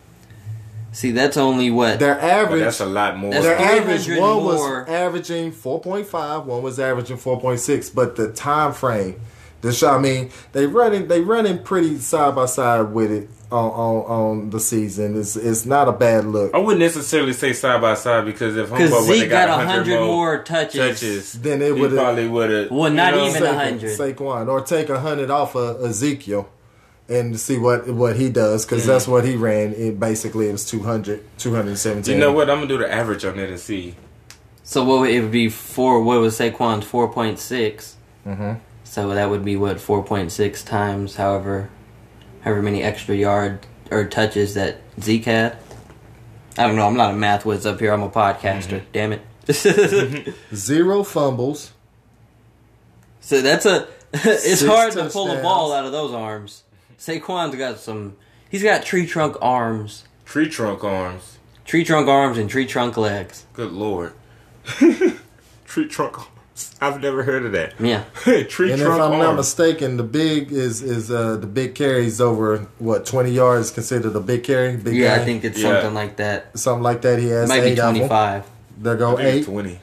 See, 0.91 1.11
that's 1.11 1.35
only 1.35 1.69
what 1.71 1.99
Their 1.99 2.15
oh, 2.15 2.21
But 2.21 2.23
average. 2.23 2.63
that's 2.63 2.79
a 2.79 2.85
lot 2.85 3.17
more. 3.17 3.31
That's 3.31 3.43
Their 3.43 3.57
three 3.57 3.65
average 3.65 4.05
hundred 4.07 4.21
one 4.21 4.43
was 4.45 4.87
averaging 4.87 5.51
4.5, 5.51 6.45
one 6.45 6.61
was 6.63 6.79
averaging 6.79 7.17
4.6, 7.17 7.93
but 7.93 8.15
the 8.15 8.31
time 8.31 8.71
frame, 8.71 9.19
the 9.59 9.73
shot, 9.73 9.99
I 9.99 10.01
mean, 10.01 10.29
they 10.53 10.67
running 10.67 11.07
they 11.09 11.19
running 11.19 11.57
pretty 11.63 11.97
side 11.97 12.35
by 12.35 12.45
side 12.45 12.93
with 12.93 13.11
it 13.11 13.27
on 13.51 13.71
on, 13.71 14.05
on 14.05 14.49
the 14.51 14.59
season. 14.59 15.19
It's 15.19 15.35
it's 15.35 15.65
not 15.65 15.89
a 15.89 15.91
bad 15.91 16.23
look. 16.25 16.53
I 16.53 16.59
wouldn't 16.59 16.79
necessarily 16.79 17.33
say 17.33 17.51
side 17.51 17.81
by 17.81 17.95
side 17.95 18.23
because 18.25 18.55
if 18.55 18.69
Because 18.69 18.91
would 18.91 19.03
Zeke 19.05 19.21
have 19.23 19.29
got 19.31 19.47
got 19.49 19.61
a 19.63 19.65
hundred 19.67 19.97
more, 19.99 20.05
more 20.07 20.43
touches. 20.43 20.99
touches, 21.01 21.33
Then 21.33 21.61
it 21.61 21.75
would've- 21.75 21.95
probably 21.97 22.27
would 22.29 22.51
have. 22.51 22.71
Well, 22.71 22.91
not 22.91 23.15
even 23.15 23.43
a 23.43 23.45
Saquon- 23.47 23.55
hundred. 23.55 23.99
Saquon, 23.99 24.47
or 24.49 24.61
take 24.61 24.89
a 24.89 24.99
hundred 24.99 25.29
off 25.31 25.55
of 25.55 25.83
Ezekiel 25.83 26.47
and 27.07 27.39
see 27.39 27.57
what 27.57 27.87
what 27.87 28.15
he 28.15 28.29
does 28.29 28.65
because 28.65 28.85
that's 28.85 29.07
what 29.07 29.25
he 29.25 29.35
ran. 29.35 29.73
It 29.73 29.99
basically 29.99 30.49
it 30.49 30.53
was 30.53 30.65
200, 30.65 31.23
217. 31.37 32.13
You 32.13 32.19
know 32.19 32.31
what? 32.31 32.49
I'm 32.49 32.57
gonna 32.57 32.67
do 32.67 32.77
the 32.77 32.91
average 32.91 33.25
on 33.25 33.37
it 33.39 33.49
and 33.49 33.59
see. 33.59 33.95
So 34.63 34.83
what 34.83 35.01
would, 35.01 35.11
it 35.11 35.21
would 35.21 35.31
be 35.31 35.49
four? 35.49 36.01
What 36.01 36.19
was 36.19 36.37
Saquon's 36.39 36.85
four 36.85 37.11
point 37.11 37.39
six? 37.39 37.97
Mm-hmm. 38.25 38.53
So 38.83 39.09
that 39.09 39.29
would 39.29 39.45
be 39.45 39.55
what 39.55 39.79
four 39.79 40.03
point 40.03 40.31
six 40.31 40.63
times 40.63 41.15
however, 41.15 41.69
however 42.41 42.61
many 42.61 42.81
extra 42.81 43.15
yard 43.15 43.65
or 43.91 44.05
touches 44.05 44.55
that 44.55 44.77
Zeke 44.99 45.25
had. 45.25 45.57
I 46.57 46.65
don't 46.65 46.77
know. 46.77 46.87
I'm 46.87 46.95
not 46.95 47.13
a 47.13 47.17
math 47.17 47.45
whiz 47.45 47.65
up 47.65 47.79
here. 47.79 47.91
I'm 47.91 48.01
a 48.01 48.09
podcaster. 48.09 48.81
Mm-hmm. 48.81 48.91
Damn 48.93 49.13
it. 49.13 50.35
Zero 50.55 51.03
fumbles. 51.03 51.73
so 53.19 53.41
that's 53.41 53.65
a. 53.65 53.87
it's 54.13 54.61
Six 54.61 54.63
hard 54.63 54.93
to 54.93 55.09
pull 55.09 55.29
a 55.29 55.41
ball 55.41 55.73
out 55.73 55.85
of 55.85 55.91
those 55.91 56.13
arms. 56.13 56.63
Saquon's 56.99 57.55
got 57.55 57.79
some. 57.79 58.15
He's 58.49 58.63
got 58.63 58.83
tree 58.83 59.05
trunk 59.05 59.35
arms, 59.41 60.05
Tree 60.25 60.47
trunk 60.49 60.83
arms. 60.83 61.37
tree 61.65 61.83
trunk 61.83 62.07
arms, 62.07 62.37
and 62.37 62.49
tree 62.49 62.65
trunk 62.65 62.95
legs. 62.97 63.45
Good 63.53 63.71
lord. 63.71 64.13
Tree 65.65 65.87
trunk 65.87 66.17
arms. 66.19 66.29
I've 66.79 67.01
never 67.01 67.23
heard 67.23 67.45
of 67.45 67.51
that. 67.51 67.73
Yeah. 67.79 68.03
Tree 68.47 68.71
And 68.71 68.79
if 68.81 68.87
trunk 68.87 69.01
I'm 69.01 69.19
not 69.19 69.35
mistaken, 69.35 69.97
the 69.97 70.03
big 70.03 70.51
is 70.53 70.81
is 70.81 71.11
uh 71.11 71.35
the 71.35 71.47
big 71.47 71.75
carries 71.75 72.21
over 72.21 72.59
what 72.79 73.05
20 73.05 73.29
yards 73.31 73.71
considered 73.71 74.15
a 74.15 74.21
big 74.21 74.43
carry. 74.45 74.77
Big 74.77 74.95
Yeah, 74.95 75.17
guy? 75.17 75.21
I 75.21 75.25
think 75.25 75.43
it's 75.43 75.59
Yeah. 75.59 75.73
something 75.81 75.93
like 75.93 76.15
that. 76.17 76.57
something 76.57 76.83
like 76.83 77.01
that. 77.01 77.19
He 77.19 77.27
has 77.27 77.49
It 77.49 77.53
might 77.53 77.63
eight 77.63 77.71
of 77.79 77.93
them. 77.93 77.95
25. 77.95 78.43
There 78.77 78.95
go 78.95 79.17
I 79.17 79.21
eight. 79.23 79.45
Twenty. 79.45 79.79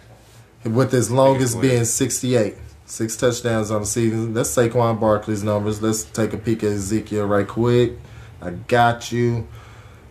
with 0.65 0.93
his 0.93 1.11
longest 1.11 1.61
being 1.61 1.85
68. 1.85 2.57
Six 2.93 3.17
touchdowns 3.17 3.71
on 3.71 3.81
the 3.81 3.87
season. 3.87 4.35
That's 4.35 4.55
Saquon 4.55 5.01
Barkley's 5.01 5.43
numbers. 5.43 5.81
Let's 5.81 6.05
take 6.05 6.35
a 6.35 6.37
peek 6.37 6.63
at 6.63 6.73
Ezekiel 6.73 7.25
right 7.25 7.49
quick. 7.49 7.95
I 8.43 8.51
got 8.51 9.11
you. 9.11 9.49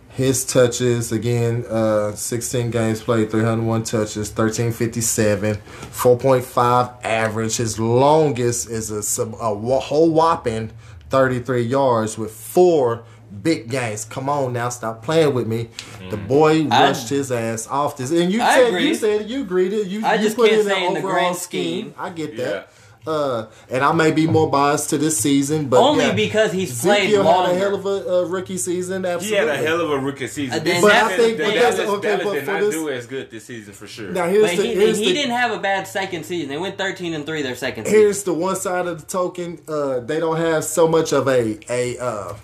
His 0.08 0.44
touches 0.44 1.12
again, 1.12 1.64
uh, 1.70 2.16
16 2.16 2.72
games 2.72 3.00
played, 3.00 3.30
301 3.30 3.84
touches, 3.84 4.30
1357, 4.30 5.54
4.5 5.54 7.04
average. 7.04 7.56
His 7.58 7.78
longest 7.78 8.68
is 8.68 8.90
a, 8.90 9.22
a 9.22 9.54
whole 9.78 10.10
whopping 10.10 10.72
33 11.08 11.62
yards 11.62 12.18
with 12.18 12.32
four 12.32 13.04
big 13.42 13.70
games. 13.70 14.04
Come 14.04 14.28
on 14.28 14.52
now, 14.52 14.68
stop 14.68 15.02
playing 15.02 15.34
with 15.34 15.46
me. 15.46 15.68
The 16.10 16.16
boy 16.16 16.66
I- 16.70 16.88
rushed 16.88 17.08
his 17.08 17.30
ass 17.32 17.66
off 17.66 17.96
this, 17.96 18.10
and 18.10 18.32
you 18.32 18.42
I 18.42 18.54
said 18.56 18.68
agree. 18.68 18.88
you 18.88 18.94
said 18.94 19.30
you 19.30 19.42
agreed 19.42 19.72
it. 19.72 19.86
You, 19.86 20.04
I 20.04 20.14
you 20.14 20.22
just 20.22 20.36
put 20.36 20.50
can't 20.50 20.60
it 20.62 20.64
say 20.66 20.86
in 20.86 20.94
the 20.94 20.98
overall 21.00 21.14
grand 21.14 21.36
scheme. 21.36 21.94
I 21.98 22.10
get 22.10 22.36
that. 22.36 22.68
Uh, 23.04 23.46
and 23.68 23.82
I 23.82 23.90
may 23.90 24.12
be 24.12 24.28
more 24.28 24.48
biased 24.48 24.90
to 24.90 24.96
this 24.98 25.18
season, 25.18 25.68
but 25.68 25.80
Only 25.80 26.04
yeah, 26.06 26.12
because 26.12 26.52
he's 26.52 26.80
played 26.82 27.00
Ezekiel 27.08 27.24
had 27.24 27.50
a 27.50 27.58
hell 27.58 27.74
of 27.74 27.84
a 27.84 27.88
uh, 28.18 28.22
rookie 28.26 28.56
season. 28.56 29.02
He 29.20 29.32
had 29.34 29.48
a 29.48 29.56
hell 29.56 29.80
of 29.80 29.90
a 29.90 29.98
rookie 29.98 30.28
season. 30.28 30.60
Uh, 30.60 30.62
This 30.62 30.74
then 30.74 30.82
But 30.82 30.92
I 30.92 31.16
think- 31.16 31.36
the 31.36 31.42
but 31.46 31.52
Dallas, 31.54 31.74
that's- 31.78 31.88
okay, 31.94 32.08
Dallas 32.08 32.24
but 32.24 32.32
did 32.34 32.44
for 32.44 32.52
not 32.52 32.60
this- 32.60 32.74
do 32.76 32.88
as 32.90 33.06
good 33.08 33.28
this 33.32 33.44
season 33.44 33.72
for 33.74 33.88
sure. 33.88 34.10
now 34.12 34.28
here's 34.28 34.50
But 34.52 34.56
the 34.58 34.62
he, 34.68 34.74
here's 34.76 34.98
he 34.98 35.06
the, 35.06 35.14
didn't 35.14 35.32
have 35.32 35.50
a 35.50 35.58
bad 35.58 35.88
second 35.88 36.24
season. 36.24 36.48
They 36.48 36.58
went 36.58 36.78
13 36.78 37.12
and 37.14 37.26
3 37.26 37.42
their 37.42 37.56
second 37.56 37.86
season. 37.86 37.98
here's 37.98 38.22
the 38.22 38.34
one 38.34 38.54
side 38.54 38.86
of 38.86 39.00
the 39.00 39.06
token. 39.06 39.58
Uh, 39.66 39.98
they 39.98 40.20
don't 40.20 40.36
have 40.36 40.62
so 40.62 40.86
much 40.86 41.12
of 41.12 41.26
a 41.26 41.58
a 41.68 41.98
uh, 41.98 42.34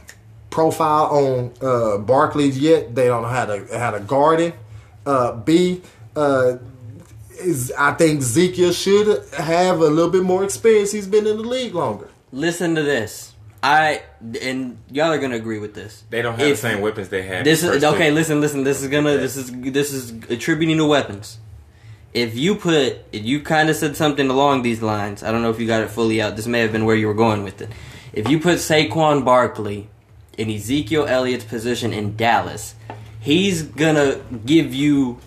profile 0.50 1.04
on 1.06 1.52
uh, 1.60 1.98
Barkley 1.98 2.48
yet. 2.48 2.94
They 2.94 3.06
don't 3.06 3.22
know 3.22 3.28
how 3.28 3.46
to 3.46 3.78
how 3.78 3.90
to 3.90 4.00
guard 4.00 4.40
it. 4.40 4.54
Uh, 5.06 5.32
B. 5.36 5.82
Uh, 6.16 6.58
is 7.40 7.72
I 7.78 7.92
think 7.92 8.20
Ezekiel 8.20 8.72
should 8.72 9.24
have 9.34 9.80
a 9.80 9.86
little 9.88 10.10
bit 10.10 10.22
more 10.24 10.44
experience. 10.44 10.92
He's 10.92 11.06
been 11.06 11.26
in 11.26 11.36
the 11.36 11.42
league 11.42 11.74
longer. 11.74 12.08
Listen 12.32 12.74
to 12.74 12.82
this. 12.82 13.32
I 13.62 14.02
and 14.40 14.78
y'all 14.90 15.12
are 15.12 15.18
gonna 15.18 15.36
agree 15.36 15.58
with 15.58 15.74
this. 15.74 16.04
They 16.10 16.22
don't 16.22 16.38
have 16.38 16.48
If- 16.48 16.60
the 16.60 16.68
same 16.68 16.80
weapons 16.80 17.08
they 17.08 17.22
had. 17.22 17.44
This 17.44 17.62
is 17.62 17.82
okay. 17.84 18.08
two. 18.08 18.14
Listen, 18.14 18.40
listen. 18.40 18.64
This 18.64 18.82
is 18.82 18.88
gonna. 18.88 19.16
This 19.16 19.36
is 19.36 19.50
this 19.52 19.92
is 19.92 20.10
attributing 20.30 20.76
to 20.78 20.84
weapons. 20.84 21.38
If 22.14 22.36
you 22.36 22.54
put, 22.54 22.98
if 23.12 23.24
you 23.24 23.40
kind 23.40 23.68
of 23.68 23.76
said 23.76 23.96
something 23.96 24.30
along 24.30 24.62
these 24.62 24.80
lines. 24.80 25.22
I 25.22 25.30
don't 25.30 25.42
know 25.42 25.50
if 25.50 25.60
you 25.60 25.66
got 25.66 25.82
it 25.82 25.90
fully 25.90 26.22
out. 26.22 26.36
This 26.36 26.46
may 26.46 26.60
have 26.60 26.72
been 26.72 26.84
where 26.84 26.96
you 26.96 27.06
were 27.06 27.14
going 27.14 27.42
with 27.44 27.60
it. 27.60 27.70
If 28.12 28.28
you 28.28 28.40
put 28.40 28.58
Saquon 28.58 29.24
Barkley 29.24 29.88
in 30.38 30.50
Ezekiel 30.50 31.06
Elliott's 31.06 31.44
position 31.44 31.92
in 31.92 32.16
Dallas, 32.16 32.74
he's 33.20 33.62
gonna 33.62 34.20
give 34.46 34.72
you 34.72 35.18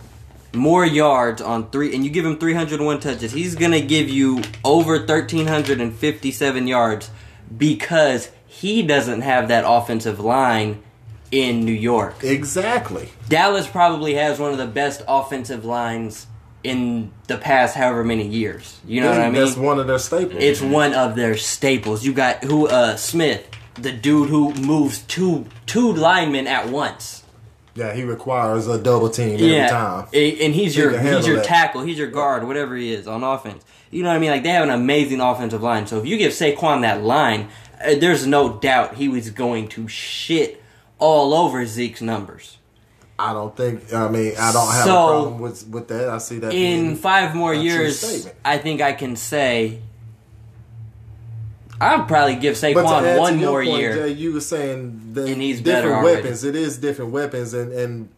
more 0.53 0.85
yards 0.85 1.41
on 1.41 1.69
three, 1.69 1.93
and 1.93 2.03
you 2.03 2.09
give 2.09 2.25
him 2.25 2.37
301 2.37 2.99
touches. 2.99 3.31
He's 3.31 3.55
gonna 3.55 3.81
give 3.81 4.09
you 4.09 4.41
over 4.63 4.97
1,357 4.97 6.67
yards 6.67 7.09
because 7.55 8.31
he 8.47 8.81
doesn't 8.81 9.21
have 9.21 9.49
that 9.49 9.63
offensive 9.67 10.19
line 10.19 10.81
in 11.31 11.63
New 11.63 11.71
York. 11.71 12.23
Exactly. 12.23 13.09
Dallas 13.29 13.67
probably 13.67 14.15
has 14.15 14.39
one 14.39 14.51
of 14.51 14.57
the 14.57 14.67
best 14.67 15.01
offensive 15.07 15.63
lines 15.63 16.27
in 16.63 17.11
the 17.27 17.37
past 17.37 17.75
however 17.75 18.03
many 18.03 18.27
years. 18.27 18.79
You 18.85 19.01
know 19.01 19.09
what 19.09 19.19
I 19.19 19.29
mean? 19.29 19.41
That's 19.41 19.55
one 19.55 19.79
of 19.79 19.87
their 19.87 19.99
staples. 19.99 20.43
It's 20.43 20.61
one 20.61 20.93
of 20.93 21.15
their 21.15 21.37
staples. 21.37 22.05
You 22.05 22.13
got 22.13 22.43
who 22.43 22.67
uh 22.67 22.97
Smith, 22.97 23.47
the 23.75 23.91
dude 23.91 24.29
who 24.29 24.53
moves 24.55 24.99
two 25.03 25.45
two 25.65 25.91
linemen 25.93 26.47
at 26.47 26.69
once. 26.69 27.23
yeah, 27.75 27.93
he 27.93 28.03
requires 28.03 28.67
a 28.67 28.77
double 28.81 29.09
team 29.09 29.35
every 29.35 29.69
time. 29.69 30.07
A- 30.13 30.45
and 30.45 30.53
he's 30.53 30.75
He 30.75 30.81
your 30.81 30.97
he's 30.99 31.25
your 31.27 31.37
that. 31.37 31.45
tackle, 31.45 31.81
he's 31.81 31.97
your 31.97 32.09
guard, 32.09 32.45
whatever 32.45 32.75
he 32.75 32.91
is 32.93 33.07
on 33.07 33.23
offense. 33.23 33.63
You 33.89 34.03
know 34.03 34.09
what 34.09 34.15
I 34.15 34.19
mean? 34.19 34.31
Like 34.31 34.43
they 34.43 34.49
have 34.49 34.63
an 34.63 34.69
amazing 34.73 35.19
offensive 35.21 35.61
line. 35.61 35.87
So 35.87 35.97
if 35.99 36.05
you 36.05 36.17
give 36.17 36.31
Saquon 36.33 36.81
that 36.81 37.03
line, 37.03 37.49
uh, 37.83 37.95
there's 37.95 38.25
no 38.27 38.57
doubt 38.59 38.95
he 38.95 39.07
was 39.09 39.29
going 39.29 39.67
to 39.69 39.87
shit 39.87 40.61
all 40.99 41.33
over 41.33 41.65
Zeke's 41.65 42.01
numbers. 42.01 42.57
I 43.19 43.33
don't 43.33 43.55
think. 43.55 43.93
I 43.93 44.07
mean, 44.09 44.33
I 44.39 44.51
don't 44.51 44.71
have 44.71 44.83
So, 44.85 44.93
a 44.95 45.07
problem 45.11 45.39
with 45.39 45.67
with 45.67 45.87
that. 45.89 46.09
I 46.09 46.17
see 46.17 46.39
that 46.39 46.53
In 46.53 46.95
five 46.95 47.35
more 47.35 47.53
years. 47.53 48.27
I 48.43 48.57
think 48.57 48.81
I 48.81 48.93
can 48.93 49.15
say 49.15 49.81
I'll 51.81 52.03
probably 52.05 52.35
give 52.35 52.53
But 52.61 52.73
to 52.73 52.75
Saquon 52.75 53.03
add 53.03 53.19
one 53.19 53.33
to 53.39 53.45
more 53.45 53.63
point, 53.63 53.79
year. 53.79 53.95
Jay, 53.95 54.11
you 54.13 54.33
were 54.33 54.39
saying 54.41 55.13
the 55.13 55.25
And 55.25 55.41
he's 55.41 55.61
better 55.61 55.87
different 55.89 56.03
weapons. 56.05 56.43
It 56.43 56.55
is 56.55 56.77
different 56.77 57.11
weapons, 57.11 57.53
and 57.53 57.71
and 57.73 58.09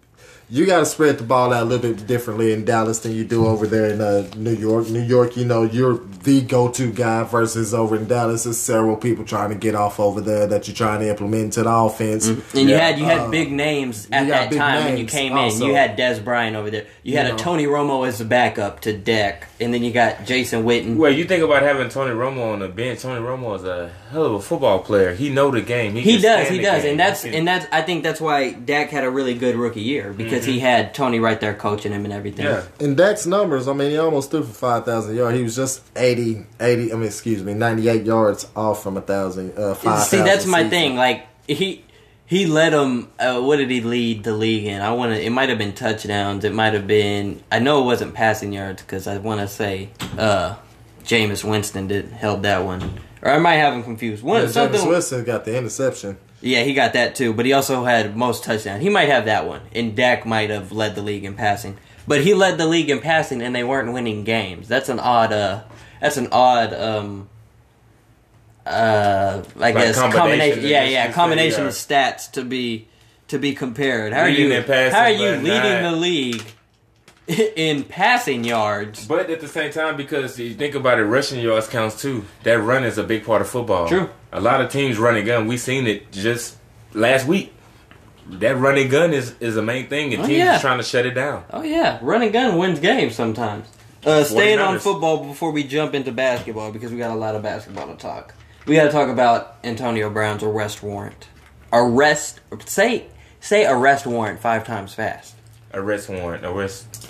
you 0.49 0.65
got 0.65 0.79
to 0.79 0.85
spread 0.85 1.17
the 1.17 1.23
ball 1.23 1.53
out 1.53 1.63
a 1.63 1.65
little 1.65 1.93
bit 1.93 2.05
differently 2.05 2.51
in 2.51 2.65
Dallas 2.65 2.99
than 2.99 3.13
you 3.13 3.23
do 3.23 3.47
over 3.47 3.65
there 3.65 3.85
in 3.89 4.01
uh, 4.01 4.27
New 4.35 4.53
York. 4.53 4.89
New 4.89 5.01
York, 5.01 5.37
you 5.37 5.45
know, 5.45 5.63
you're 5.63 5.97
the 6.23 6.41
go-to 6.41 6.91
guy 6.91 7.23
versus 7.23 7.73
over 7.73 7.95
in 7.95 8.05
Dallas. 8.07 8.43
There's 8.43 8.57
several 8.59 8.97
people 8.97 9.23
trying 9.25 9.49
to 9.49 9.55
get 9.55 9.73
off 9.73 9.99
over 9.99 10.19
there 10.21 10.45
that 10.47 10.67
you're 10.67 10.75
trying 10.75 10.99
to 10.99 11.09
implement 11.09 11.43
into 11.45 11.63
the 11.63 11.71
offense. 11.71 12.27
And 12.27 12.43
you 12.53 12.75
had 12.75 12.99
you 12.99 13.05
had 13.05 13.21
Uh, 13.21 13.29
big 13.29 13.51
names 13.51 14.07
at 14.11 14.27
that 14.27 14.49
big 14.49 14.59
time 14.59 14.83
when 14.83 14.97
you 14.97 15.05
came 15.05 15.33
also. 15.33 15.63
in. 15.63 15.69
You 15.71 15.75
had 15.75 15.97
Dez 15.97 16.23
Bryant 16.23 16.55
over 16.57 16.69
there. 16.69 16.85
You 17.03 17.17
had 17.17 17.27
You 17.27 17.35
a. 17.35 17.37
Tony 17.37 17.65
Romo 17.65 18.07
as 18.07 18.21
a 18.21 18.25
backup 18.25 18.79
to 18.81 18.97
Dak, 18.97 19.49
and 19.59 19.73
then 19.73 19.83
you 19.83 19.91
got 19.91 20.25
Jason 20.25 20.63
Witten. 20.63 20.95
Well, 20.95 21.11
you 21.11 21.25
think 21.25 21.43
about 21.43 21.61
having 21.61 21.89
Tony 21.89 22.11
Romo 22.13 22.53
on 22.53 22.59
the 22.59 22.69
bench. 22.69 23.01
Tony 23.01 23.19
Romo 23.19 23.57
is 23.57 23.65
a 23.65 23.91
hell 24.09 24.25
of 24.25 24.33
a 24.35 24.39
football 24.41 24.79
player. 24.79 25.13
He 25.13 25.29
know 25.29 25.51
the 25.51 25.61
game. 25.61 25.95
He 25.95 26.13
can 26.13 26.21
does, 26.21 26.47
he 26.47 26.59
does, 26.59 26.83
game. 26.83 26.91
and 26.91 26.99
that's 26.99 27.25
and 27.25 27.45
that's. 27.45 27.65
I 27.73 27.81
think 27.81 28.03
that's 28.03 28.21
why 28.21 28.51
Dak 28.53 28.89
had 28.89 29.03
a 29.03 29.09
really 29.09 29.33
good 29.33 29.55
rookie 29.57 29.81
year 29.81 30.13
because 30.13 30.45
he 30.45 30.59
had 30.59 30.93
Tony 30.93 31.19
right 31.19 31.39
there 31.39 31.53
coaching 31.53 31.91
him 31.91 32.05
and 32.05 32.13
everything. 32.13 32.45
yeah. 32.45 32.63
In 32.79 32.95
Dak's 32.95 33.25
numbers, 33.25 33.67
I 33.67 33.73
mean, 33.73 33.91
he 33.91 33.97
almost 33.97 34.31
threw 34.31 34.43
for 34.43 34.53
5,000 34.53 35.15
yards. 35.15 35.37
He 35.37 35.43
was 35.43 35.55
just 35.57 35.81
80, 35.97 36.45
80, 36.61 36.93
I 36.93 36.95
mean, 36.95 37.03
excuse 37.05 37.43
me, 37.43 37.53
98 37.53 38.05
yards 38.05 38.47
off 38.55 38.81
from 38.81 38.93
a 38.95 39.01
1,000, 39.01 39.57
uh, 39.57 39.73
5,000 39.75 40.05
See, 40.19 40.23
that's 40.23 40.45
my 40.45 40.59
season. 40.59 40.69
thing. 40.69 40.95
Like 40.95 41.27
he 41.47 41.83
he 42.33 42.47
led 42.47 42.73
them. 42.73 43.09
Uh, 43.19 43.39
what 43.41 43.57
did 43.57 43.69
he 43.69 43.81
lead 43.81 44.23
the 44.23 44.33
league 44.33 44.65
in? 44.65 44.81
I 44.81 44.91
want 44.91 45.13
to. 45.13 45.23
It 45.23 45.29
might 45.29 45.49
have 45.49 45.59
been 45.59 45.73
touchdowns. 45.73 46.43
It 46.43 46.53
might 46.53 46.73
have 46.73 46.87
been. 46.87 47.43
I 47.51 47.59
know 47.59 47.83
it 47.83 47.85
wasn't 47.85 48.15
passing 48.15 48.51
yards 48.51 48.81
because 48.81 49.05
I 49.05 49.19
want 49.19 49.41
to 49.41 49.47
say 49.47 49.89
uh, 50.17 50.55
Jameis 51.03 51.47
Winston 51.47 51.87
did 51.87 52.09
held 52.09 52.41
that 52.41 52.65
one, 52.65 52.99
or 53.21 53.29
I 53.29 53.37
might 53.37 53.57
have 53.57 53.75
him 53.75 53.83
confused. 53.83 54.23
One 54.23 54.41
Yeah, 54.41 54.47
something. 54.47 54.81
Jameis 54.81 54.89
Winston 54.89 55.23
got 55.25 55.45
the 55.45 55.55
interception. 55.55 56.17
Yeah, 56.41 56.63
he 56.63 56.73
got 56.73 56.93
that 56.93 57.13
too, 57.13 57.33
but 57.33 57.45
he 57.45 57.53
also 57.53 57.83
had 57.83 58.17
most 58.17 58.43
touchdowns. 58.43 58.81
He 58.81 58.89
might 58.89 59.09
have 59.09 59.25
that 59.25 59.45
one, 59.45 59.61
and 59.71 59.95
Dak 59.95 60.25
might 60.25 60.49
have 60.49 60.71
led 60.71 60.95
the 60.95 61.03
league 61.03 61.25
in 61.25 61.35
passing. 61.35 61.77
But 62.07 62.21
he 62.21 62.33
led 62.33 62.57
the 62.57 62.65
league 62.65 62.89
in 62.89 62.99
passing, 62.99 63.43
and 63.43 63.55
they 63.55 63.63
weren't 63.63 63.93
winning 63.93 64.23
games. 64.23 64.67
That's 64.67 64.89
an 64.89 64.99
odd. 64.99 65.31
Uh, 65.31 65.63
that's 66.01 66.17
an 66.17 66.29
odd. 66.31 66.73
Um, 66.73 67.29
uh, 68.65 69.43
I 69.59 69.71
guess 69.71 69.97
combination, 69.99 70.11
combination. 70.11 70.63
Yeah, 70.65 70.83
yeah, 70.85 71.11
combination 71.11 71.65
of 71.65 71.73
stats 71.73 72.31
to 72.31 72.43
be 72.43 72.87
to 73.29 73.39
be 73.39 73.53
compared. 73.55 74.13
How 74.13 74.21
are 74.21 74.29
Leading 74.29 74.51
you? 74.51 74.61
passing, 74.63 74.93
how 74.95 75.03
are 75.03 75.11
you 75.11 75.41
leading 75.41 75.81
not- 75.81 75.91
the 75.91 75.97
league 75.97 76.43
in 77.55 77.83
passing 77.83 78.43
yards? 78.43 79.07
But 79.07 79.29
at 79.29 79.41
the 79.41 79.47
same 79.47 79.71
time, 79.71 79.97
because 79.97 80.37
you 80.39 80.53
think 80.53 80.75
about 80.75 80.99
it, 80.99 81.03
rushing 81.05 81.39
yards 81.41 81.67
counts 81.67 82.01
too. 82.01 82.25
That 82.43 82.59
run 82.59 82.83
is 82.83 82.97
a 82.97 83.03
big 83.03 83.25
part 83.25 83.41
of 83.41 83.49
football. 83.49 83.87
True. 83.87 84.09
A 84.31 84.39
lot 84.41 84.61
of 84.61 84.71
teams 84.71 84.97
running 84.97 85.25
gun. 85.25 85.47
We 85.47 85.57
seen 85.57 85.87
it 85.87 86.11
just 86.11 86.57
last 86.93 87.27
week. 87.27 87.53
That 88.25 88.55
running 88.55 88.87
gun 88.87 89.13
is, 89.13 89.35
is 89.41 89.55
the 89.55 89.61
main 89.61 89.87
thing, 89.89 90.13
and 90.13 90.23
Oh, 90.23 90.25
teams 90.25 90.37
yeah. 90.39 90.55
are 90.57 90.59
trying 90.61 90.77
to 90.77 90.83
shut 90.83 91.05
it 91.05 91.11
down. 91.11 91.43
Oh 91.51 91.61
yeah, 91.61 91.99
running 92.01 92.31
gun 92.31 92.57
wins 92.57 92.79
games 92.79 93.15
sometimes. 93.15 93.67
Uh, 94.05 94.23
staying 94.23 94.59
on 94.59 94.79
football 94.79 95.25
before 95.25 95.51
we 95.51 95.63
jump 95.63 95.93
into 95.93 96.11
basketball 96.11 96.71
because 96.71 96.91
we 96.91 96.97
got 96.97 97.11
a 97.11 97.15
lot 97.15 97.35
of 97.35 97.41
basketball 97.43 97.87
to 97.87 97.95
talk. 97.95 98.33
We 98.65 98.75
got 98.75 98.85
to 98.85 98.91
talk 98.91 99.09
about 99.09 99.57
Antonio 99.63 100.09
Brown's 100.09 100.43
arrest 100.43 100.81
warrant. 100.83 101.27
Arrest 101.71 102.39
say 102.65 103.07
say 103.39 103.65
arrest 103.65 104.05
warrant 104.05 104.39
five 104.39 104.65
times 104.65 104.93
fast. 104.93 105.35
Arrest 105.73 106.07
warrant. 106.09 106.45
Arrest. 106.45 107.07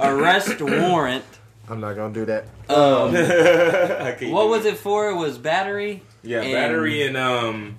Arrest 0.00 0.60
warrant. 0.60 1.24
I'm 1.68 1.80
not 1.80 1.94
going 1.94 2.12
to 2.12 2.20
do 2.20 2.26
that. 2.26 2.44
Um, 2.68 3.12
what 4.32 4.44
do 4.44 4.48
was 4.48 4.64
it 4.64 4.78
for? 4.78 5.10
It 5.10 5.14
was 5.14 5.38
battery. 5.38 6.02
Yeah, 6.22 6.40
And- 6.42 6.52
battery 6.52 7.06
and 7.06 7.16
um, 7.16 7.76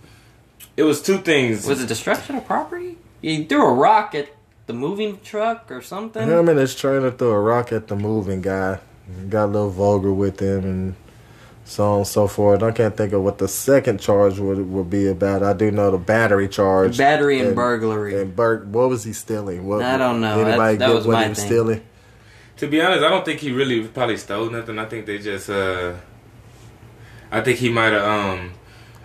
it 0.78 0.84
was 0.84 1.02
two 1.02 1.18
things. 1.20 1.68
Was 1.68 1.82
it 1.82 1.88
destruction 1.88 2.36
of 2.36 2.46
property? 2.46 2.98
He 3.22 3.44
threw 3.46 3.66
a 3.66 3.74
rock 3.74 4.16
at 4.16 4.30
the 4.68 4.74
moving 4.74 5.20
truck 5.22 5.72
or 5.72 5.82
something. 5.82 6.28
Him 6.28 6.48
and 6.50 6.60
his 6.60 6.76
trainer 6.76 7.12
threw 7.12 7.32
a 7.32 7.40
rock 7.40 7.72
at 7.72 7.88
the 7.88 7.96
moving 7.96 8.42
guy. 8.42 8.80
Got 9.30 9.46
a 9.46 9.48
little 9.48 9.70
vulgar 9.70 10.14
with 10.14 10.40
him 10.40 10.64
and 10.64 10.96
so 11.66 11.84
on 11.92 11.98
and 12.00 12.08
so 12.08 12.28
forth. 12.28 12.62
I 12.64 12.72
can't 12.72 12.96
think 12.96 13.14
of 13.14 13.22
what 13.24 13.38
the 13.38 13.48
second 13.48 14.00
charge 14.00 14.38
would 14.40 14.70
would 14.72 14.90
be 14.90 15.08
about. 15.08 15.44
I 15.44 15.54
do 15.54 15.72
know 15.72 15.92
the 15.92 15.98
battery 15.98 16.48
charge. 16.48 16.98
Battery 16.98 17.40
and 17.40 17.56
burglary. 17.56 18.20
And 18.22 18.36
bur- 18.36 18.66
what 18.66 18.90
was 18.90 19.04
he 19.04 19.14
stealing? 19.14 19.66
What, 19.68 19.82
I 19.82 19.98
don't 19.98 20.20
know. 20.22 20.40
Anybody 20.42 20.78
That- 20.78 20.80
that 20.80 20.88
get 20.88 20.96
was 20.96 21.08
what 21.08 21.14
my 21.14 21.24
he 21.24 21.30
was 21.30 21.38
thing. 21.40 21.48
stealing? 21.48 21.82
To 22.58 22.68
be 22.68 22.82
honest, 22.82 23.04
I 23.04 23.10
don't 23.10 23.26
think 23.26 23.40
he 23.40 23.52
really 23.52 23.88
probably 23.88 24.18
stole 24.18 24.50
nothing. 24.50 24.78
I 24.78 24.86
think 24.86 25.06
they 25.06 25.18
just 25.18 25.50
uh, 25.50 25.94
I 27.32 27.42
think 27.42 27.58
he 27.60 27.70
might 27.70 27.94
have 27.94 28.04
um 28.04 28.52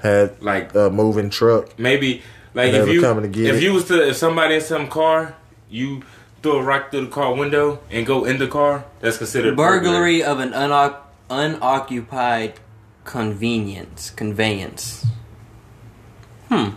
Had 0.02 0.42
like 0.42 0.74
a 0.74 0.90
moving 0.90 1.30
truck. 1.30 1.78
maybe 1.78 2.22
like 2.54 2.72
if 2.74 2.88
you 2.88 3.00
coming 3.00 3.22
to 3.22 3.28
get 3.28 3.46
if 3.54 3.56
it. 3.56 3.62
you 3.62 3.72
was 3.72 3.84
to 3.86 4.08
if 4.08 4.16
somebody 4.16 4.56
in 4.56 4.60
some 4.60 4.88
car 4.88 5.34
you 5.70 6.02
throw 6.42 6.58
a 6.58 6.62
rock 6.62 6.90
through 6.90 7.06
the 7.06 7.10
car 7.10 7.34
window 7.34 7.80
and 7.90 8.06
go 8.06 8.24
in 8.24 8.38
the 8.38 8.46
car 8.46 8.84
that's 9.00 9.18
considered 9.18 9.56
burglary 9.56 10.22
of 10.22 10.38
an 10.40 10.50
unoc- 10.52 10.96
unoccupied 11.30 12.60
convenience 13.04 14.10
conveyance. 14.10 15.06
Hmm. 16.48 16.70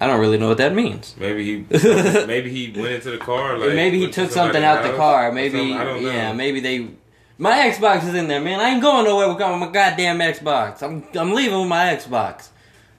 I 0.00 0.06
don't 0.06 0.20
really 0.20 0.38
know 0.38 0.48
what 0.48 0.58
that 0.58 0.74
means. 0.74 1.14
Maybe 1.18 1.44
he 1.44 1.78
maybe 2.26 2.50
he 2.50 2.72
went 2.80 2.94
into 2.94 3.10
the 3.10 3.18
car 3.18 3.58
like 3.58 3.74
maybe 3.74 3.98
he 3.98 4.10
took 4.10 4.30
something 4.30 4.62
out 4.62 4.82
the 4.82 4.96
car. 4.96 5.30
Maybe. 5.30 5.74
I 5.74 5.84
don't 5.84 6.02
know. 6.02 6.10
yeah. 6.10 6.32
Maybe 6.32 6.60
they. 6.60 6.88
My 7.36 7.70
Xbox 7.70 8.06
is 8.06 8.14
in 8.14 8.28
there, 8.28 8.40
man. 8.40 8.60
I 8.60 8.70
ain't 8.70 8.82
going 8.82 9.04
nowhere 9.04 9.28
with 9.28 9.38
my 9.38 9.70
goddamn 9.70 10.18
Xbox. 10.18 10.82
I'm 10.82 11.04
I'm 11.14 11.32
leaving 11.32 11.58
with 11.58 11.68
my 11.68 11.94
Xbox. 11.94 12.48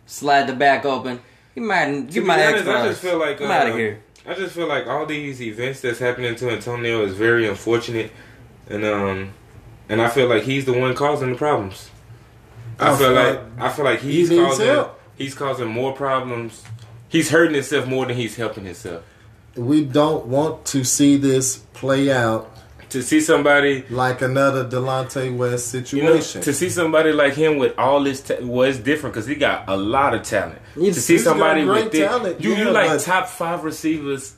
Slide 0.05 0.47
the 0.47 0.53
back 0.53 0.85
open. 0.85 1.21
My 1.55 1.85
To 1.85 2.01
give 2.01 2.23
my 2.25 2.45
honest, 2.45 2.65
Xbox. 2.65 2.75
I 2.75 2.87
just 2.87 3.01
feel 3.01 3.19
like 3.19 3.41
I'm 3.41 3.49
uh, 3.51 3.53
out 3.53 3.67
of 3.69 3.75
here. 3.75 4.01
I 4.25 4.33
just 4.35 4.53
feel 4.55 4.67
like 4.67 4.87
all 4.87 5.05
these 5.05 5.41
events 5.41 5.81
that's 5.81 5.99
happening 5.99 6.35
to 6.35 6.49
Antonio 6.49 7.03
is 7.03 7.13
very 7.13 7.47
unfortunate, 7.47 8.11
and 8.69 8.85
um, 8.85 9.33
and 9.91 10.01
I 10.01 10.09
feel 10.09 10.27
like 10.27 10.43
he's 10.43 10.65
the 10.65 10.73
one 10.73 10.95
causing 10.95 11.29
the 11.31 11.35
problems. 11.37 11.89
I, 12.79 12.93
I 12.93 12.97
feel 12.97 13.11
like 13.11 13.35
like 13.35 13.59
I 13.59 13.69
feel 13.69 13.85
like 13.85 13.99
he's 13.99 14.29
he 14.29 14.37
causing 14.37 14.67
help. 14.67 14.99
he's 15.15 15.35
causing 15.35 15.67
more 15.67 15.93
problems. 15.93 16.63
He's 17.09 17.29
hurting 17.29 17.53
himself 17.53 17.85
more 17.87 18.05
than 18.05 18.15
he's 18.15 18.35
helping 18.37 18.63
himself. 18.65 19.03
We 19.55 19.83
don't 19.83 20.27
want 20.27 20.65
to 20.67 20.83
see 20.85 21.17
this 21.17 21.57
play 21.73 22.09
out 22.09 22.49
To 22.91 23.01
see 23.03 23.19
somebody, 23.19 23.83
like 23.89 24.21
another 24.21 24.63
Delonte 24.65 25.35
West 25.35 25.73
you 25.73 26.03
know, 26.03 26.19
situation. 26.21 26.41
to 26.41 26.53
see 26.53 26.69
somebody 26.69 27.11
like 27.11 27.33
him 27.33 27.57
with 27.57 27.77
all 27.77 28.01
this, 28.01 28.21
ta- 28.21 28.35
well, 28.41 28.69
it's 28.69 28.79
different 28.79 29.13
because 29.13 29.27
he 29.27 29.35
got 29.35 29.67
a 29.67 29.75
lot 29.75 30.13
of 30.13 30.23
talent. 30.23 30.59
He's- 30.75 30.95
to 30.95 31.01
see 31.01 31.17
somebody 31.17 31.65
with 31.65 31.91
this, 31.91 32.09
talent, 32.09 32.41
you 32.41 32.55
you 32.55 32.69
like 32.71 33.03
top 33.03 33.27
five 33.27 33.65
receivers 33.65 34.35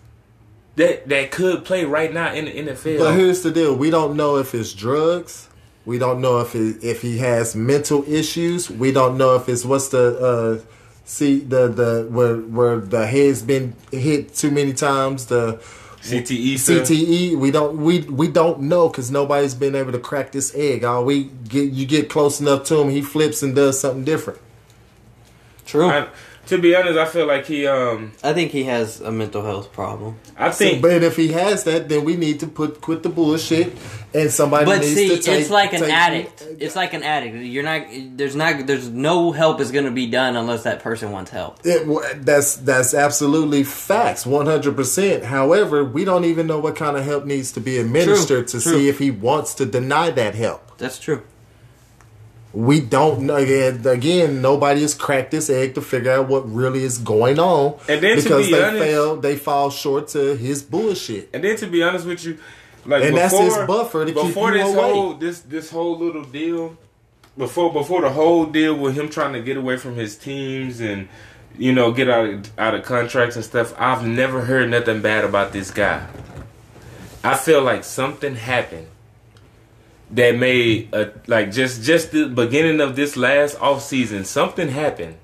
that 0.76 1.08
that 1.10 1.32
could 1.32 1.66
play 1.66 1.86
right 1.86 2.14
now 2.14 2.34
in 2.34 2.46
the 2.46 2.52
NFL. 2.52 3.00
But 3.00 3.16
here's 3.16 3.44
the 3.44 3.52
deal: 3.52 3.76
we 3.76 3.90
don't 3.90 4.16
know 4.16 4.38
if 4.38 4.56
it's 4.56 4.74
drugs. 4.74 5.50
We 5.86 5.98
don't 5.98 6.22
know 6.22 6.40
if 6.40 6.56
it, 6.56 6.84
if 6.84 7.02
he 7.02 7.18
has 7.18 7.56
mental 7.56 8.04
issues. 8.08 8.70
We 8.70 8.92
don't 8.92 9.18
know 9.18 9.36
if 9.36 9.50
it's 9.50 9.66
what's 9.66 9.90
the 9.90 10.18
uh, 10.64 10.66
see 11.06 11.40
the 11.40 11.68
the 11.68 12.08
where 12.10 12.38
where 12.38 12.78
the 12.78 13.06
head's 13.06 13.42
been 13.42 13.76
hit 13.92 14.34
too 14.34 14.52
many 14.52 14.74
times. 14.74 15.26
The 15.28 15.62
CTE 16.02 16.58
stuff. 16.58 16.88
CTE. 16.88 17.38
We 17.38 17.52
don't 17.52 17.78
we 17.78 18.02
we 18.02 18.28
don't 18.28 18.62
know 18.62 18.90
because 18.90 19.12
nobody's 19.12 19.56
been 19.56 19.76
able 19.76 19.92
to 19.92 20.00
crack 20.00 20.32
this 20.32 20.54
egg. 20.56 20.84
All 20.84 21.06
we 21.06 21.26
get 21.48 21.72
you 21.72 21.86
get 21.86 22.10
close 22.10 22.42
enough 22.42 22.64
to 22.66 22.80
him, 22.80 22.90
he 22.90 23.02
flips 23.02 23.44
and 23.44 23.56
does 23.56 23.80
something 23.80 24.04
different. 24.04 24.40
True. 25.66 25.88
I, 25.88 26.00
I, 26.00 26.08
to 26.48 26.58
be 26.58 26.76
honest, 26.76 26.98
I 26.98 27.06
feel 27.06 27.26
like 27.26 27.46
he. 27.46 27.66
Um, 27.68 28.12
I 28.24 28.34
think 28.34 28.52
he 28.52 28.66
has 28.66 29.00
a 29.02 29.12
mental 29.12 29.44
health 29.44 29.72
problem. 29.72 30.18
I 30.38 30.52
So, 30.52 30.58
think. 30.66 30.82
but 30.82 31.02
if 31.04 31.16
he 31.16 31.30
has 31.30 31.64
that, 31.64 31.90
then 31.90 32.04
we 32.04 32.16
need 32.18 32.40
to 32.42 32.48
put 32.48 32.82
quit 32.82 33.02
the 33.04 33.10
bullshit, 33.10 33.74
and 34.14 34.30
somebody 34.32 34.66
But 34.66 34.82
needs 34.82 34.94
see, 34.96 35.10
to 35.10 35.22
take. 35.22 35.42
it's 35.42 35.50
like 35.50 35.74
an 35.74 35.82
take- 35.82 35.90
addict. 35.94 36.44
It's 36.60 36.76
like 36.76 36.94
an 36.94 37.04
addict. 37.04 37.36
You're 37.38 37.64
not. 37.64 37.84
There's 38.18 38.36
not. 38.36 38.68
There's 38.68 38.90
no 38.90 39.32
help 39.32 39.62
is 39.62 39.72
going 39.72 39.86
to 39.86 39.92
be 39.92 40.08
done 40.08 40.36
unless 40.36 40.64
that 40.64 40.82
person 40.82 41.12
wants 41.12 41.32
help. 41.32 41.60
It, 41.64 42.26
that's 42.26 42.56
that's 42.58 42.94
absolutely 42.94 43.64
facts, 43.64 44.26
one 44.26 44.46
hundred 44.46 44.76
percent. 44.76 45.24
However, 45.24 45.84
we 45.86 46.04
don't 46.06 46.26
even 46.26 46.48
know 46.48 46.60
what 46.60 46.76
kind 46.76 46.98
of 46.98 47.06
help 47.06 47.26
needs 47.26 47.52
to 47.54 47.62
be 47.62 47.78
administered 47.78 48.48
to 48.50 48.60
true. 48.60 48.74
see 48.74 48.90
if 48.90 49.00
he 49.00 49.12
wants 49.12 49.54
to 49.56 49.66
deny 49.66 50.12
that 50.12 50.36
help. 50.36 50.78
That's 50.78 51.00
true. 51.00 51.22
We 52.54 52.82
don't 52.82 53.22
know. 53.22 53.36
Again, 53.38 53.82
again, 53.88 54.42
nobody 54.42 54.82
has 54.82 54.94
cracked 54.94 55.32
this 55.32 55.50
egg 55.50 55.74
to 55.76 55.82
figure 55.82 56.12
out 56.12 56.28
what 56.28 56.42
really 56.54 56.84
is 56.84 57.00
going 57.00 57.40
on 57.40 57.80
And 57.90 58.02
then 58.02 58.18
to 58.18 58.24
because 58.24 58.46
be 58.46 58.54
they 58.54 58.64
honest- 58.64 58.84
fail. 58.84 59.16
They 59.16 59.36
fall 59.38 59.70
short 59.72 60.08
to 60.10 60.36
his 60.36 60.62
bullshit. 60.62 61.30
and 61.34 61.44
then 61.44 61.56
to 61.58 61.68
be 61.68 61.82
honest 61.82 62.06
with 62.06 62.24
you, 62.24 62.38
like 62.86 63.04
And 63.04 63.16
before, 63.16 63.30
that's 63.40 63.56
his 63.58 63.68
buffer 63.68 64.06
to 64.06 64.14
keep 64.14 64.24
before 64.24 64.52
you 64.52 64.58
this 64.64 64.68
away. 64.76 64.92
whole 64.92 65.14
this 65.16 65.40
this 65.40 65.72
whole 65.72 65.98
little 65.98 66.24
deal, 66.24 66.78
before 67.38 67.74
before 67.74 68.02
the 68.02 68.10
whole 68.12 68.46
deal 68.46 68.76
with 68.76 68.94
him 68.96 69.10
trying 69.10 69.34
to 69.34 69.42
get 69.42 69.58
away 69.58 69.78
from 69.78 69.96
his 69.96 70.16
teams 70.16 70.80
and 70.80 71.08
you 71.58 71.72
know 71.74 71.92
get 71.92 72.08
out 72.10 72.26
of, 72.30 72.60
out 72.60 72.76
of 72.76 72.84
contracts 72.84 73.36
and 73.36 73.44
stuff, 73.46 73.74
I've 73.80 74.06
never 74.06 74.42
heard 74.42 74.70
nothing 74.70 75.02
bad 75.02 75.24
about 75.24 75.54
this 75.54 75.72
guy. 75.72 76.06
I 77.24 77.36
feel 77.36 77.62
like 77.64 77.84
something 77.84 78.36
happened 78.36 78.88
that 80.14 80.38
made 80.38 80.94
a, 80.94 81.12
like 81.28 81.52
just 81.52 81.84
just 81.84 82.12
the 82.12 82.28
beginning 82.28 82.80
of 82.82 82.96
this 82.96 83.18
last 83.18 83.60
off 83.60 83.82
season, 83.82 84.26
something 84.26 84.70
happened 84.70 85.18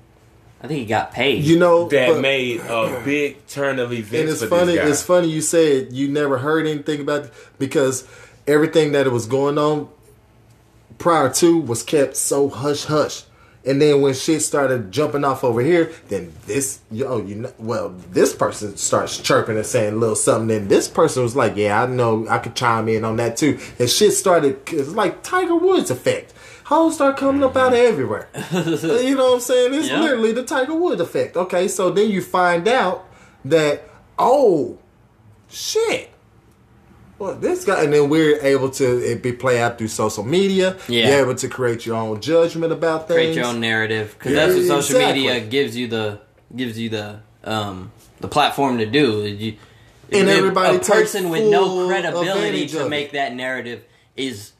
I 0.62 0.66
think 0.66 0.80
he 0.80 0.86
got 0.86 1.12
paid. 1.12 1.42
You 1.44 1.58
know 1.58 1.88
that 1.88 2.08
but- 2.08 2.20
made 2.20 2.60
a 2.60 3.00
big 3.04 3.46
turn 3.46 3.78
of 3.78 3.92
events 3.92 4.12
and 4.14 4.28
it's 4.28 4.40
for 4.42 4.48
funny. 4.48 4.72
this 4.72 4.82
guy. 4.84 4.88
It's 4.90 5.02
funny 5.02 5.28
you 5.30 5.40
said 5.40 5.92
you 5.92 6.08
never 6.08 6.38
heard 6.38 6.66
anything 6.66 7.00
about 7.00 7.26
it 7.26 7.32
because 7.58 8.06
everything 8.46 8.92
that 8.92 9.10
was 9.10 9.26
going 9.26 9.56
on 9.56 9.88
prior 10.98 11.30
to 11.34 11.58
was 11.58 11.82
kept 11.82 12.16
so 12.16 12.50
hush 12.50 12.84
hush. 12.84 13.22
And 13.64 13.80
then 13.80 14.00
when 14.00 14.14
shit 14.14 14.40
started 14.40 14.90
jumping 14.90 15.22
off 15.22 15.44
over 15.44 15.60
here, 15.60 15.92
then 16.08 16.32
this, 16.46 16.80
yo, 16.90 17.18
you 17.20 17.34
know, 17.34 17.52
well, 17.58 17.90
this 18.10 18.34
person 18.34 18.76
starts 18.78 19.18
chirping 19.18 19.56
and 19.56 19.66
saying 19.66 19.94
a 19.94 19.96
little 19.96 20.16
something. 20.16 20.48
Then 20.48 20.68
this 20.68 20.88
person 20.88 21.22
was 21.22 21.36
like, 21.36 21.56
"Yeah, 21.56 21.82
I 21.82 21.86
know, 21.86 22.26
I 22.28 22.38
could 22.38 22.54
chime 22.54 22.88
in 22.88 23.04
on 23.04 23.16
that 23.16 23.36
too." 23.36 23.58
And 23.78 23.90
shit 23.90 24.12
started. 24.12 24.60
It's 24.68 24.88
like 24.90 25.22
Tiger 25.22 25.56
Woods 25.56 25.90
effect. 25.90 26.32
Hoes 26.64 26.94
start 26.94 27.16
coming 27.18 27.42
up 27.42 27.56
out 27.56 27.72
of 27.72 27.78
everywhere. 27.78 28.28
you 28.52 29.14
know 29.16 29.26
what 29.30 29.34
I'm 29.34 29.40
saying? 29.40 29.74
It's 29.74 29.88
Yeah. 29.88 30.00
literally 30.00 30.32
the 30.32 30.44
Tiger 30.44 30.74
Woods 30.74 31.00
effect. 31.00 31.36
Okay, 31.36 31.68
so 31.68 31.90
then 31.90 32.10
you 32.10 32.22
find 32.22 32.66
out 32.66 33.06
that 33.44 33.82
oh 34.18 34.78
shit. 35.48 36.10
Well, 37.20 37.34
this 37.34 37.66
guy, 37.66 37.84
and 37.84 37.92
then 37.92 38.08
we're 38.08 38.40
able 38.40 38.70
to 38.70 38.84
it 39.12 39.22
be 39.22 39.32
play 39.32 39.60
out 39.60 39.76
through 39.76 39.88
social 39.88 40.24
media. 40.24 40.78
Yeah. 40.88 41.08
You're 41.10 41.20
able 41.20 41.34
to 41.34 41.48
create 41.48 41.84
your 41.84 41.96
own 41.96 42.20
judgment 42.22 42.72
about 42.72 43.08
things. 43.08 43.16
create 43.16 43.36
your 43.36 43.44
own 43.44 43.60
narrative 43.60 44.16
because 44.18 44.32
Yeah, 44.32 44.46
that's 44.46 44.56
what 44.58 44.66
social 44.66 44.96
exactly. 44.96 45.22
media 45.26 45.40
gives 45.40 45.76
you 45.76 45.86
the 45.88 46.20
gives 46.56 46.78
you 46.78 46.88
the 46.88 47.20
um 47.44 47.92
the 48.20 48.28
platform 48.28 48.78
to 48.78 48.86
do. 48.86 49.26
You, 49.26 49.56
And 50.10 50.30
everybody 50.30 50.78
a 50.78 50.80
person 50.80 51.28
with 51.28 51.46
no 51.50 51.86
credibility 51.86 52.66
to 52.68 52.88
make 52.88 53.12
that 53.12 53.34
narrative 53.34 53.84
is 54.16 54.52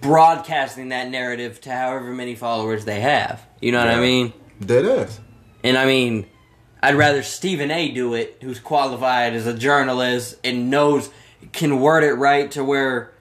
broadcasting 0.00 0.88
that 0.88 1.10
narrative 1.10 1.60
to 1.62 1.70
however 1.70 2.12
many 2.12 2.34
followers 2.34 2.86
they 2.86 3.00
have. 3.00 3.46
You 3.60 3.72
know 3.72 3.78
what 3.78 3.88
I 3.88 4.00
mean? 4.00 4.32
Dead 4.64 4.86
ass. 4.86 5.20
And 5.62 5.76
I 5.76 5.84
mean, 5.84 6.26
I'd 6.82 6.94
rather 6.94 7.22
Stephen 7.22 7.70
A. 7.70 7.90
do 7.90 8.14
it, 8.14 8.38
who's 8.40 8.58
qualified 8.58 9.34
as 9.34 9.46
a 9.46 9.54
journalist 9.54 10.36
and 10.42 10.70
knows 10.70 11.10
can 11.52 11.80
word 11.80 12.04
it 12.04 12.14
right 12.14 12.50
to 12.52 12.64
where 12.64 13.12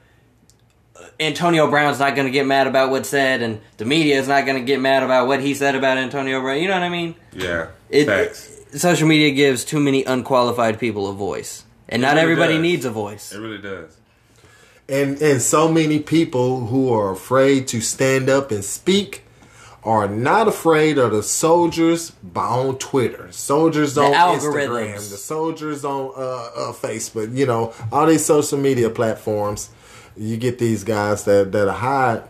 uh, 0.95 1.03
Antonio 1.19 1.69
Brown's 1.69 1.99
not 1.99 2.15
going 2.15 2.25
to 2.27 2.31
get 2.31 2.45
mad 2.45 2.67
about 2.67 2.89
what's 2.91 3.09
said, 3.09 3.41
and 3.41 3.61
the 3.77 3.85
media 3.85 4.19
is 4.19 4.27
not 4.27 4.45
going 4.45 4.57
to 4.57 4.63
get 4.65 4.79
mad 4.79 5.03
about 5.03 5.27
what 5.27 5.41
he 5.41 5.53
said 5.53 5.75
about 5.75 5.97
Antonio 5.97 6.41
Brown. 6.41 6.59
You 6.61 6.67
know 6.67 6.73
what 6.75 6.83
I 6.83 6.89
mean? 6.89 7.15
yeah, 7.33 7.67
It, 7.89 8.05
facts. 8.05 8.51
social 8.81 9.07
media 9.07 9.31
gives 9.31 9.65
too 9.65 9.79
many 9.79 10.03
unqualified 10.03 10.79
people 10.79 11.09
a 11.09 11.13
voice, 11.13 11.63
and 11.89 12.01
not 12.01 12.11
really 12.15 12.21
everybody 12.21 12.53
does. 12.53 12.61
needs 12.61 12.85
a 12.85 12.91
voice. 12.91 13.31
It 13.33 13.39
really 13.39 13.59
does. 13.59 13.97
And 14.87 15.19
and 15.21 15.41
so 15.41 15.67
many 15.71 15.99
people 15.99 16.67
who 16.67 16.93
are 16.93 17.11
afraid 17.11 17.67
to 17.69 17.81
stand 17.81 18.29
up 18.29 18.51
and 18.51 18.63
speak 18.63 19.23
are 19.85 20.07
not 20.07 20.47
afraid 20.47 20.97
of 20.97 21.11
the 21.11 21.21
soldiers 21.23 22.09
by 22.11 22.43
on 22.45 22.77
Twitter, 22.79 23.31
soldiers 23.31 23.93
The 23.93 24.01
on 24.01 24.13
algorithms. 24.13 24.41
Instagram, 24.95 24.95
the 25.11 25.17
soldiers 25.17 25.85
on 25.85 26.11
uh, 26.17 26.19
uh, 26.21 26.73
Facebook. 26.73 27.35
You 27.37 27.45
know, 27.45 27.71
all 27.91 28.07
these 28.07 28.25
social 28.25 28.57
media 28.57 28.89
platforms. 28.89 29.69
You 30.17 30.37
get 30.37 30.57
these 30.59 30.83
guys 30.83 31.25
that 31.25 31.51
that 31.51 31.71
hide, 31.71 32.23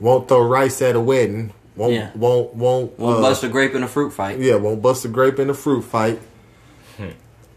won't 0.00 0.28
throw 0.28 0.40
rice 0.42 0.80
at 0.82 0.96
a 0.96 1.00
wedding, 1.00 1.52
won't 1.76 1.92
Yeah. 1.92 2.10
won't 2.16 2.54
won't 2.54 2.98
Won't 2.98 3.18
uh, 3.18 3.20
bust 3.22 3.44
a 3.44 3.48
grape 3.48 3.74
in 3.74 3.82
a 3.84 3.88
fruit 3.88 4.10
fight. 4.12 4.38
yeah, 4.40 4.56
won't 4.56 4.82
bust 4.82 5.04
a 5.04 5.08
grape 5.08 5.38
in 5.38 5.48
a 5.50 5.54
fruit 5.54 5.82
fight. 5.82 6.20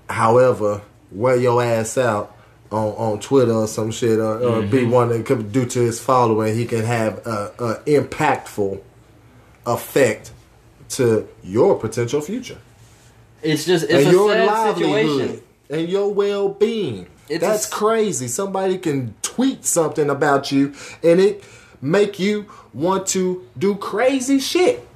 However, 0.09 0.81
wear 1.11 1.35
your 1.37 1.63
ass 1.63 1.97
out 1.97 2.35
on, 2.71 2.89
on 2.95 3.19
Twitter 3.19 3.53
or 3.53 3.67
some 3.67 3.91
shit, 3.91 4.19
or, 4.19 4.37
or 4.39 4.61
be 4.61 4.83
one 4.85 5.09
that 5.09 5.25
could 5.25 5.51
due 5.51 5.65
to 5.65 5.79
his 5.79 5.99
following, 5.99 6.53
he 6.55 6.65
can 6.65 6.83
have 6.83 7.25
a, 7.25 7.53
a 7.59 7.75
impactful 7.85 8.81
effect 9.65 10.31
to 10.89 11.27
your 11.43 11.77
potential 11.79 12.21
future 12.21 12.57
It's 13.41 13.65
just 13.65 13.85
it's 13.85 13.93
and 13.93 14.07
a 14.07 14.11
your 14.11 14.31
sad 14.31 14.47
livelihood 14.47 15.19
situation. 15.19 15.43
and 15.69 15.89
your 15.89 16.13
well 16.13 16.49
being. 16.49 17.07
It's 17.29 17.43
a 17.43 17.47
That's 17.47 17.65
crazy. 17.69 18.27
Somebody 18.27 18.77
can 18.77 19.13
tweet 19.21 19.63
something 19.65 20.09
about 20.09 20.51
you 20.51 20.73
and 21.03 21.19
it 21.21 21.43
make 21.81 22.19
you 22.19 22.45
want 22.73 23.07
to 23.07 23.47
do 23.57 23.75
crazy 23.75 24.39
shit. 24.39 24.87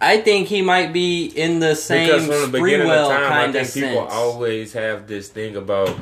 I 0.00 0.20
think 0.22 0.48
he 0.48 0.62
might 0.62 0.92
be 0.92 1.26
in 1.26 1.60
the 1.60 1.74
same 1.76 2.06
Because 2.06 2.26
from 2.26 2.50
the 2.52 2.58
beginning 2.58 2.88
of 2.90 2.92
Sprewell 2.96 3.08
time, 3.08 3.32
I 3.32 3.52
think 3.52 3.68
of 3.68 3.74
people 3.74 3.90
sense. 4.08 4.12
always 4.12 4.72
have 4.72 5.06
this 5.06 5.28
thing 5.28 5.56
about 5.56 5.94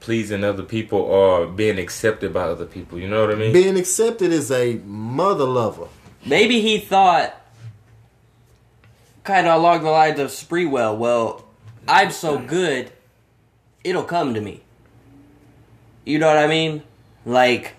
pleasing 0.00 0.44
other 0.44 0.62
people 0.64 0.98
or 0.98 1.46
being 1.46 1.78
accepted 1.78 2.32
by 2.34 2.42
other 2.42 2.66
people. 2.66 2.98
You 2.98 3.08
know 3.08 3.20
what 3.26 3.30
I 3.34 3.36
mean? 3.38 3.52
Being 3.52 3.78
accepted 3.78 4.30
is 4.32 4.50
a 4.50 4.74
mother 4.84 5.44
lover. 5.44 5.86
Maybe 6.26 6.60
he 6.60 6.78
thought, 6.78 7.40
kind 9.24 9.46
of 9.46 9.58
along 9.58 9.82
the 9.82 9.90
lines 9.90 10.20
of 10.20 10.28
Sprewell. 10.28 10.96
Well, 10.96 11.44
I'm 11.88 12.10
so 12.10 12.38
good, 12.38 12.92
it'll 13.82 14.04
come 14.04 14.34
to 14.34 14.40
me. 14.40 14.62
You 16.04 16.18
know 16.18 16.28
what 16.28 16.38
I 16.38 16.46
mean? 16.46 16.82
Like, 17.26 17.74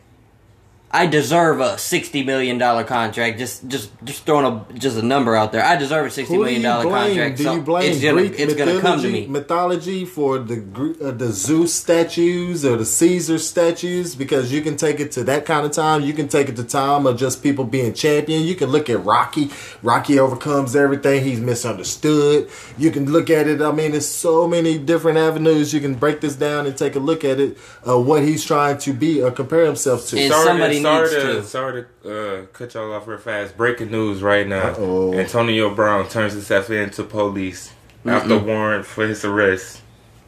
I 0.96 1.08
deserve 1.08 1.60
a 1.60 1.78
sixty 1.78 2.24
million 2.24 2.58
dollar 2.58 2.86
contract. 2.86 3.38
Just, 3.38 3.68
just, 3.68 3.92
just 4.06 4.26
throwing 4.26 4.46
a 4.46 4.74
just 4.76 4.98
a 4.98 5.02
number 5.02 5.36
out 5.36 5.52
there. 5.52 5.62
I 5.62 5.76
deserve 5.76 6.06
a 6.06 6.10
sixty 6.10 6.34
Who 6.34 6.46
do 6.46 6.54
you 6.54 6.62
blame? 6.62 6.90
contract. 6.90 7.38
Do 7.38 7.44
so 7.44 7.54
you 7.56 7.62
blame 7.62 7.92
it's 7.92 8.02
gonna, 8.02 8.22
Greek 8.22 8.40
it's 8.40 8.54
gonna 8.54 8.80
come 8.80 9.02
to 9.02 9.08
mythology, 9.10 9.12
me. 9.12 9.28
mythology 9.28 10.06
for 10.06 10.40
the 10.40 10.98
uh, 11.04 11.12
the 11.12 11.34
Zeus 11.34 11.74
statues 11.74 12.64
or 12.64 12.78
the 12.78 12.86
Caesar 12.86 13.38
statues? 13.40 14.16
Because 14.16 14.54
you 14.54 14.62
can 14.62 14.78
take 14.78 15.02
it 15.02 15.12
to 15.12 15.26
that 15.26 15.46
kind 15.46 15.66
of 15.66 15.74
time. 15.74 16.02
You 16.02 16.14
can 16.14 16.30
take 16.30 16.48
it 16.48 16.56
to 16.56 16.64
time 16.64 17.06
of 17.06 17.18
just 17.18 17.44
people 17.44 17.66
being 17.66 17.94
champion. 17.94 18.44
You 18.44 18.56
can 18.56 18.70
look 18.70 18.90
at 18.90 19.04
Rocky. 19.04 19.50
Rocky 19.84 20.18
overcomes 20.18 20.78
everything. 20.78 21.26
He's 21.26 21.42
misunderstood. 21.42 22.50
You 22.78 22.90
can 22.92 23.12
look 23.12 23.30
at 23.30 23.48
it. 23.48 23.62
I 23.62 23.74
mean, 23.74 23.92
there's 23.92 24.08
so 24.08 24.48
many 24.48 24.78
different 24.78 25.18
avenues. 25.18 25.74
You 25.74 25.82
can 25.82 25.96
break 25.96 26.22
this 26.22 26.38
down 26.38 26.66
and 26.66 26.78
take 26.78 26.96
a 26.96 27.00
look 27.00 27.26
at 27.26 27.38
it. 27.42 27.58
Uh, 27.86 28.00
what 28.00 28.24
he's 28.24 28.46
trying 28.46 28.78
to 28.78 28.94
be 28.94 29.22
or 29.22 29.30
compare 29.30 29.66
himself 29.66 30.08
to. 30.08 30.18
And 30.18 30.32
somebody 30.32 30.82
to, 30.82 30.85
sorry 30.86 31.02
needs 31.10 31.14
to, 31.14 31.34
to. 31.34 31.44
Sorry 31.44 31.86
to 32.04 32.42
uh, 32.42 32.46
cut 32.48 32.74
y'all 32.74 32.94
off 32.94 33.08
real 33.08 33.18
fast. 33.18 33.58
Breaking 33.58 33.92
news 33.92 34.22
right 34.22 34.48
now. 34.48 34.70
Uh-oh. 34.70 35.14
Antonio 35.14 35.74
Brown 35.74 36.08
turns 36.08 36.34
himself 36.34 36.70
in 36.70 36.90
to 36.92 37.04
police 37.04 37.74
after 38.06 38.38
warrant 38.38 38.86
for 38.86 39.08
his 39.08 39.26
arrest. 39.26 39.82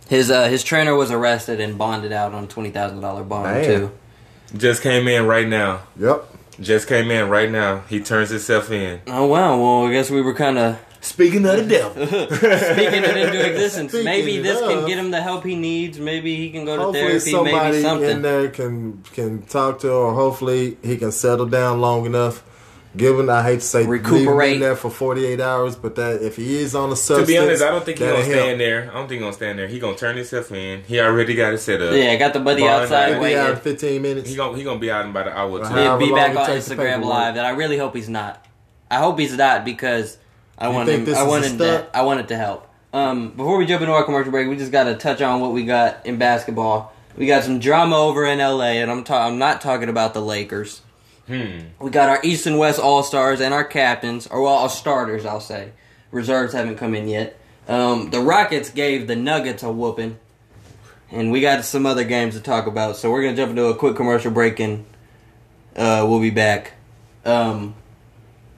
His 0.10 0.32
uh, 0.32 0.48
his 0.48 0.64
trainer 0.64 0.96
was 0.96 1.12
arrested 1.12 1.60
and 1.60 1.78
bonded 1.78 2.12
out 2.12 2.34
on 2.34 2.48
twenty 2.48 2.72
thousand 2.72 3.02
dollar 3.02 3.24
bond 3.24 3.46
Man. 3.46 3.66
too. 3.66 3.92
Just 4.56 4.82
came 4.82 5.08
in 5.08 5.26
right 5.26 5.48
now. 5.48 5.82
Yep. 6.00 6.26
Just 6.60 6.88
came 6.88 7.12
in 7.12 7.30
right 7.30 7.52
now. 7.52 7.82
He 7.90 8.00
turns 8.00 8.30
himself 8.30 8.72
in. 8.72 9.02
Oh 9.08 9.26
wow! 9.26 9.60
Well, 9.60 9.88
I 9.88 9.92
guess 9.92 10.10
we 10.10 10.22
were 10.22 10.34
kind 10.34 10.58
of 10.58 10.80
Speaking 11.02 11.46
of 11.46 11.58
the 11.58 11.66
devil. 11.68 12.08
speaking 12.08 13.04
it 13.04 13.18
into 13.18 13.46
existence. 13.52 13.92
Speaking 13.92 14.06
maybe 14.06 14.38
it 14.38 14.44
this 14.44 14.60
can 14.60 14.86
get 14.88 14.98
him 14.98 15.12
the 15.12 15.22
help 15.22 15.44
he 15.46 15.56
needs. 15.56 16.00
Maybe 16.00 16.36
he 16.36 16.50
can 16.50 16.66
go 16.66 16.88
to 16.88 16.94
therapy. 16.94 17.20
somebody 17.20 17.82
Maybe 17.84 18.06
in 18.12 18.22
there 18.22 18.50
can 18.50 19.04
can 19.14 19.44
talk 19.44 19.80
to, 19.80 19.92
or 19.92 20.14
hopefully 20.14 20.78
he 20.84 20.98
can 20.98 21.12
settle 21.12 21.46
down 21.46 21.82
long 21.82 22.06
enough. 22.06 22.44
Given, 22.96 23.30
I 23.30 23.44
hate 23.44 23.60
to 23.60 23.66
say, 23.66 23.86
Recuperate. 23.86 24.54
in 24.54 24.60
there 24.60 24.76
for 24.76 24.90
forty 24.90 25.24
eight 25.24 25.40
hours, 25.40 25.76
but 25.76 25.96
that 25.98 26.24
if 26.24 26.36
he 26.36 26.58
is 26.58 26.74
on 26.74 26.92
a 26.92 26.96
to 26.96 27.26
be 27.28 27.38
honest, 27.38 27.62
I 27.62 27.70
don't 27.70 27.86
think 27.86 28.00
he's 28.00 28.08
gonna 28.08 28.24
stand 28.24 28.60
there. 28.60 28.90
I 28.90 28.94
don't 28.96 29.08
think 29.08 29.12
he's 29.12 29.22
gonna 29.22 29.34
stay 29.34 29.50
in 29.52 29.58
there. 29.58 29.68
He 29.68 29.78
gonna 29.80 29.96
turn 29.98 30.16
himself 30.16 30.52
in. 30.52 30.82
He 30.84 31.00
already 31.00 31.36
got 31.36 31.54
it 31.54 31.60
set 31.60 31.80
up. 31.80 31.94
Yeah, 31.94 32.16
got 32.16 32.34
the 32.34 32.40
buddy 32.40 32.62
Bond 32.62 32.84
outside 32.84 33.04
out. 33.04 33.10
He'll 33.10 33.24
be 33.24 33.36
out 33.36 33.40
in 33.40 33.46
waiting. 33.56 33.62
fifteen 33.62 34.02
minutes. 34.02 34.30
He 34.30 34.36
gonna 34.36 34.58
he 34.58 34.64
gonna 34.64 34.80
be 34.80 34.90
out 34.90 35.04
in 35.06 35.12
about 35.12 35.28
an 35.28 35.34
hour 35.34 35.52
or 35.52 35.60
two. 35.60 35.76
He'll 35.76 35.98
be 36.00 36.12
back 36.12 36.36
on 36.36 36.50
Instagram 36.50 37.04
live. 37.04 37.36
and 37.36 37.46
I 37.46 37.52
really 37.52 37.78
hope 37.78 37.94
he's 37.96 38.10
not. 38.10 38.44
I 38.90 38.98
hope 38.98 39.20
he's 39.20 39.36
not 39.38 39.64
because 39.64 40.18
I 40.58 40.68
You 40.70 40.74
want 40.74 40.88
think 40.88 41.00
him. 41.00 41.06
this 41.06 41.18
I 41.18 41.24
wanted 41.24 41.58
that. 41.60 41.90
I 41.94 42.02
wanted 42.04 42.28
to 42.30 42.38
help. 42.38 42.68
Um, 42.94 43.30
before 43.32 43.58
we 43.58 43.66
jump 43.66 43.82
into 43.82 43.94
our 43.94 44.04
commercial 44.04 44.32
break, 44.32 44.48
we 44.48 44.56
just 44.58 44.72
got 44.72 44.86
to 44.86 44.96
touch 44.96 45.22
on 45.22 45.40
what 45.42 45.52
we 45.54 45.66
got 45.66 46.06
in 46.06 46.18
basketball. 46.18 46.94
We 47.18 47.26
got 47.28 47.44
some 47.44 47.60
drama 47.60 47.96
over 47.98 48.26
in 48.26 48.40
LA, 48.40 48.74
and 48.82 48.90
I'm 48.90 49.04
ta- 49.04 49.28
I'm 49.28 49.38
not 49.38 49.62
talking 49.62 49.90
about 49.90 50.14
the 50.14 50.22
Lakers. 50.22 50.82
Hmm. 51.28 51.60
We 51.80 51.90
got 51.92 52.10
our 52.10 52.20
East 52.24 52.46
and 52.48 52.58
West 52.58 52.80
All 52.80 53.04
Stars 53.04 53.42
and 53.42 53.54
our 53.54 53.64
captains, 53.66 54.28
or 54.28 54.42
well, 54.42 54.54
our 54.54 54.70
starters, 54.70 55.26
I'll 55.26 55.42
say. 55.42 55.72
Reserves 56.12 56.54
haven't 56.54 56.78
come 56.78 56.96
in 56.96 57.08
yet. 57.08 57.38
Um, 57.68 58.12
the 58.12 58.22
Rockets 58.22 58.70
gave 58.70 59.08
the 59.08 59.16
Nuggets 59.16 59.62
a 59.62 59.72
whooping, 59.72 60.18
and 61.12 61.32
we 61.32 61.42
got 61.42 61.66
some 61.66 61.86
other 61.86 62.06
games 62.06 62.36
to 62.36 62.40
talk 62.40 62.66
about. 62.66 62.96
So 62.96 63.12
we're 63.12 63.24
gonna 63.24 63.36
jump 63.36 63.50
into 63.52 63.66
a 63.66 63.76
quick 63.76 63.96
commercial 63.98 64.32
break, 64.32 64.60
and 64.62 64.86
uh, 65.76 66.06
we'll 66.08 66.22
be 66.22 66.30
back. 66.30 66.74
Um, 67.26 67.76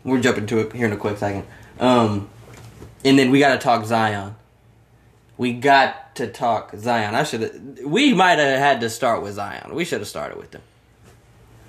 we're 0.03 0.21
jumping 0.21 0.45
to 0.47 0.59
it 0.59 0.73
here 0.73 0.85
in 0.85 0.93
a 0.93 0.97
quick 0.97 1.17
second. 1.17 1.45
Um, 1.79 2.29
and 3.05 3.17
then 3.17 3.31
we 3.31 3.39
got 3.39 3.53
to 3.53 3.59
talk 3.59 3.85
Zion. 3.85 4.35
We 5.37 5.53
got 5.53 6.15
to 6.15 6.27
talk 6.27 6.75
Zion. 6.75 7.15
I 7.15 7.23
should. 7.23 7.79
We 7.85 8.13
might 8.13 8.39
have 8.39 8.59
had 8.59 8.81
to 8.81 8.89
start 8.89 9.23
with 9.23 9.35
Zion. 9.35 9.73
We 9.73 9.85
should 9.85 9.99
have 9.99 10.07
started 10.07 10.37
with 10.37 10.53
him. 10.53 10.61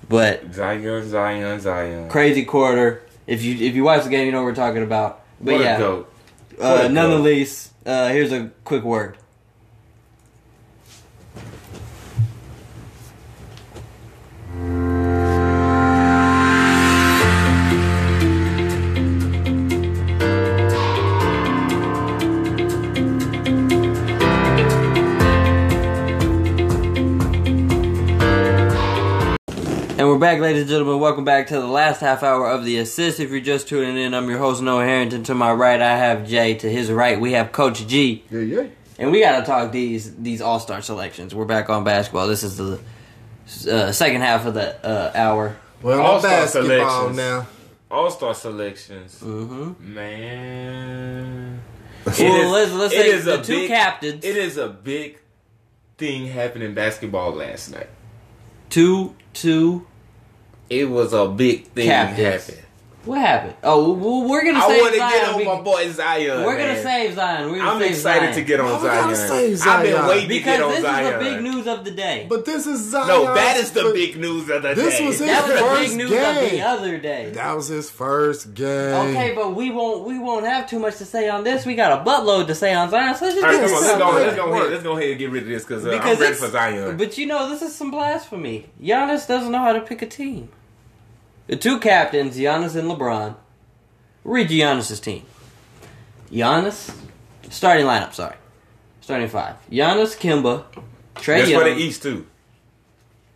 But 0.09 0.53
Zion, 0.53 1.09
Zion, 1.09 1.59
Zion. 1.61 2.09
crazy 2.09 2.43
quarter. 2.43 3.03
If 3.27 3.43
you 3.43 3.55
if 3.65 3.75
you 3.75 3.83
watch 3.83 4.03
the 4.03 4.09
game, 4.09 4.25
you 4.25 4.33
know 4.33 4.39
what 4.39 4.47
we're 4.47 4.55
talking 4.55 4.83
about. 4.83 5.23
But 5.39 5.53
what 5.53 5.61
yeah, 5.61 5.75
a 5.75 5.79
goat. 5.79 6.13
What 6.57 6.85
uh, 6.85 6.87
nonetheless, 6.89 7.71
uh, 7.85 8.09
here's 8.09 8.33
a 8.33 8.51
quick 8.65 8.83
word. 8.83 9.17
We're 30.11 30.19
back, 30.19 30.39
ladies 30.39 30.63
and 30.63 30.69
gentlemen. 30.69 30.99
Welcome 30.99 31.23
back 31.23 31.47
to 31.47 31.53
the 31.53 31.65
last 31.67 32.01
half 32.01 32.21
hour 32.21 32.49
of 32.49 32.65
the 32.65 32.77
assist. 32.79 33.21
If 33.21 33.29
you're 33.31 33.39
just 33.39 33.69
tuning 33.69 33.95
in, 33.95 34.13
I'm 34.13 34.29
your 34.29 34.39
host 34.39 34.61
Noah 34.61 34.83
Harrington. 34.83 35.23
To 35.23 35.33
my 35.35 35.53
right, 35.53 35.81
I 35.81 35.95
have 35.97 36.27
Jay. 36.27 36.55
To 36.55 36.69
his 36.69 36.91
right, 36.91 37.19
we 37.19 37.31
have 37.31 37.53
Coach 37.53 37.87
G. 37.87 38.23
Yeah, 38.29 38.39
yeah. 38.41 38.67
And 38.99 39.11
we 39.11 39.21
gotta 39.21 39.45
talk 39.45 39.71
these 39.71 40.13
these 40.17 40.41
All 40.41 40.59
Star 40.59 40.81
selections. 40.81 41.33
We're 41.33 41.45
back 41.45 41.69
on 41.69 41.85
basketball. 41.85 42.27
This 42.27 42.43
is 42.43 42.57
the 42.57 42.79
uh, 43.71 43.91
second 43.93 44.19
half 44.21 44.45
of 44.45 44.53
the 44.53 44.85
uh, 44.85 45.11
hour. 45.15 45.55
Well, 45.81 46.01
All-star 46.01 46.45
selections. 46.47 47.15
now. 47.17 47.47
All 47.89 48.11
star 48.11 48.33
selections. 48.35 49.19
Mm-hmm. 49.21 49.93
Man. 49.93 51.61
Well, 52.05 52.49
let's- 52.49 52.71
let's 52.71 52.93
say 52.93 53.17
the 53.19 53.41
two 53.41 53.67
captains. 53.67 54.23
It 54.25 54.35
is 54.37 54.57
a 54.57 54.67
big 54.67 55.19
thing 55.97 56.27
happening 56.27 56.69
in 56.69 56.73
basketball 56.75 57.31
last 57.33 57.71
night. 57.71 57.89
Two, 58.69 59.15
two. 59.33 59.87
It 60.71 60.89
was 60.89 61.11
a 61.13 61.27
big 61.27 61.65
thing 61.67 61.87
Captains. 61.87 62.19
happening. 62.47 62.57
What 63.03 63.17
happened? 63.19 63.55
Oh, 63.63 63.93
we're 64.29 64.45
gonna 64.45 64.59
I 64.59 64.67
save 64.67 64.81
want 64.81 64.93
to 64.93 64.99
Zion. 64.99 65.11
get 65.11 65.29
on 65.29 65.37
We- 65.37 65.45
my 65.45 65.61
boy 65.61 65.91
Zion. 65.91 66.43
we're 66.45 66.55
man. 66.55 66.67
gonna 66.67 66.83
save 66.83 67.15
Zion. 67.15 67.49
We're 67.51 67.57
gonna 67.57 67.71
I'm 67.71 67.81
save 67.81 67.89
excited 67.91 68.21
Zion. 68.25 68.35
to 68.35 68.41
get 68.43 68.59
on 68.59 68.65
Why 68.67 68.77
we 68.77 68.83
gotta 68.87 69.15
Zion. 69.15 69.27
save 69.57 69.67
I've 69.67 69.81
been 69.83 69.93
Zion? 69.95 70.07
waiting 70.07 70.21
to 70.21 70.27
because 70.35 70.45
get 70.45 70.61
on 70.61 70.69
Zion. 70.69 70.83
Because 70.83 71.01
this 71.01 71.01
is 71.01 71.17
the 71.17 71.33
big 71.33 71.41
news 71.43 71.67
of 71.67 71.83
the 71.83 71.91
day. 71.91 72.25
But 72.29 72.45
this 72.45 72.67
is 72.67 72.79
Zion. 72.91 73.07
No, 73.07 73.33
that 73.33 73.57
is 73.57 73.71
the 73.71 73.91
big 73.91 74.17
news 74.17 74.49
of 74.51 74.61
the 74.61 74.73
This 74.75 74.99
day. 74.99 75.07
was 75.07 75.17
his 75.17 75.27
that 75.27 75.43
was 75.47 75.51
the 75.51 75.57
first 75.57 75.89
big 75.89 75.97
news 75.97 76.11
of 76.11 76.51
the 76.51 76.61
other 76.61 76.97
day. 76.99 77.29
That 77.33 77.55
was 77.55 77.67
his 77.69 77.89
first 77.89 78.53
game. 78.53 78.67
Okay, 78.69 79.33
but 79.33 79.55
we 79.55 79.71
won't 79.71 80.05
we 80.07 80.19
won't 80.19 80.45
have 80.45 80.69
too 80.69 80.77
much 80.77 80.97
to 80.97 81.05
say 81.05 81.27
on 81.27 81.43
this. 81.43 81.65
We 81.65 81.73
got 81.73 81.99
a 81.99 82.07
buttload 82.07 82.45
to 82.47 82.55
say 82.55 82.71
on 82.75 82.91
Zion. 82.91 83.15
So 83.15 83.25
let's 83.25 83.35
just 83.35 83.47
All 83.47 83.51
right, 83.51 83.61
come 83.67 83.73
on, 83.75 83.81
let's 83.81 83.97
go, 83.97 84.09
ahead, 84.11 84.21
let's, 84.27 84.35
go 84.35 84.51
ahead, 84.53 84.71
let's 84.73 84.83
go 84.83 84.91
ahead 84.97 85.09
and 85.09 85.17
get 85.19 85.31
rid 85.31 85.41
of 85.41 85.49
this 85.49 85.63
because 85.63 85.87
uh, 85.87 85.89
I'm 85.89 85.97
Because 85.97 86.19
ready 86.19 86.35
for 86.35 86.49
Zion. 86.49 86.97
But 86.97 87.17
you 87.17 87.25
know, 87.25 87.49
this 87.49 87.63
is 87.63 87.73
some 87.75 87.89
blasphemy. 87.89 88.67
Giannis 88.79 89.27
doesn't 89.27 89.51
know 89.51 89.57
how 89.57 89.73
to 89.73 89.81
pick 89.81 90.03
a 90.03 90.07
team. 90.07 90.49
The 91.47 91.55
two 91.57 91.79
captains, 91.79 92.37
Giannis 92.37 92.75
and 92.75 92.89
LeBron. 92.89 93.35
Read 94.23 94.49
Giannis's 94.49 94.99
team. 94.99 95.25
Giannis, 96.31 96.95
starting 97.49 97.85
lineup. 97.85 98.13
Sorry, 98.13 98.35
starting 99.01 99.27
five. 99.27 99.55
Giannis, 99.69 100.15
Kemba, 100.17 100.63
Trey 101.15 101.39
That's 101.39 101.51
Young, 101.51 101.61
for 101.63 101.69
the 101.69 101.75
East 101.75 102.03
too. 102.03 102.25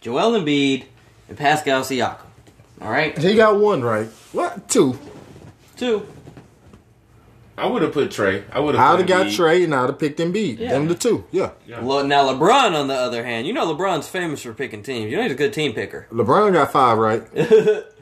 Joel 0.01 0.39
Embiid, 0.39 0.85
and 1.27 1.37
Pascal 1.37 1.81
Siakam. 1.81 2.19
All 2.81 2.91
right, 2.91 3.17
He 3.17 3.35
got 3.35 3.59
one 3.59 3.81
right. 3.83 4.07
What? 4.31 4.69
Two. 4.69 4.99
two. 5.75 6.05
I 7.57 7.67
would 7.67 7.81
have 7.83 7.93
put 7.93 8.11
Trey. 8.11 8.43
I 8.51 8.59
would 8.59 8.75
have. 8.75 8.83
I'd 8.93 8.99
have 8.99 9.07
got 9.07 9.31
Trey 9.31 9.63
and 9.63 9.73
I'd 9.73 9.87
have 9.89 9.97
picked 9.97 10.19
Embiid. 10.19 10.59
Yeah. 10.59 10.71
Them 10.73 10.87
the 10.89 10.95
two. 10.95 11.23
Yeah. 11.31 11.51
Le- 11.81 12.05
now 12.05 12.25
LeBron, 12.33 12.75
on 12.79 12.87
the 12.89 12.93
other 12.93 13.23
hand, 13.25 13.47
you 13.47 13.53
know 13.53 13.73
LeBron's 13.73 14.09
famous 14.09 14.43
for 14.43 14.53
picking 14.53 14.83
teams. 14.83 15.09
You 15.09 15.15
know 15.17 15.23
he's 15.23 15.31
a 15.31 15.35
good 15.35 15.53
team 15.53 15.71
picker. 15.73 16.05
LeBron 16.11 16.51
got 16.53 16.71
five 16.73 16.97
right. 16.97 17.23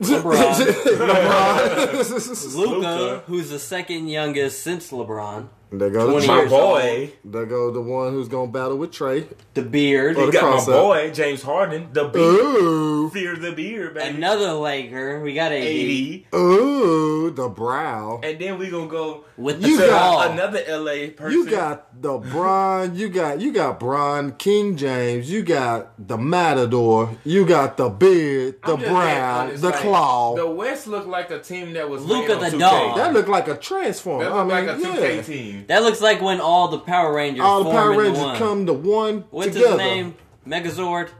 LeBron, 0.00 0.54
LeBron. 0.84 2.54
Luca, 2.56 2.70
Luka. 2.76 3.22
who's 3.26 3.50
the 3.50 3.58
second 3.58 4.08
youngest 4.08 4.62
since 4.62 4.90
LeBron. 4.90 5.48
there 5.72 5.90
go 5.90 6.10
20 6.10 6.26
the, 6.26 6.32
My 6.32 6.38
years 6.40 6.50
boy. 6.50 7.12
there 7.24 7.46
go 7.46 7.70
the 7.70 7.80
one 7.80 8.12
who's 8.12 8.28
gonna 8.28 8.50
battle 8.52 8.76
with 8.76 8.92
Trey. 8.92 9.26
The 9.54 9.62
beard. 9.62 10.16
Oh, 10.18 10.26
We 10.26 10.32
got 10.32 10.42
my 10.42 10.58
up. 10.58 10.66
boy 10.66 11.10
James 11.12 11.42
Harden. 11.42 11.88
The 11.92 12.04
beard. 12.08 12.24
Ooh, 12.24 13.10
Fear 13.10 13.36
the 13.36 13.52
beard, 13.52 13.94
baby. 13.94 14.16
Another 14.16 14.52
Laker. 14.52 15.20
We 15.20 15.32
got 15.34 15.52
AD. 15.52 15.62
eighty, 15.62 16.26
ooh, 16.34 17.30
the 17.30 17.48
brow. 17.48 18.20
and 18.22 18.38
then 18.38 18.58
we 18.58 18.68
gonna 18.70 18.88
go 18.88 19.24
with 19.36 19.60
the 19.62 19.68
You 19.68 19.78
to 19.80 19.86
got- 19.86 20.30
another 20.32 20.62
LA 20.68 21.08
person. 21.14 21.32
You 21.32 21.50
got 21.50 22.00
the 22.02 22.18
Bron, 22.18 22.94
you 22.94 23.08
got 23.08 23.40
you 23.40 23.52
got 23.52 23.78
Bron, 23.80 24.32
King 24.32 24.76
James, 24.76 25.30
you 25.30 25.42
got 25.42 25.92
the 25.98 26.16
Matador, 26.16 27.10
you 27.24 27.44
got 27.46 27.76
the 27.76 27.88
beard, 27.88 28.56
the 28.64 28.72
I'm 28.72 28.78
just 28.78 28.88
being 28.90 28.94
brow, 28.94 29.38
honest, 29.40 29.62
the 29.62 29.68
like, 29.70 29.78
claw. 29.80 30.34
The 30.36 30.46
West 30.48 30.86
looked 30.86 31.08
like 31.08 31.30
a 31.30 31.38
team 31.38 31.72
that 31.74 31.88
was 31.88 32.04
Luka 32.04 32.36
playing 32.36 32.44
on 32.44 32.50
the 32.50 32.56
2K. 32.56 32.60
dog. 32.60 32.96
that 32.96 33.12
looked 33.12 33.28
like 33.28 33.48
a 33.48 33.56
transform. 33.56 34.20
That 34.20 34.32
I 34.32 34.38
mean, 34.44 34.48
like 34.48 34.76
a 34.76 34.80
yeah. 34.80 34.86
2K 35.20 35.26
team. 35.26 35.64
that 35.68 35.82
looks 35.82 36.00
like 36.00 36.20
when 36.22 36.40
all 36.40 36.68
the 36.68 36.78
Power 36.78 37.14
Rangers 37.14 37.44
All 37.44 37.64
the 37.64 37.70
Power 37.70 37.90
Rangers 37.96 38.18
one. 38.22 38.36
come 38.36 38.66
to 38.66 38.72
one 38.72 39.24
What's 39.30 39.48
together. 39.48 39.68
his 39.70 39.78
name? 39.78 40.14
Megazord. 40.46 41.10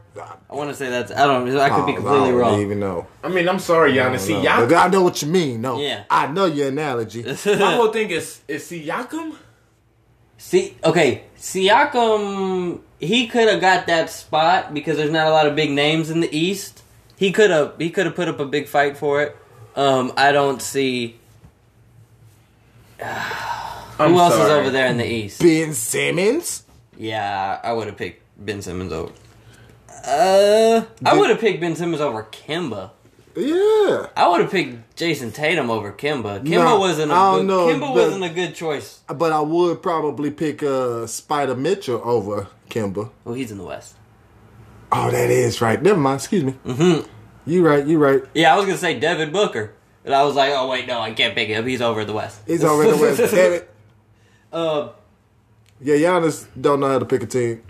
I 0.49 0.55
want 0.55 0.69
to 0.69 0.75
say 0.75 0.89
that's. 0.89 1.11
I 1.11 1.25
don't. 1.27 1.45
know. 1.47 1.59
I 1.59 1.69
could 1.69 1.85
be 1.85 1.91
Oh, 1.93 1.95
completely 1.95 2.27
I 2.27 2.31
don't 2.31 2.35
wrong. 2.39 2.61
even 2.61 2.79
know. 2.79 3.07
I 3.23 3.27
mean, 3.29 3.47
I'm 3.47 3.59
sorry, 3.59 3.99
I 3.99 4.05
Giannis. 4.05 4.09
don't 4.11 4.19
See, 4.19 4.33
know. 4.33 4.49
Siakam. 4.67 4.77
I 4.77 4.87
know 4.87 5.03
what 5.03 5.21
you 5.21 5.27
mean. 5.27 5.61
No, 5.61 5.79
Yeah. 5.79 6.03
I 6.09 6.27
know 6.27 6.45
your 6.45 6.69
analogy. 6.69 7.23
My 7.45 7.73
whole 7.75 7.91
thing 7.91 8.09
is 8.09 8.41
is 8.47 8.63
Siakam. 8.69 9.35
See, 10.37 10.77
okay, 10.83 11.23
Siakam. 11.37 12.79
He 12.99 13.27
could 13.27 13.47
have 13.47 13.61
got 13.61 13.85
that 13.87 14.09
spot 14.09 14.73
because 14.73 14.97
there's 14.97 15.11
not 15.11 15.27
a 15.27 15.31
lot 15.31 15.45
of 15.45 15.55
big 15.55 15.71
names 15.71 16.09
in 16.09 16.19
the 16.21 16.35
East. 16.35 16.81
He 17.15 17.31
could 17.31 17.49
have. 17.51 17.73
He 17.77 17.89
could 17.91 18.05
have 18.05 18.15
put 18.15 18.27
up 18.27 18.39
a 18.39 18.45
big 18.45 18.67
fight 18.67 18.97
for 18.97 19.21
it. 19.21 19.35
Um, 19.75 20.13
I 20.17 20.31
don't 20.31 20.61
see 20.61 21.17
I'm 23.99 24.13
who 24.13 24.19
else 24.19 24.33
is 24.33 24.39
sorry. 24.39 24.59
over 24.59 24.69
there 24.69 24.87
in 24.87 24.97
the 24.97 25.05
East. 25.05 25.39
Ben 25.41 25.73
Simmons. 25.73 26.63
Yeah, 26.97 27.59
I 27.63 27.73
would 27.73 27.87
have 27.87 27.97
picked 27.97 28.23
Ben 28.37 28.61
Simmons 28.61 28.91
over. 28.93 29.11
Uh, 30.05 30.85
I 31.05 31.17
would 31.17 31.29
have 31.29 31.39
picked 31.39 31.59
Ben 31.59 31.75
Simmons 31.75 32.01
over 32.01 32.23
Kemba. 32.23 32.91
Yeah, 33.35 34.07
I 34.15 34.27
would 34.29 34.41
have 34.41 34.49
picked 34.51 34.95
Jayson 34.95 35.31
Tatum 35.31 35.69
over 35.69 35.91
Kemba. 35.91 36.39
Kemba 36.43 36.49
No, 36.49 36.79
wasn't 36.79 37.11
a 37.11 37.15
I 37.15 37.35
don't 37.35 37.45
good, 37.45 37.47
know, 37.47 37.67
Kemba 37.67 37.79
but- 37.81 37.93
wasn't 37.93 38.23
a 38.23 38.29
good 38.29 38.55
choice. 38.55 39.01
but 39.07 39.31
I 39.31 39.41
would 39.41 39.81
probably 39.83 40.31
pick 40.31 40.63
uh, 40.63 41.05
Spida 41.05 41.57
Mitchell 41.57 42.01
over 42.03 42.47
Kemba. 42.69 43.11
Well, 43.23 43.35
he's 43.35 43.51
in 43.51 43.57
the 43.59 43.63
West. 43.63 43.95
Oh, 44.91 45.11
that 45.11 45.29
is 45.29 45.61
right. 45.61 45.81
Never 45.81 45.99
mind. 45.99 46.19
Excuse 46.21 46.43
me. 46.45 46.53
Mm-hmm. 46.65 47.07
You 47.49 47.65
right. 47.67 47.85
You 47.85 47.97
right. 47.99 48.23
Yeah, 48.33 48.53
I 48.53 48.57
was 48.57 48.65
gonna 48.65 48.77
say 48.77 48.99
Devin 48.99 49.31
Booker, 49.31 49.73
and 50.05 50.15
I 50.15 50.23
was 50.23 50.33
like, 50.35 50.51
oh 50.55 50.67
wait, 50.69 50.87
no, 50.87 50.99
I 50.99 51.11
can't 51.11 51.35
pick 51.35 51.49
him. 51.49 51.67
He's 51.67 51.81
over 51.81 52.01
in 52.01 52.07
the 52.07 52.13
West. 52.13 52.41
He's 52.47 52.63
over 52.63 52.83
in 52.85 52.91
the 52.91 52.97
West. 52.97 53.17
Damn 53.35 53.53
it. 53.53 53.69
Uh, 54.51 54.89
Yeah, 55.81 55.95
Giannis 55.95 56.47
don't 56.59 56.79
know 56.79 56.87
how 56.87 56.99
to 56.99 57.05
pick 57.05 57.21
a 57.21 57.27
team. 57.27 57.61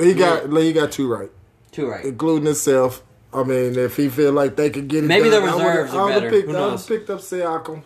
He 0.00 0.14
got 0.14 0.50
he 0.52 0.72
got 0.72 0.92
two 0.92 1.08
right, 1.12 1.30
two 1.72 1.88
right. 1.88 2.04
including 2.04 2.46
himself. 2.46 3.02
I 3.32 3.44
mean, 3.44 3.78
if 3.78 3.96
he 3.96 4.08
feel 4.08 4.32
like 4.32 4.56
they 4.56 4.70
could 4.70 4.88
get 4.88 5.04
it, 5.04 5.06
Maybe 5.06 5.30
done, 5.30 5.44
the 5.44 5.50
I 5.50 5.54
reserves 5.54 5.94
are 5.94 6.00
I 6.00 6.04
would've 6.06 6.22
better. 6.22 6.30
Picked, 6.30 6.48
Who 6.50 6.56
I 6.56 6.76
picked 6.76 7.10
up 7.10 7.20
Siakam. 7.20 7.82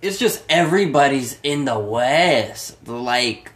It's 0.00 0.18
just 0.18 0.44
everybody's 0.48 1.40
in 1.42 1.64
the 1.64 1.78
West. 1.78 2.86
Like, 2.86 3.50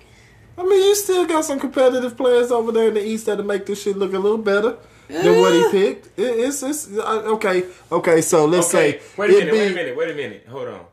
I 0.57 0.63
mean, 0.63 0.83
you 0.83 0.95
still 0.97 1.27
got 1.27 1.45
some 1.45 1.61
competitive 1.61 2.17
players 2.17 2.51
over 2.51 2.73
there 2.73 2.89
in 2.89 2.95
the 2.95 3.05
East 3.07 3.27
that'll 3.27 3.45
make 3.45 3.67
this 3.67 3.83
shit 3.83 3.97
look 3.97 4.13
a 4.15 4.19
little 4.19 4.39
better 4.39 4.79
than 5.09 5.41
what 5.41 5.53
he 5.53 5.71
picked. 5.71 6.19
It, 6.19 6.23
it's 6.41 6.63
it's 6.63 6.89
uh, 6.91 7.23
okay. 7.35 7.65
Okay, 7.93 8.21
so 8.23 8.47
let's 8.47 8.75
Okay, 8.75 8.99
say 8.99 9.03
wait 9.17 9.31
a 9.31 9.37
it'd 9.37 9.53
minute, 9.53 9.55
wait 9.55 9.71
a 9.71 9.75
minute, 9.75 9.97
wait 9.97 10.11
a 10.11 10.15
minute. 10.15 10.47
Hold 10.49 10.69
on. 10.69 10.87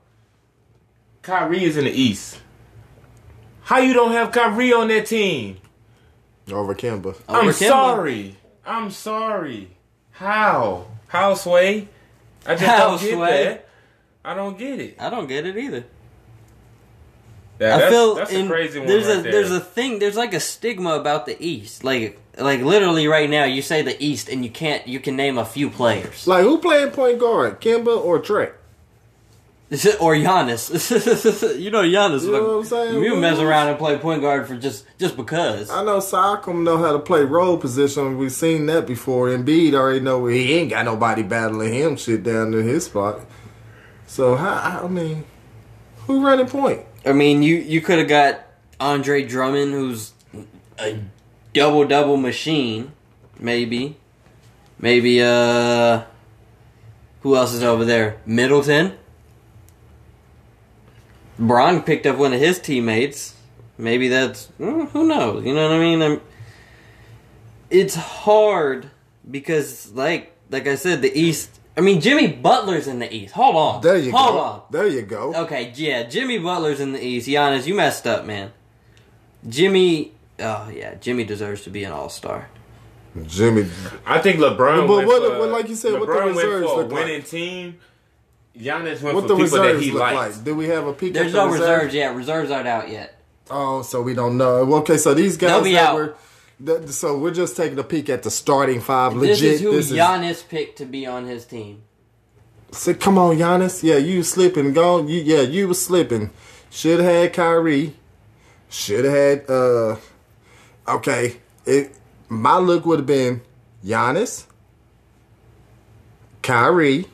Kyrie 1.22 1.64
is 1.64 1.78
in 1.78 1.86
the 1.86 1.92
East. 1.92 2.40
How 3.64 3.80
you 3.80 3.94
don't 3.94 4.12
have 4.12 4.32
Kyrie 4.32 4.74
on 4.74 4.90
that 4.90 5.08
team? 5.08 5.58
Over 6.52 6.76
Kemba. 6.76 7.16
I'm 7.28 7.36
over 7.48 7.52
Kemba. 7.52 7.68
sorry. 7.68 8.36
I'm 8.66 8.92
sorry. 8.92 9.70
How? 10.12 10.86
How, 11.08 11.34
Sway? 11.34 11.88
I 12.46 12.54
just 12.56 12.64
How, 12.66 12.90
don't 12.90 13.02
get 13.02 13.14
Sway? 13.14 13.44
that. 13.46 13.68
I 14.24 14.34
don't 14.34 14.58
get 14.58 14.80
it. 14.80 14.96
I 15.00 15.10
don't 15.10 15.28
get 15.28 15.46
it 15.46 15.58
either. 15.58 15.86
Yeah, 17.60 17.76
I 17.76 17.78
that's, 17.80 17.92
feel 17.92 18.16
that's 18.16 18.32
in, 18.34 18.46
a 18.48 18.50
crazy 18.50 18.80
one 18.80 18.88
there's 18.88 19.06
right 19.08 19.20
a 19.20 19.22
there. 19.22 19.32
there's 19.32 19.52
a 19.52 19.60
thing 19.62 20.00
there's 20.00 20.18
like 20.18 20.34
a 20.34 20.40
stigma 20.42 20.96
about 20.96 21.26
the 21.26 21.38
East. 21.42 21.84
Like 21.86 22.20
like 22.38 22.60
literally 22.62 23.08
right 23.08 23.30
now, 23.30 23.46
you 23.46 23.62
say 23.62 23.82
the 23.82 24.02
East 24.04 24.28
and 24.28 24.44
you 24.44 24.52
can't 24.52 24.86
you 24.88 25.00
can 25.00 25.16
name 25.16 25.38
a 25.38 25.46
few 25.46 25.70
players 25.70 26.28
Like 26.28 26.44
who 26.44 26.58
playing 26.58 26.92
point 26.92 27.20
guard, 27.20 27.62
Kemba 27.62 27.98
or 27.98 28.20
Trey? 28.20 28.50
Or 29.99 30.13
Giannis. 30.13 31.60
you 31.60 31.71
know 31.71 31.82
Giannis. 31.82 32.23
You 32.23 32.32
know 32.32 32.43
what 32.43 32.58
I'm 32.58 32.63
saying? 32.65 33.04
You 33.04 33.15
mess 33.15 33.39
around 33.39 33.69
and 33.69 33.80
play 33.80 33.97
point 33.97 34.21
guard 34.21 34.47
for 34.47 34.56
just 34.56 34.86
just 34.99 35.17
because. 35.17 35.69
I 35.71 35.84
know 35.84 35.97
Siakam 35.97 36.63
know 36.63 36.78
how 36.78 36.93
to 36.93 36.99
play 36.99 37.23
role 37.23 37.58
position. 37.58 38.17
We've 38.17 38.32
seen 38.32 38.67
that 38.67 38.86
before. 38.86 39.30
Embiid 39.30 39.73
already 39.73 40.01
know 40.01 40.28
he 40.28 40.54
ain't 40.54 40.69
got 40.69 40.86
nobody 40.86 41.23
battling 41.23 41.73
him 41.73 41.95
shit 41.95 42.23
down 42.23 42.54
in 42.54 42.63
his 42.63 42.86
spot. 42.86 43.21
So 44.05 44.36
how? 44.36 44.84
I 44.84 44.88
mean, 44.88 45.26
who 46.05 46.24
running 46.24 46.47
point? 46.47 46.82
I 47.03 47.13
mean, 47.13 47.41
you 47.41 47.55
you 47.55 47.82
could 47.82 47.97
have 47.97 48.07
got 48.07 48.41
Andre 48.80 49.26
Drummond, 49.26 49.72
who's 49.72 50.13
a 50.80 50.99
double 51.53 51.86
double 51.88 52.18
machine, 52.18 52.91
maybe, 53.39 53.97
maybe. 54.78 55.24
Uh, 55.24 56.03
who 57.22 57.36
else 57.36 57.53
is 57.53 57.63
over 57.63 57.84
there? 57.84 58.18
Middleton. 58.28 58.95
Braun 61.38 61.82
picked 61.84 62.06
up 62.06 62.18
one 62.18 62.34
of 62.34 62.40
his 62.40 62.60
teammates. 62.60 63.36
Maybe 63.78 64.08
that's 64.08 64.48
mm, 64.60 64.90
who 64.90 65.06
knows. 65.08 65.44
You 65.46 65.54
know 65.54 65.64
what 65.68 65.76
I 65.76 65.80
mean? 65.80 66.02
I'm, 66.02 66.22
it's 67.70 67.96
hard 67.96 68.90
because, 69.30 69.92
like 69.94 70.34
like 70.50 70.68
I 70.68 70.76
said, 70.76 71.02
the 71.02 71.18
East. 71.18 71.60
I 71.78 71.82
mean, 71.82 72.00
Jimmy 72.00 72.28
Butler's 72.28 72.88
in 72.88 73.00
the 73.00 73.14
East. 73.14 73.34
Hold 73.34 73.56
on. 73.58 73.82
There 73.82 73.98
you 73.98 74.12
Hold 74.12 74.34
go. 74.34 74.40
on. 74.40 74.62
There 74.72 74.88
you 74.88 75.02
go. 75.02 75.36
Okay, 75.44 75.74
yeah, 75.76 76.04
Jimmy 76.04 76.38
Butler's 76.40 76.80
in 76.80 76.94
the 76.94 77.04
East. 77.06 77.28
Giannis, 77.28 77.68
you 77.68 77.74
messed 77.76 78.08
up, 78.08 78.26
man. 78.26 78.54
Jimmy, 79.48 80.14
oh 80.40 80.70
yeah, 80.74 80.96
Jimmy 80.96 81.26
deserves 81.26 81.64
to 81.64 81.70
be 81.70 81.84
an 81.84 81.92
All 81.92 82.08
Star. 82.10 82.50
Jimmy. 83.28 83.66
I 84.06 84.20
think 84.20 84.40
LeBron. 84.40 84.88
But 84.88 84.96
went 85.06 85.08
what- 85.08 85.22
for, 85.34 85.48
like 85.48 85.68
you 85.70 85.76
said, 85.76 85.94
what 86.00 86.08
the 86.08 86.14
LeBron 86.14 86.26
went 86.26 86.38
reserves 86.38 86.66
for 86.68 86.74
a 86.74 86.84
look 86.84 86.92
like? 86.92 87.04
winning 87.06 87.24
team. 87.24 87.80
Giannis 88.58 89.01
went 89.01 89.16
What 89.16 89.22
for 89.24 89.28
the 89.30 89.36
people 89.36 89.58
that 89.58 89.64
reserves 89.74 89.84
he 89.86 89.91
look 89.91 90.01
likes. 90.01 90.36
like? 90.38 90.45
Do 90.45 90.56
we 90.56 90.68
have 90.68 90.88
a 90.88 90.93
peek? 90.93 91.14
There's 91.14 91.28
at 91.28 91.32
the 91.34 91.45
no 91.45 91.51
reserves? 91.51 91.62
reserves 91.76 91.93
yet. 91.93 92.16
Reserves 92.16 92.51
aren't 92.51 92.68
out 92.68 92.89
yet. 92.89 93.22
Oh, 93.49 93.82
so 93.82 94.01
we 94.01 94.14
don't 94.14 94.38
know. 94.38 94.74
Okay, 94.78 94.97
so 94.97 95.14
these 95.14 95.38
guys 95.38 95.49
They'll 95.51 95.64
be 95.64 95.74
that 95.74 95.89
out. 95.89 95.95
were. 95.95 96.16
That, 96.62 96.89
so 96.89 97.18
we're 97.18 97.34
just 97.34 97.58
taking 97.58 97.78
a 97.80 97.84
peek 97.84 98.10
at 98.10 98.24
the 98.24 98.32
starting 98.32 98.80
five. 98.80 99.14
This 99.20 99.41
Legit. 99.41 99.53
is 99.56 99.62
who 99.62 99.72
this 99.74 99.91
Giannis 99.91 100.47
picked 100.47 100.78
to 100.78 100.86
be 100.86 101.06
on 101.06 101.26
his 101.26 101.45
team. 101.45 101.84
Say, 102.72 102.93
come 102.93 103.18
on, 103.18 103.36
Giannis. 103.38 103.84
Yeah, 103.84 103.97
you 103.97 104.20
was 104.20 104.32
slipping. 104.32 104.72
Go. 104.74 105.06
You, 105.06 105.22
yeah, 105.22 105.41
you 105.41 105.68
was 105.68 105.84
slipping. 105.86 106.30
Should 106.70 106.99
have 107.01 107.14
had 107.14 107.34
Kyrie. 107.34 107.95
Should 108.70 109.06
have 109.06 109.14
had. 109.14 109.49
uh 109.49 109.97
Okay, 110.88 111.38
it. 111.66 111.95
My 112.30 112.58
look 112.58 112.86
would 112.86 112.99
have 112.99 113.06
been 113.06 113.41
Giannis, 113.86 114.45
Kyrie, 116.41 117.06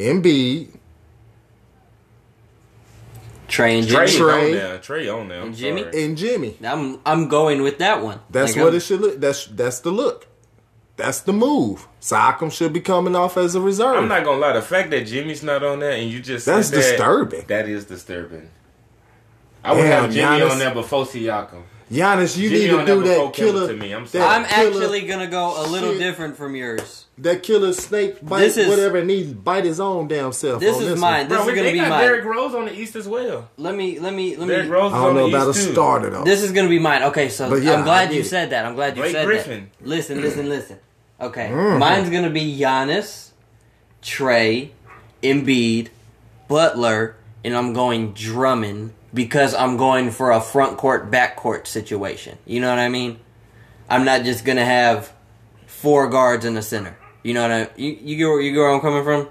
Embiid, 0.00 0.68
Trey 3.48 3.78
and 3.80 3.88
Trey 3.88 4.06
Jimmy. 4.06 4.10
is 4.12 4.16
Trey. 4.16 4.44
on 4.46 4.52
there. 4.52 4.78
Trey 4.78 5.08
on 5.08 5.28
there. 5.28 5.40
I'm 5.40 5.46
And 5.48 5.56
Jimmy? 5.56 5.82
sorry. 5.82 6.04
and 6.04 6.16
Jimmy. 6.16 6.56
I'm 6.64 7.00
I'm 7.04 7.28
going 7.28 7.62
with 7.62 7.78
that 7.78 8.02
one. 8.02 8.20
That's 8.30 8.52
Like, 8.52 8.60
what 8.62 8.68
I'm- 8.68 8.76
it 8.76 8.80
should 8.80 9.00
look. 9.00 9.20
That's 9.20 9.46
that's 9.46 9.80
the 9.80 9.90
look. 9.90 10.26
That's 10.96 11.20
the 11.20 11.32
move. 11.32 11.86
Siakam 12.00 12.52
should 12.52 12.72
be 12.72 12.80
coming 12.80 13.16
off 13.16 13.36
as 13.36 13.54
a 13.54 13.60
reserve. 13.60 13.96
I'm 13.96 14.08
not 14.08 14.22
gonna 14.24 14.38
lie. 14.38 14.52
The 14.52 14.62
fact 14.62 14.90
that 14.90 15.02
Jimmy's 15.06 15.42
not 15.42 15.62
on 15.64 15.80
there 15.80 15.92
and 15.92 16.10
you 16.10 16.20
just 16.20 16.46
That's 16.46 16.68
said 16.68 16.76
that, 16.78 16.82
disturbing. 16.90 17.44
That 17.48 17.68
is 17.68 17.84
disturbing. 17.86 18.50
I 19.64 19.72
would 19.72 19.82
Damn, 19.82 20.04
have 20.04 20.12
Jimmy 20.12 20.40
Giannis. 20.40 20.50
on 20.52 20.58
there 20.58 20.74
before 20.74 21.04
Siakam. 21.04 21.62
Giannis, 21.90 22.36
you 22.36 22.50
Jimmy 22.50 22.60
need 22.78 22.86
to 22.86 22.86
do 22.86 23.02
that 23.02 23.32
killer. 23.32 23.66
to 23.68 23.74
me. 23.74 23.92
I'm 23.92 24.04
that 24.04 24.10
sorry. 24.10 24.24
I'm 24.24 24.44
killer- 24.44 24.82
actually 24.82 25.00
gonna 25.06 25.26
go 25.26 25.60
a 25.60 25.66
little 25.66 25.90
shit. 25.90 25.98
different 25.98 26.36
from 26.36 26.54
yours. 26.54 27.06
that 27.18 27.42
killer 27.42 27.72
snake 27.72 28.24
bite 28.26 28.38
This 28.40 28.56
is- 28.56 28.68
whatever 28.68 28.98
and 28.98 29.10
he 29.10 29.24
bite 29.24 29.64
his 29.64 29.80
own 29.80 30.06
damn 30.08 30.32
self. 30.32 30.60
This 30.60 30.76
on 30.76 30.82
is 30.82 30.88
this 30.90 31.00
mine. 31.00 31.12
One. 31.22 31.28
This 31.28 31.36
Bro, 31.36 31.40
is 31.40 31.46
we- 31.48 31.52
gonna 31.54 31.66
they 31.66 31.72
be 31.72 31.78
got 31.80 31.88
mine. 31.90 32.00
Derrick 32.04 32.24
Rose 32.24 32.54
on 32.54 32.64
the 32.66 32.72
East 32.80 32.94
as 32.96 33.08
well. 33.08 33.48
Let 33.58 33.74
me 33.74 33.98
let 33.98 34.14
me 34.14 34.36
let 34.36 34.46
me. 34.46 34.54
Derrick 34.54 34.66
me. 34.68 34.72
Rose 34.72 34.92
is 34.92 34.94
I 34.94 34.98
don't 35.00 35.08
on 35.10 35.14
know 35.16 35.30
the 35.30 35.36
about 35.36 35.46
a 35.48 35.50
East 35.50 35.66
too. 35.66 35.72
starter 35.72 36.10
though. 36.10 36.24
This 36.24 36.42
is 36.42 36.52
gonna 36.52 36.68
be 36.68 36.78
mine. 36.78 37.02
Okay, 37.02 37.28
so 37.28 37.54
yeah, 37.56 37.74
I'm 37.74 37.84
glad 37.84 38.12
you 38.14 38.20
it. 38.20 38.26
said 38.26 38.50
that. 38.50 38.64
I'm 38.64 38.74
glad 38.76 38.96
you 38.96 39.02
Blake 39.02 39.12
said 39.12 39.26
Griffin. 39.26 39.70
that. 39.80 39.88
Listen, 39.88 40.20
listen, 40.22 40.48
listen. 40.48 40.78
Okay, 41.20 41.48
Mm-hmm. 41.52 41.78
mine's 41.78 42.08
gonna 42.08 42.30
be 42.30 42.56
Giannis, 42.58 43.30
Trey, 44.00 44.70
Embiid, 45.22 45.88
Butler, 46.48 47.16
and 47.44 47.54
I'm 47.56 47.72
going 47.74 48.12
Drummond 48.12 48.92
because 49.12 49.54
I'm 49.54 49.76
going 49.76 50.10
for 50.10 50.30
a 50.30 50.40
front 50.40 50.78
court 50.78 51.10
back 51.10 51.36
court 51.36 51.66
situation. 51.66 52.38
You 52.46 52.60
know 52.60 52.70
what 52.70 52.78
I 52.78 52.88
mean? 52.88 53.20
I'm 53.88 54.04
not 54.04 54.24
just 54.24 54.44
gonna 54.44 54.64
have 54.64 55.12
four 55.66 56.08
guards 56.08 56.44
in 56.44 56.54
the 56.54 56.62
center. 56.62 56.96
You 57.22 57.34
know 57.34 57.42
what 57.42 57.50
I 57.50 57.68
you 57.76 57.98
you 58.00 58.16
get 58.16 58.26
where, 58.26 58.40
you 58.40 58.52
get 58.52 58.58
where 58.58 58.70
I'm 58.70 58.80
coming 58.80 59.04
from? 59.04 59.28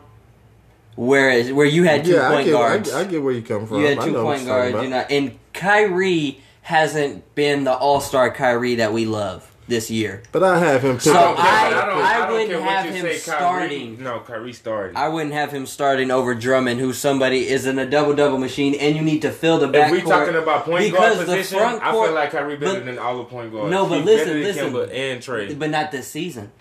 Whereas 0.96 1.52
where 1.52 1.66
you 1.66 1.84
had 1.84 2.04
two 2.04 2.12
yeah, 2.12 2.28
I 2.28 2.34
point 2.34 2.46
get, 2.46 2.52
guards. 2.52 2.94
I 2.94 3.04
get 3.06 3.24
where 3.24 3.34
you 3.34 3.42
come 3.42 3.66
from. 3.68 3.80
You 3.80 3.88
had 3.88 4.02
two 4.02 4.14
point 4.14 4.46
guards, 4.46 4.84
you 4.84 4.90
know, 4.90 5.06
and 5.10 5.40
Kyrie 5.54 6.42
hasn't 6.62 7.36
been 7.36 7.64
the 7.64 7.74
All 7.74 8.02
Star 8.02 8.32
Kyrie 8.32 8.76
that 8.76 8.92
we 8.92 9.06
love 9.06 9.50
this 9.70 9.90
year. 9.90 10.22
But 10.32 10.44
I 10.44 10.60
have 10.60 10.82
him. 10.84 11.00
So 11.00 11.14
I- 11.14 11.16
don't- 11.16 11.40
I 11.40 12.18
don't 12.28 12.32
wouldn't 12.34 12.64
have 12.64 12.86
him 12.86 12.94
say, 12.96 13.02
Kyrie- 13.02 13.18
starting. 13.20 14.04
No, 14.04 14.20
Kyrie 14.20 14.52
starting. 14.54 14.98
I 14.98 15.08
wouldn't 15.08 15.34
have 15.34 15.52
him 15.52 15.66
starting 15.66 16.12
over 16.12 16.36
Drummond, 16.36 16.80
who 16.80 16.92
somebody 16.92 17.48
is 17.48 17.66
in 17.66 17.80
a 17.80 17.86
double 17.86 18.14
double 18.16 18.38
machine, 18.40 18.74
and 18.76 18.96
you 18.96 19.02
need 19.02 19.22
to 19.22 19.32
fill 19.32 19.60
the 19.60 19.72
if 19.72 19.92
we 19.92 20.02
talking 20.02 20.36
about 20.36 20.66
point 20.66 20.84
because 20.86 21.16
guard 21.16 21.18
the 21.20 21.26
position, 21.26 21.60
front 21.60 21.84
I 21.84 21.92
feel 21.92 22.12
like 22.12 22.32
Kyrie 22.32 22.58
better 22.58 22.80
but- 22.80 22.86
than 22.86 23.00
all 23.00 23.18
the 23.20 23.24
point 23.26 23.54
guards. 23.54 23.72
No, 23.72 23.86
but 23.86 23.98
He's 24.00 24.06
listen, 24.06 24.28
than 24.34 24.44
listen. 24.44 24.74
Kemba 24.74 24.94
and 24.94 25.22
Trey. 25.22 25.54
but 25.54 25.70
not 25.70 25.92
this 25.92 26.08
season. 26.08 26.52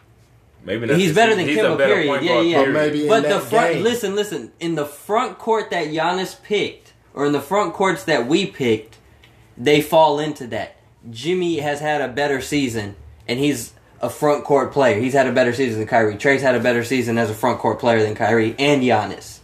Maybe 0.64 0.86
not 0.86 0.96
He's 0.98 1.08
this 1.08 1.14
better 1.16 1.32
season. 1.32 1.46
than 1.46 1.54
He's 1.54 1.64
a 1.64 1.76
better 1.76 1.94
period. 1.94 2.08
point 2.08 2.22
Yeah, 2.24 2.32
guard, 2.34 2.46
yeah. 2.46 2.56
period. 2.64 2.74
Maybe 2.74 3.02
in 3.04 3.08
But 3.08 3.22
the 3.28 3.40
front, 3.40 3.72
game. 3.74 3.82
listen, 3.84 4.14
listen. 4.14 4.52
In 4.60 4.74
the 4.74 4.84
front 4.84 5.38
court 5.38 5.70
that 5.70 5.86
Giannis 5.88 6.36
picked, 6.42 6.92
or 7.14 7.24
in 7.26 7.32
the 7.32 7.40
front 7.40 7.72
courts 7.74 8.04
that 8.04 8.26
we 8.26 8.44
picked, 8.44 8.96
they 9.56 9.80
fall 9.80 10.18
into 10.20 10.46
that. 10.48 10.76
Jimmy 11.10 11.58
has 11.58 11.80
had 11.80 12.00
a 12.00 12.08
better 12.08 12.40
season, 12.40 12.96
and 13.26 13.38
he's 13.38 13.72
a 14.00 14.10
front 14.10 14.44
court 14.44 14.72
player. 14.72 15.00
He's 15.00 15.12
had 15.12 15.26
a 15.26 15.32
better 15.32 15.52
season 15.52 15.80
than 15.80 15.88
Kyrie. 15.88 16.16
Trey's 16.16 16.42
had 16.42 16.54
a 16.54 16.60
better 16.60 16.84
season 16.84 17.18
as 17.18 17.30
a 17.30 17.34
front 17.34 17.58
court 17.58 17.78
player 17.78 18.02
than 18.02 18.14
Kyrie 18.14 18.54
and 18.58 18.82
Giannis. 18.82 19.38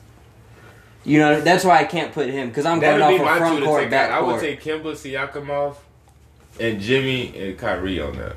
You 1.05 1.19
know 1.19 1.41
that's 1.41 1.65
why 1.65 1.79
I 1.79 1.85
can't 1.85 2.12
put 2.12 2.31
him 2.31 2.49
because 2.49 2.65
I'm 2.65 2.81
That 2.81 2.99
going 2.99 3.21
off 3.21 3.33
of 3.33 3.39
front 3.39 3.65
court, 3.65 3.91
back. 3.91 4.11
I 4.11 4.21
would 4.21 4.41
take 4.41 4.62
Kemba, 4.62 4.93
Siakam 4.93 5.51
off, 5.51 5.85
and 6.59 6.81
Jimmy 6.81 7.37
and 7.37 7.59
Kyrie 7.59 8.01
on 8.01 8.17
that. 8.17 8.37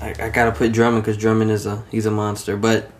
I, 0.00 0.26
I 0.26 0.28
gotta 0.30 0.52
put 0.52 0.72
Drummond 0.72 1.04
because 1.04 1.16
Drummond 1.16 1.50
is 1.50 1.66
a 1.66 1.84
he's 1.90 2.06
a 2.06 2.10
monster, 2.10 2.56
but. 2.56 2.90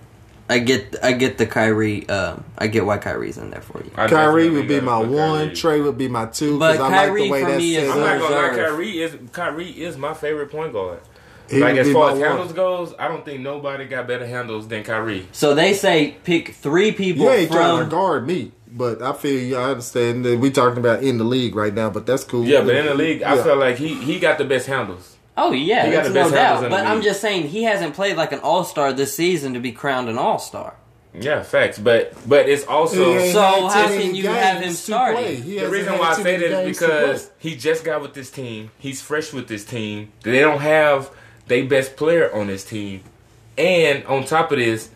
I 0.51 0.59
get 0.61 0.97
I 1.03 1.13
get 1.13 1.37
the 1.39 1.47
Kyrie. 1.47 2.09
Um, 2.09 2.45
I 2.57 2.69
get 2.69 2.87
why 2.87 2.97
Kyrie's 2.99 3.37
in 3.39 3.51
there 3.51 3.61
for 3.61 3.79
you. 3.85 3.91
I 3.97 4.07
Kyrie 4.09 4.49
would 4.49 4.67
be 4.69 4.81
my 4.81 4.99
one. 4.99 5.09
Kyrie. 5.49 5.55
Trey 5.55 5.81
would 5.83 5.99
be 5.99 6.09
my 6.09 6.27
two. 6.27 6.59
But 6.59 6.73
Because 6.73 6.85
I 6.85 6.89
like 6.97 7.07
Kyrie 7.09 7.23
the 7.25 7.31
way 7.31 7.41
for 7.43 7.49
that's 7.51 7.59
me 7.63 7.77
is 7.77 7.83
set 7.89 7.95
I'm 7.95 8.01
not 8.01 8.17
up. 8.17 8.23
gonna 8.23 8.35
lie, 8.37 8.55
Kyrie 8.69 9.01
is 9.03 9.17
Kyrie 9.33 9.71
is 9.83 9.97
my 9.99 10.15
favorite 10.15 10.51
point 10.51 10.73
guard. 10.73 11.01
He 11.51 11.61
like 11.61 11.77
as 11.77 11.91
far 11.93 12.07
my 12.09 12.13
as 12.13 12.19
one. 12.19 12.29
handles 12.29 12.53
goes, 12.53 12.95
I 12.99 13.09
don't 13.09 13.25
think 13.25 13.41
nobody 13.41 13.87
got 13.87 14.07
better 14.07 14.27
handles 14.27 14.69
than 14.69 14.85
Kyrie. 14.85 15.27
So 15.33 15.55
they 15.55 15.73
say 15.75 16.17
pick 16.25 16.49
three 16.55 16.93
people 16.93 17.25
You 17.25 17.31
ain't 17.31 17.51
trying 17.53 17.77
to 17.79 17.83
from. 17.85 17.91
guard 17.91 18.27
me, 18.27 18.53
but 18.71 19.01
I 19.03 19.13
feel 19.15 19.39
you. 19.43 19.57
I 19.57 19.71
understand 19.71 20.25
that 20.27 20.39
we 20.39 20.51
talking 20.51 20.79
about 20.79 21.03
in 21.03 21.17
the 21.19 21.25
league 21.25 21.55
right 21.55 21.73
now, 21.75 21.89
but 21.91 22.07
that's 22.07 22.25
cool. 22.25 22.45
Yeah, 22.47 22.63
but 22.63 22.75
in 22.75 22.87
the 22.87 22.95
league, 22.95 23.23
I 23.23 23.37
Yeah. 23.37 23.43
feel 23.45 23.57
like 23.57 23.77
he 23.77 23.95
he 23.95 24.19
got 24.19 24.39
the 24.39 24.45
best 24.45 24.67
handles. 24.67 25.17
Oh 25.41 25.53
yeah, 25.53 25.87
He 25.87 25.93
got 25.93 26.03
that's 26.05 26.09
the 26.09 26.15
no 26.15 26.23
best 26.25 26.35
handles 26.35 26.61
doubt. 26.63 26.71
But 26.71 26.87
I'm 26.87 26.97
league. 26.97 27.05
just 27.05 27.21
saying 27.21 27.49
he 27.49 27.63
hasn't 27.63 27.95
played 27.95 28.17
like 28.17 28.33
an 28.33 28.41
all 28.41 28.65
star 28.65 28.93
this 28.93 29.15
season 29.15 29.55
to 29.55 29.61
be 29.61 29.73
crowned 29.73 30.09
an 30.09 30.19
all 30.19 30.39
star. 30.39 30.75
Yeah, 31.15 31.43
facts. 31.43 31.79
But 31.79 32.13
but 32.29 32.49
it's 32.49 32.65
also 32.67 33.19
So 33.31 33.41
had 33.41 33.61
too 33.61 33.69
how 33.69 33.89
can 33.89 34.15
you 34.15 34.27
have 34.29 34.57
him 34.57 34.63
games 34.65 34.79
starting? 34.79 35.43
the 35.45 35.69
reason 35.71 35.97
why 35.99 36.11
I 36.11 36.15
say 36.17 36.23
many 36.25 36.49
that 36.49 36.67
is 36.69 36.79
because 36.79 37.31
he 37.39 37.57
just 37.57 37.85
got 37.85 38.03
with 38.03 38.15
this 38.15 38.31
team. 38.31 38.71
He's 38.79 39.01
fresh 39.01 39.33
with 39.33 39.49
this 39.49 39.65
team. 39.65 40.13
They 40.23 40.41
don't 40.41 40.61
have 40.61 41.11
their 41.47 41.65
best 41.67 41.97
player 41.97 42.33
on 42.35 42.49
this 42.49 42.65
team, 42.65 43.03
and 43.57 44.05
on 44.07 44.25
top 44.25 44.53
of 44.53 44.59
this, 44.59 44.91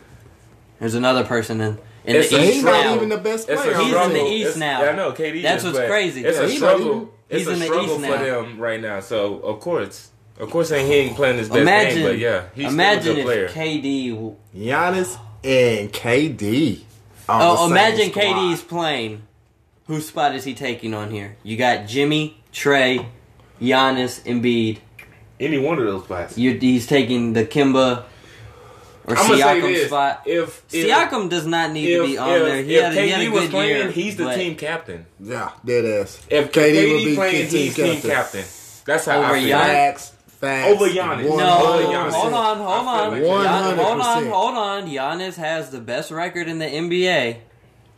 There's 0.79 0.93
another 0.95 1.23
person 1.23 1.61
in 1.61 1.79
in 2.05 2.15
It's 2.17 2.29
the 2.29 2.35
a 2.37 2.39
East 2.41 2.51
he's 2.53 2.59
struggle. 2.61 2.83
not 2.83 2.95
even 2.97 3.09
the 3.09 3.17
best 3.17 3.47
player. 3.47 3.77
He's 3.77 3.93
in 3.95 4.13
the 4.13 4.25
East 4.25 4.41
It's- 4.41 4.57
now. 4.57 4.83
Yeah, 4.83 4.89
I 4.89 4.95
know 4.95 5.11
KD. 5.13 5.41
That's 5.41 5.63
is, 5.63 5.73
what's 5.73 5.87
crazy. 5.87 6.23
It's 6.25 6.37
Yeah, 6.37 6.43
a 6.43 6.49
struggle. 6.49 6.85
even- 6.85 7.07
It's 7.29 7.39
He's 7.39 7.47
a 7.47 7.53
in 7.53 7.59
the 7.59 7.65
struggle 7.65 7.85
East 7.85 7.95
for 7.95 8.01
now. 8.17 8.23
them 8.41 8.59
right 8.59 8.79
now. 8.81 8.99
So 8.99 9.39
of 9.39 9.59
course, 9.61 10.09
of 10.39 10.49
course, 10.49 10.71
ain't 10.71 10.87
he 10.87 10.93
ain't 10.95 11.15
playing 11.15 11.37
his 11.37 11.47
best 11.49 11.59
Imagine, 11.59 11.97
game. 11.97 12.07
But 12.07 12.17
yeah, 12.17 12.43
he's 12.55 12.71
imagine 12.73 13.01
still 13.01 13.13
a 13.13 13.15
good 13.17 13.25
player. 13.25 13.45
if 13.45 13.53
KD. 13.53 14.09
w- 14.13 14.35
Giannis 14.55 15.17
and 15.43 15.91
KD. 15.93 16.81
on 17.29 17.41
oh, 17.41 17.45
the 17.45 17.51
Oh, 17.51 17.55
same 17.67 17.71
imagine 17.71 18.11
squad. 18.11 18.23
KD's 18.23 18.61
playing. 18.61 19.21
Whose 19.87 20.07
spot 20.07 20.33
is 20.35 20.43
he 20.45 20.53
taking 20.53 20.93
on 20.93 21.11
here? 21.11 21.35
You 21.43 21.57
got 21.57 21.87
Jimmy, 21.87 22.41
Trey, 22.51 23.05
Giannis, 23.61 24.21
Embiid. 24.23 24.79
Any 25.39 25.57
one 25.59 25.77
of 25.77 25.85
those 25.85 26.03
spots. 26.05 26.37
You, 26.37 26.53
he's 26.57 26.87
taking 26.87 27.33
the 27.33 27.45
Kemba 27.45 28.05
or 29.05 29.17
I'm 29.17 29.27
gonna 29.27 29.37
say 29.37 29.41
Siakam 29.43 29.61
this: 29.73 29.87
spot. 29.87 30.21
if, 30.25 30.63
if 30.71 30.87
Siakam 30.87 31.29
does 31.29 31.45
not 31.45 31.71
need 31.71 31.89
if, 31.89 32.01
to 32.01 32.07
be 32.07 32.17
on 32.17 32.29
if, 32.29 32.43
there. 32.45 32.63
He 32.63 32.75
if 32.75 32.83
had, 32.83 32.93
a- 32.97 33.01
he 33.01 33.09
had 33.09 33.19
KD 33.21 33.27
a 33.27 33.29
was 33.31 33.49
playing, 33.49 33.77
year, 33.77 33.91
he's 33.91 34.15
the 34.15 34.33
team 34.33 34.55
captain. 34.55 35.05
Yeah, 35.19 35.51
dead 35.65 35.83
ass. 35.85 36.25
If 36.29 36.51
KD 36.53 36.73
KD, 36.73 36.91
would 36.93 37.03
be 37.05 37.15
playing, 37.15 37.49
team 37.49 37.59
he's 37.59 37.75
team 37.75 37.93
captain. 37.95 38.09
captain. 38.11 38.45
That's 38.85 39.05
how 39.05 39.17
Over 39.19 39.27
I 39.35 39.41
feel. 39.41 39.57
Giannis? 39.57 40.11
Facts, 40.43 40.69
facts. 40.69 40.81
Over 40.81 40.91
Giannis. 40.91 41.23
No, 41.37 41.47
Hold 41.47 41.81
on, 41.81 42.11
hold 42.13 42.33
on, 42.33 42.57
hold 42.57 42.87
on. 42.87 43.19
feel 43.19 43.43
Gian- 43.43 43.77
Hold 43.77 44.01
on, 44.01 44.25
hold 44.27 44.55
on. 44.55 44.87
Giannis 44.89 45.35
has 45.35 45.69
the 45.69 45.79
best 45.79 46.11
record 46.11 46.47
in 46.47 46.59
the 46.59 46.65
NBA. 46.65 47.37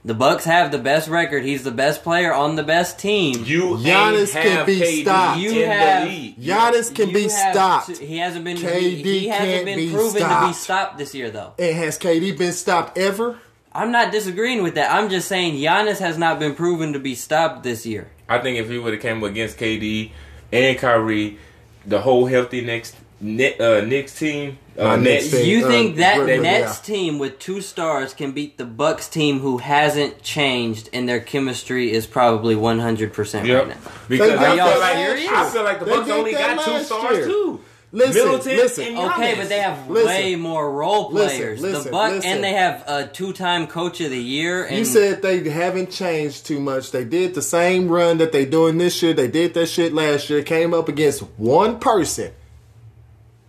The 0.03 0.13
Bucks 0.13 0.45
have 0.45 0.71
the 0.71 0.77
best 0.77 1.09
record. 1.09 1.43
He's 1.43 1.63
the 1.63 1.71
best 1.71 2.03
player 2.03 2.31
on 2.31 2.55
the 2.55 2.61
best 2.61 2.99
team. 2.99 3.43
You 3.43 3.77
Giannis 3.77 4.35
ain't 4.35 4.43
can 4.45 4.57
have 4.57 4.65
be 4.67 4.79
KD 4.79 5.01
stopped. 5.01 5.39
You 5.39 5.63
in 5.63 5.71
have- 5.71 6.07
the. 6.07 6.35
Giannis 6.39 6.93
can 6.95 7.07
You 7.09 7.13
be 7.15 7.21
have 7.23 7.31
stopped. 7.31 7.97
he 7.97 8.17
hasn't 8.19 8.45
been. 8.45 8.57
KD 8.57 8.79
he, 8.79 9.01
he 9.21 9.27
hasn't 9.29 9.49
can't 9.49 9.65
been 9.65 9.77
be 9.79 9.89
proven 9.89 10.21
to 10.21 10.27
be 10.27 10.53
stopped. 10.53 10.55
stopped 10.55 10.97
this 10.99 11.15
year, 11.15 11.31
though. 11.31 11.53
And 11.57 11.75
has 11.75 11.97
KD 11.97 12.37
been 12.37 12.53
stopped 12.53 12.97
ever? 12.99 13.39
I'm 13.73 13.91
not 13.91 14.11
disagreeing 14.11 14.61
with 14.61 14.75
that. 14.75 14.91
I'm 14.93 15.09
just 15.09 15.27
saying 15.27 15.55
Giannis 15.55 15.97
has 15.97 16.17
not 16.19 16.37
been 16.39 16.53
proven 16.53 16.93
to 16.93 16.99
be 16.99 17.15
stopped 17.15 17.63
this 17.63 17.85
year. 17.87 18.11
I 18.29 18.37
think 18.37 18.59
if 18.59 18.69
he 18.69 18.77
would 18.77 18.93
have 18.93 19.01
came 19.01 19.23
against 19.23 19.57
KD 19.57 20.11
and 20.53 20.77
Kyrie, 20.77 21.39
the 21.85 22.01
whole 22.01 22.25
healthy 22.25 22.61
next 22.61 22.95
net, 23.19 23.59
uh, 23.61 23.81
Knicks 23.81 24.17
team, 24.17 24.57
uh, 24.77 24.83
My 24.85 24.95
Nets, 24.97 25.31
Knicks 25.31 25.31
team. 25.31 25.45
You 25.59 25.65
uh, 25.65 25.69
think 25.69 25.95
that 25.97 26.15
Brooklyn, 26.17 26.41
Nets 26.43 26.79
yeah. 26.87 26.95
team 26.95 27.19
with 27.19 27.39
two 27.39 27.61
stars 27.61 28.13
can 28.13 28.31
beat 28.31 28.57
the 28.57 28.65
Bucks 28.65 29.07
team 29.07 29.39
who 29.39 29.59
hasn't 29.59 30.21
changed 30.21 30.89
and 30.93 31.07
their 31.07 31.19
chemistry 31.19 31.91
is 31.91 32.05
probably 32.07 32.55
100% 32.55 33.33
right 33.35 33.67
now? 33.67 33.75
Because 34.07 34.29
They 34.29 34.35
I 34.35 34.55
did 34.55 34.57
feel 34.57 34.65
that 34.65 34.79
like 34.79 34.97
I 34.97 35.49
feel 35.49 35.63
like 35.63 35.79
the 35.79 35.85
They 35.85 35.91
Bucks 35.91 36.09
only 36.09 36.31
got 36.33 36.65
two 36.65 36.83
stars 36.83 37.17
year. 37.17 37.25
too. 37.27 37.61
Listen, 37.95 38.13
Middleton 38.25 38.57
listen. 38.57 38.85
and 38.87 38.97
Okay, 38.97 39.35
but 39.35 39.47
they 39.47 39.59
have 39.59 39.89
Listen. 39.89 40.07
way 40.07 40.35
more 40.35 40.69
role 40.71 41.09
players. 41.11 41.61
listen, 41.61 41.85
the 41.85 41.89
Buck 41.91 42.11
listen. 42.11 42.29
and 42.29 42.43
they 42.43 42.51
have 42.53 42.83
a 42.87 43.07
two-time 43.07 43.67
coach 43.67 44.01
of 44.01 44.09
the 44.11 44.21
year. 44.21 44.65
And 44.65 44.77
You 44.79 44.85
said 44.85 45.21
they 45.21 45.47
haven't 45.49 45.91
changed 45.91 46.45
too 46.45 46.59
much. 46.59 46.91
They 46.91 47.05
did 47.05 47.35
the 47.35 47.41
same 47.41 47.87
run 47.87 48.17
that 48.17 48.31
they 48.33 48.45
doing 48.45 48.77
this 48.77 49.01
year. 49.01 49.13
They 49.13 49.29
did 49.29 49.53
that 49.53 49.67
shit 49.67 49.93
last 49.93 50.29
year. 50.29 50.43
Came 50.43 50.73
up 50.73 50.89
against 50.89 51.21
one 51.37 51.79
person. 51.79 52.31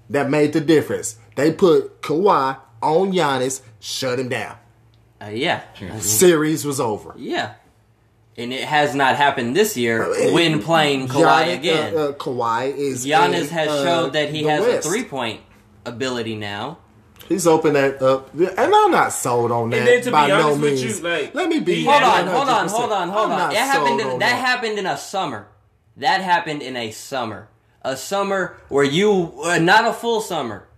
that 0.09 0.31
made 0.31 0.53
the 0.53 0.61
difference. 0.61 1.17
They 1.35 1.51
put 1.53 2.01
Kawhi 2.01 2.57
on 2.81 3.11
Giannis, 3.13 3.61
shut 3.81 4.21
him 4.21 4.29
down. 4.29 4.57
Uh, 5.21 5.31
yeah, 5.31 5.63
Series 5.99 6.65
was 6.65 6.79
over. 6.79 7.13
yeah, 7.17 7.55
and 8.39 8.53
it 8.53 8.65
has 8.65 8.95
not 8.95 9.17
happened 9.17 9.57
this 9.57 9.77
year 9.77 10.09
when 10.33 10.63
playing 10.63 11.09
Kawhi 11.09 11.45
Giannis- 11.47 11.55
again. 11.55 11.95
Uh, 11.95 11.99
uh, 11.99 12.13
Kawhi 12.13 12.77
is 12.77 13.07
Giannis 13.07 13.43
in, 13.43 13.49
has 13.49 13.69
uh, 13.69 13.85
showed 13.85 14.13
that 14.13 14.31
he 14.31 14.45
has 14.45 14.61
West. 14.63 14.87
a 14.87 14.89
three 14.89 15.05
point 15.05 15.41
ability 15.85 16.37
now. 16.37 16.79
He's 17.29 17.47
opened 17.47 17.75
that 17.75 18.01
up, 18.03 18.33
and 18.35 18.53
I'm 18.59 18.91
not 18.93 19.09
sold 19.09 19.51
on 19.51 19.71
that. 19.71 19.79
And 19.79 19.87
then 19.89 20.03
to 20.03 20.11
by 20.13 20.27
be 20.27 20.33
no 20.33 20.53
with 20.53 20.61
means. 20.61 21.01
you, 21.01 21.05
like, 21.05 21.35
Let 21.35 21.49
me 21.49 21.59
be 21.59 21.85
Hold 21.85 22.03
on, 22.03 22.27
hold 22.29 22.49
on, 22.49 22.69
hold 22.69 22.93
on, 22.93 23.09
hold 23.09 23.33
I'm 23.33 23.41
on. 23.41 23.51
That 23.53 23.67
happened. 23.67 24.01
In, 24.01 24.07
on 24.07 24.19
that 24.21 24.39
happened 24.39 24.79
in 24.79 24.87
a 24.87 24.97
summer. 24.97 25.49
That 25.97 26.21
happened 26.21 26.63
in 26.63 26.77
a 26.77 26.93
summer. 26.93 27.49
A 27.83 27.97
summer 27.97 28.57
where 28.69 28.85
you 28.85 29.41
uh, 29.43 29.59
not 29.59 29.87
a 29.87 29.93
full 29.93 30.21
summer. 30.21 30.69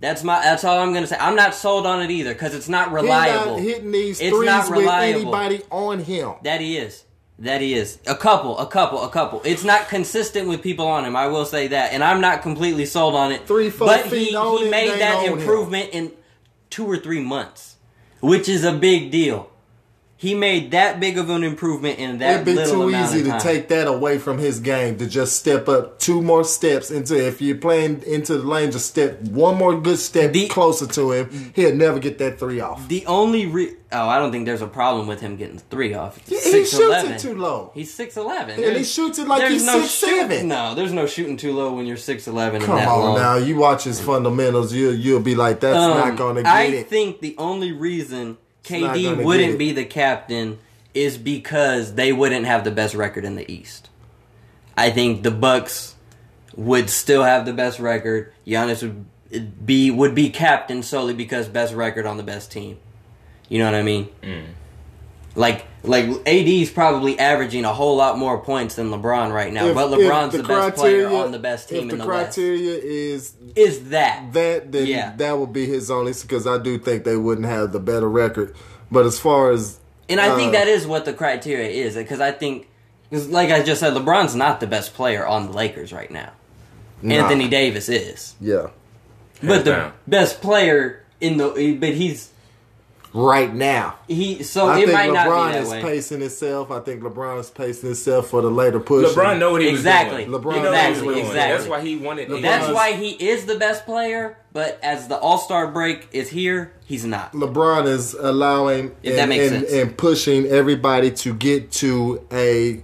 That's 0.00 0.22
my. 0.22 0.40
That's 0.40 0.64
all 0.64 0.78
I'm 0.78 0.92
gonna 0.92 1.06
say. 1.06 1.16
I'm 1.18 1.34
not 1.34 1.54
sold 1.54 1.86
on 1.86 2.02
it 2.02 2.10
either 2.10 2.32
because 2.32 2.54
it's 2.54 2.68
not 2.68 2.92
reliable. 2.92 3.56
not 3.56 3.60
hitting 3.60 3.90
these 3.90 4.20
It's 4.20 4.30
threes 4.36 4.46
not 4.46 4.70
with 4.70 4.86
anybody 4.88 5.62
on 5.70 6.00
him. 6.00 6.34
That 6.44 6.60
he 6.60 6.76
is. 6.78 7.04
That 7.40 7.60
he 7.60 7.74
is. 7.74 7.98
A 8.06 8.16
couple, 8.16 8.58
a 8.58 8.66
couple, 8.66 9.02
a 9.02 9.10
couple. 9.10 9.42
It's 9.44 9.62
not 9.64 9.88
consistent 9.88 10.48
with 10.48 10.60
people 10.62 10.86
on 10.86 11.04
him. 11.04 11.14
I 11.14 11.28
will 11.28 11.44
say 11.44 11.68
that, 11.68 11.92
and 11.92 12.02
I'm 12.02 12.20
not 12.20 12.42
completely 12.42 12.84
sold 12.84 13.14
on 13.14 13.30
it. 13.32 13.46
Three, 13.46 13.70
four 13.70 13.86
but 13.86 14.06
feet 14.06 14.30
he, 14.30 14.36
on 14.36 14.58
he 14.64 14.70
made 14.70 15.00
that 15.00 15.16
on 15.18 15.24
him. 15.24 15.38
improvement 15.38 15.90
in 15.92 16.12
two 16.70 16.86
or 16.90 16.96
three 16.96 17.22
months, 17.22 17.76
which 18.20 18.48
is 18.48 18.64
a 18.64 18.72
big 18.72 19.10
deal. 19.12 19.50
He 20.20 20.34
made 20.34 20.72
that 20.72 20.98
big 20.98 21.16
of 21.16 21.30
an 21.30 21.44
improvement 21.44 22.00
in 22.00 22.18
that 22.18 22.42
It'd 22.42 22.44
be 22.44 22.64
too 22.68 22.90
easy 22.90 23.22
to 23.22 23.38
take 23.38 23.68
that 23.68 23.86
away 23.86 24.18
from 24.18 24.38
his 24.38 24.58
game 24.58 24.98
to 24.98 25.06
just 25.06 25.36
step 25.38 25.68
up 25.68 26.00
two 26.00 26.20
more 26.20 26.42
steps 26.42 26.90
into. 26.90 27.16
If 27.24 27.40
you're 27.40 27.56
playing 27.56 28.02
into 28.04 28.36
the 28.36 28.42
lane, 28.44 28.72
just 28.72 28.86
step 28.88 29.22
one 29.22 29.56
more 29.56 29.80
good 29.80 30.00
step 30.00 30.32
The- 30.32 30.48
closer 30.48 30.88
to 30.88 31.12
him. 31.12 31.52
He'll 31.54 31.72
never 31.76 32.00
get 32.00 32.18
that 32.18 32.40
three 32.40 32.58
off. 32.58 32.88
The 32.88 33.06
only 33.06 33.46
re- 33.46 33.74
oh, 33.92 34.08
I 34.08 34.18
don't 34.18 34.32
think 34.32 34.44
there's 34.46 34.60
a 34.60 34.66
problem 34.66 35.06
with 35.06 35.20
him 35.20 35.36
getting 35.36 35.60
three 35.70 35.94
off. 35.94 36.18
Yeah, 36.26 36.40
he 36.40 36.50
shoots 36.64 36.74
6'11". 36.74 37.10
it 37.12 37.18
too 37.20 37.36
low. 37.36 37.70
He's 37.74 37.94
six 37.94 38.16
eleven, 38.16 38.60
And 38.60 38.76
he 38.76 38.82
shoots 38.82 39.20
it 39.20 39.28
like 39.28 39.48
he's 39.48 39.64
no 39.64 39.82
6'7". 39.82 39.88
shooting- 40.30 40.48
No, 40.48 40.74
there's 40.74 40.92
no 40.92 41.06
shooting 41.06 41.36
too 41.36 41.52
low 41.52 41.72
when 41.74 41.86
you're 41.86 41.96
six 41.96 42.26
eleven 42.26 42.60
Come 42.60 42.74
that 42.74 42.88
on 42.88 43.00
long. 43.00 43.16
now, 43.18 43.36
you 43.36 43.54
watch 43.54 43.84
his 43.84 44.00
fundamentals, 44.00 44.72
you 44.72 44.90
you'll 44.90 45.20
be 45.20 45.36
like, 45.36 45.60
that's 45.60 45.76
Um, 45.78 45.96
not 45.96 46.16
going 46.16 46.34
to 46.34 46.42
get 46.42 46.52
I 46.52 46.62
it. 46.64 46.88
think 46.90 47.20
the 47.20 47.36
only 47.38 47.70
reason 47.70 48.36
KD 48.68 49.24
wouldn't 49.24 49.58
be 49.58 49.72
the 49.72 49.84
captain 49.84 50.58
is 50.94 51.18
because 51.18 51.94
they 51.94 52.12
wouldn't 52.12 52.46
have 52.46 52.64
the 52.64 52.70
best 52.70 52.94
record 52.94 53.24
in 53.24 53.36
the 53.36 53.50
East. 53.50 53.88
I 54.76 54.90
think 54.90 55.22
the 55.22 55.30
Bucks 55.30 55.94
would 56.56 56.90
still 56.90 57.22
have 57.22 57.46
the 57.46 57.52
best 57.52 57.78
record. 57.78 58.32
Giannis 58.46 58.82
would 58.82 59.66
be 59.66 59.90
would 59.90 60.14
be 60.14 60.30
captain 60.30 60.82
solely 60.82 61.14
because 61.14 61.48
best 61.48 61.74
record 61.74 62.06
on 62.06 62.16
the 62.16 62.22
best 62.22 62.50
team. 62.50 62.78
You 63.48 63.58
know 63.58 63.66
what 63.66 63.74
I 63.74 63.82
mean? 63.82 64.08
Mm. 64.22 64.44
Like 65.38 65.64
like 65.84 66.06
AD's 66.26 66.70
probably 66.70 67.16
averaging 67.18 67.64
a 67.64 67.72
whole 67.72 67.96
lot 67.96 68.18
more 68.18 68.38
points 68.38 68.74
than 68.74 68.90
LeBron 68.90 69.32
right 69.32 69.52
now, 69.52 69.66
If- 69.66 69.74
but 69.76 69.88
LeBron's 69.88 70.32
the, 70.32 70.42
best 70.42 70.74
player 70.76 71.02
criteria- 71.04 71.24
on 71.24 71.30
the 71.32 71.38
best 71.38 71.68
team 71.68 71.76
If 71.78 71.82
in 71.84 71.88
the 71.90 71.96
the 71.98 72.06
West. 72.08 72.34
criteria 72.34 72.74
is 72.82 73.32
Is 73.54 73.88
that 73.90 74.32
that, 74.32 74.72
then 74.72 74.86
Yeah. 74.86 75.12
that 75.16 75.38
would 75.38 75.52
be 75.52 75.66
his 75.66 75.90
only, 75.92 76.12
because 76.20 76.46
I 76.46 76.58
do 76.58 76.76
think 76.78 77.04
they 77.04 77.16
wouldn't 77.16 77.46
have 77.46 77.70
the 77.72 77.78
better 77.78 78.08
record. 78.08 78.54
But 78.90 79.06
as 79.06 79.18
far 79.20 79.50
as 79.52 79.78
And 80.10 80.20
I 80.20 80.34
think 80.36 80.48
Uh, 80.48 80.58
that 80.58 80.66
is 80.68 80.86
what 80.88 81.04
the 81.04 81.12
criteria 81.12 81.68
is, 81.68 81.94
because 81.94 82.20
I 82.20 82.32
think, 82.32 82.66
because 83.08 83.28
like 83.28 83.50
I 83.52 83.62
just 83.62 83.78
said, 83.80 83.94
LeBron's 83.94 84.34
not 84.34 84.58
the 84.58 84.66
best 84.66 84.92
player 84.94 85.24
on 85.26 85.46
the 85.46 85.52
Lakers 85.52 85.92
right 85.92 86.10
now. 86.10 86.30
Nah. 87.00 87.14
Anthony 87.14 87.46
Davis 87.46 87.88
is, 87.88 88.34
yeah, 88.40 88.68
but 89.40 89.64
the 89.64 89.70
down. 89.70 89.92
best 90.08 90.40
player 90.40 91.04
in 91.20 91.36
the, 91.36 91.76
but 91.78 91.90
he's 91.94 92.30
right 93.14 93.52
now. 93.54 93.96
he. 94.06 94.42
So 94.42 94.66
I 94.68 94.78
it 94.78 94.86
think 94.86 94.92
might 94.92 95.12
not 95.12 95.26
LeBron 95.26 95.46
be 95.48 95.52
that 95.54 95.62
is 95.62 95.70
way. 95.70 95.82
pacing 95.82 96.20
himself. 96.20 96.70
I 96.70 96.80
think 96.80 97.02
LeBron 97.02 97.40
is 97.40 97.50
pacing 97.50 97.88
himself 97.88 98.28
for 98.28 98.42
the 98.42 98.50
later 98.50 98.80
push. 98.80 99.14
LeBron 99.14 99.38
know 99.38 99.52
what 99.52 99.62
he 99.62 99.68
Exactly. 99.68 100.26
was 100.26 100.42
doing. 100.42 100.42
LeBron 100.42 100.54
he 100.56 100.60
know 100.62 100.68
Exactly, 100.72 101.06
what 101.06 101.14
he 101.16 101.20
was 101.22 101.30
doing. 101.30 101.36
exactly. 101.36 101.56
That's 101.58 101.68
why 101.68 101.80
he 101.80 101.96
wanted. 101.96 102.28
LeBron's- 102.28 102.42
That's 102.42 102.72
why 102.72 102.92
he 102.92 103.10
is 103.12 103.44
the 103.46 103.54
best 103.56 103.84
player, 103.86 104.36
but 104.52 104.78
as 104.82 105.08
the 105.08 105.16
All 105.18 105.38
Star 105.38 105.68
break 105.68 106.08
is 106.12 106.28
here, 106.30 106.72
he's 106.84 107.04
not. 107.04 107.32
LeBron 107.32 107.86
is 107.86 108.14
allowing 108.14 108.92
If 109.02 109.10
and, 109.10 109.18
that 109.18 109.28
makes 109.28 109.50
and, 109.52 109.62
sense. 109.66 109.72
and 109.72 109.96
pushing 109.96 110.46
everybody 110.46 111.10
to 111.12 111.34
get 111.34 111.70
to 111.72 112.20
a 112.32 112.82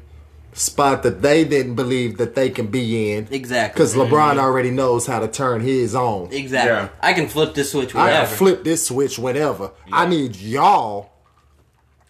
spot 0.54 1.02
that 1.02 1.20
they 1.20 1.44
didn't 1.44 1.74
believe 1.74 2.16
that 2.18 2.34
they 2.34 2.48
can 2.48 2.68
be 2.68 3.12
in. 3.12 3.28
Exactly. 3.30 3.74
Because 3.74 3.94
LeBron 3.94 4.10
mm-hmm. 4.10 4.40
already 4.40 4.70
knows 4.70 5.06
how 5.06 5.18
to 5.18 5.28
turn 5.28 5.60
his 5.60 5.94
on. 5.94 6.32
Exactly. 6.32 6.72
Yeah. 6.72 6.88
I 7.00 7.12
can 7.12 7.28
flip 7.28 7.54
this 7.54 7.72
switch 7.72 7.90
I 7.90 7.92
can 7.92 8.04
whenever. 8.04 8.26
flip 8.26 8.64
this 8.64 8.86
switch 8.86 9.18
whenever. 9.18 9.72
I 9.92 10.06
need 10.06 10.36
y'all. 10.36 11.10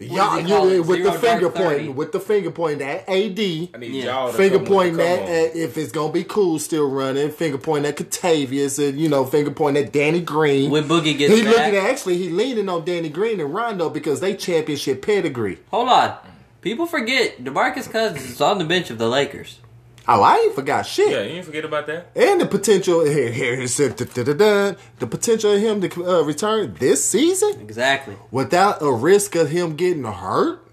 Y'all, 0.01 0.39
he 0.39 0.49
call 0.49 0.69
you, 0.69 0.83
it? 0.83 0.87
with 0.87 1.03
the 1.05 1.11
Zero 1.11 1.21
finger 1.21 1.51
pointing, 1.51 1.95
with 1.95 2.13
the 2.13 2.21
finger 2.21 2.51
pointing 2.51 2.87
at 2.87 3.09
AD, 3.09 3.09
I 3.09 3.79
need 3.79 3.93
Yeah. 3.93 4.05
y'all 4.05 4.31
to 4.31 4.37
finger 4.37 4.57
come 4.57 4.65
with 4.65 4.73
pointing 4.73 5.01
at, 5.01 5.21
at 5.21 5.57
if 5.57 5.79
it's 5.79 5.93
gonna 5.93 6.13
be 6.13 6.25
cool 6.25 6.59
still 6.59 6.91
running, 6.91 7.31
finger 7.31 7.59
pointing 7.59 7.91
at 7.91 7.97
Kentavious, 7.97 8.87
and 8.87 8.99
you 8.99 9.09
know, 9.09 9.25
finger 9.25 9.53
pointing 9.53 9.85
at 9.85 9.93
Danny 9.93 10.21
Green. 10.21 10.71
When 10.71 10.85
Boogie 10.85 11.17
gets 11.17 11.33
he 11.33 11.43
back- 11.43 11.57
looking 11.57 11.77
at 11.77 11.85
actually 11.85 12.19
he 12.19 12.29
leaning 12.29 12.69
on 12.69 12.85
Danny 12.85 13.09
Green 13.09 13.41
and 13.41 13.55
Rondo 13.55 13.89
because 13.89 14.19
they 14.21 14.35
championship 14.35 15.01
pedigree. 15.01 15.59
Hold 15.71 15.89
on. 15.89 16.17
People 16.65 16.87
forget 16.87 17.45
DeMarcus 17.45 17.91
Cousins 17.91 18.25
is 18.25 18.41
on 18.41 18.57
the 18.57 18.65
bench 18.65 18.89
of 18.89 18.97
the 18.97 19.07
Lakers. 19.07 19.61
Oh, 20.09 20.23
I 20.23 20.37
ain't 20.37 20.55
forgot 20.55 20.87
shit. 20.87 21.11
Yeah, 21.11 21.21
you 21.21 21.29
didn't 21.35 21.45
forget 21.45 21.63
about 21.67 21.87
that. 21.89 22.07
And 22.17 22.41
the 22.41 22.47
potential 22.47 23.05
here, 23.05 23.31
here, 23.31 23.61
it 23.61 23.69
said, 23.69 23.97
da, 23.97 24.07
da, 24.07 24.23
da, 24.23 24.33
da, 24.33 24.79
the 24.99 25.07
potential 25.07 25.53
of 25.53 25.61
him 25.61 25.83
to 25.83 26.07
uh, 26.07 26.23
return 26.23 26.75
this 26.81 27.05
season 27.05 27.61
Exactly. 27.61 28.17
without 28.31 28.81
a 28.81 28.91
risk 28.91 29.35
of 29.35 29.51
him 29.51 29.77
getting 29.77 30.05
hurt, 30.05 30.67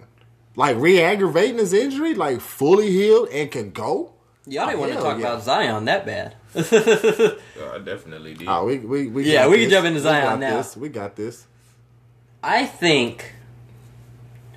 like 0.55 0.77
re-aggravating 0.77 1.57
his 1.57 1.73
injury, 1.73 2.15
like 2.15 2.39
fully 2.39 2.89
healed 2.89 3.27
and 3.27 3.51
can 3.51 3.71
go. 3.71 4.13
Y'all 4.47 4.67
didn't 4.67 4.79
want 4.79 4.93
to 4.93 4.97
talk 4.97 5.19
yeah. 5.19 5.25
about 5.27 5.43
Zion 5.43 5.85
that 5.85 6.05
bad. 6.05 6.35
Oh, 7.63 7.75
I 7.75 7.79
definitely 7.79 8.33
did. 8.33 8.47
Oh, 8.47 8.65
we 8.65 8.79
we, 8.79 9.07
we 9.07 9.31
Yeah, 9.31 9.43
got 9.43 9.51
we 9.51 9.57
can 9.59 9.69
jump 9.69 9.85
into 9.85 9.99
We 9.99 10.03
Zion 10.03 10.23
got 10.23 10.39
now. 10.39 10.57
This. 10.57 10.77
We 10.77 10.89
got 10.89 11.15
this. 11.17 11.45
I 12.41 12.65
think 12.65 13.33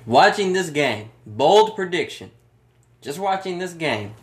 watching 0.05 0.53
this 0.53 0.69
game, 0.69 1.09
bold 1.25 1.75
prediction, 1.75 2.31
just 3.01 3.19
watching 3.19 3.59
this 3.59 3.73
game, 3.73 4.13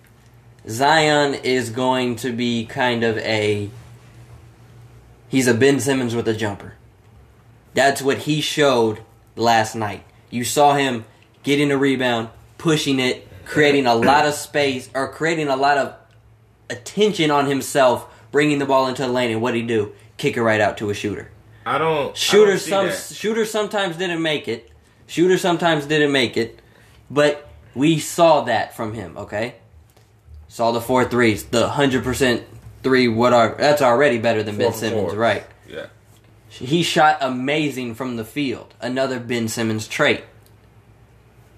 Zion 0.69 1.35
is 1.35 1.71
going 1.71 2.17
to 2.17 2.33
be 2.33 2.67
kind 2.67 3.03
of 3.05 3.19
a 3.19 3.71
he's 5.29 5.49
a 5.49 5.55
Ben 5.55 5.81
Simmons 5.81 6.15
with 6.15 6.29
a 6.29 6.35
jumper. 6.35 6.75
That's 7.75 8.03
what 8.03 8.19
he 8.19 8.41
showed 8.41 9.01
last 9.35 9.75
night. 9.75 10.05
You 10.31 10.45
saw 10.45 10.75
him 10.75 11.05
getting 11.43 11.71
a 11.71 11.77
rebound, 11.77 12.29
pushing 12.59 13.01
it, 13.01 13.27
creating 13.45 13.87
a 13.87 13.95
lot 13.95 14.27
of 14.27 14.35
space 14.35 14.89
or 14.95 15.13
creating 15.13 15.49
a 15.49 15.57
lot 15.57 15.79
of 15.79 15.95
attention 16.71 17.31
on 17.31 17.47
himself, 17.47 18.07
bringing 18.31 18.59
the 18.59 18.67
ball 18.67 18.87
into 18.89 19.03
the 19.03 19.09
lane 19.09 19.31
and 19.31 19.43
what 19.43 19.55
he 19.55 19.63
do? 19.63 19.93
Kick 20.17 20.37
it 20.37 20.43
right 20.43 20.61
out 20.61 20.79
to 20.79 20.91
a 20.91 20.95
shooter. 20.95 21.31
I 21.65 21.79
don't. 21.79 22.17
Shooter 22.17 22.53
I 22.53 22.55
don't 22.55 22.59
some 22.59 22.87
that. 22.87 23.15
shooter 23.15 23.45
sometimes 23.45 23.97
didn't 23.97 24.23
make 24.23 24.49
it. 24.49 24.71
Shooter 25.07 25.39
sometimes 25.39 25.87
didn't 25.87 26.13
make 26.13 26.37
it. 26.37 26.59
But 27.11 27.49
we 27.75 27.99
saw 27.99 28.43
that 28.43 28.75
from 28.75 28.95
him, 28.95 29.17
okay? 29.17 29.57
Saw 30.49 30.73
the 30.73 30.81
four 30.81 31.05
threes, 31.05 31.45
the 31.45 31.69
hundred 31.69 32.05
percent 32.05 32.45
three 32.83 33.09
what 33.09 33.33
are 33.33 33.55
that's 33.59 33.83
already 33.83 34.19
better 34.19 34.43
than 34.43 34.57
Four 34.57 34.71
Ben 34.71 34.79
Simmons, 34.79 35.13
four. 35.13 35.19
right? 35.19 35.45
Yeah. 35.69 35.87
He 36.49 36.83
shot 36.83 37.19
amazing 37.21 37.95
from 37.95 38.17
the 38.17 38.25
field. 38.25 38.75
Another 38.81 39.19
Ben 39.19 39.49
Simmons 39.49 39.89
trait. 39.89 40.25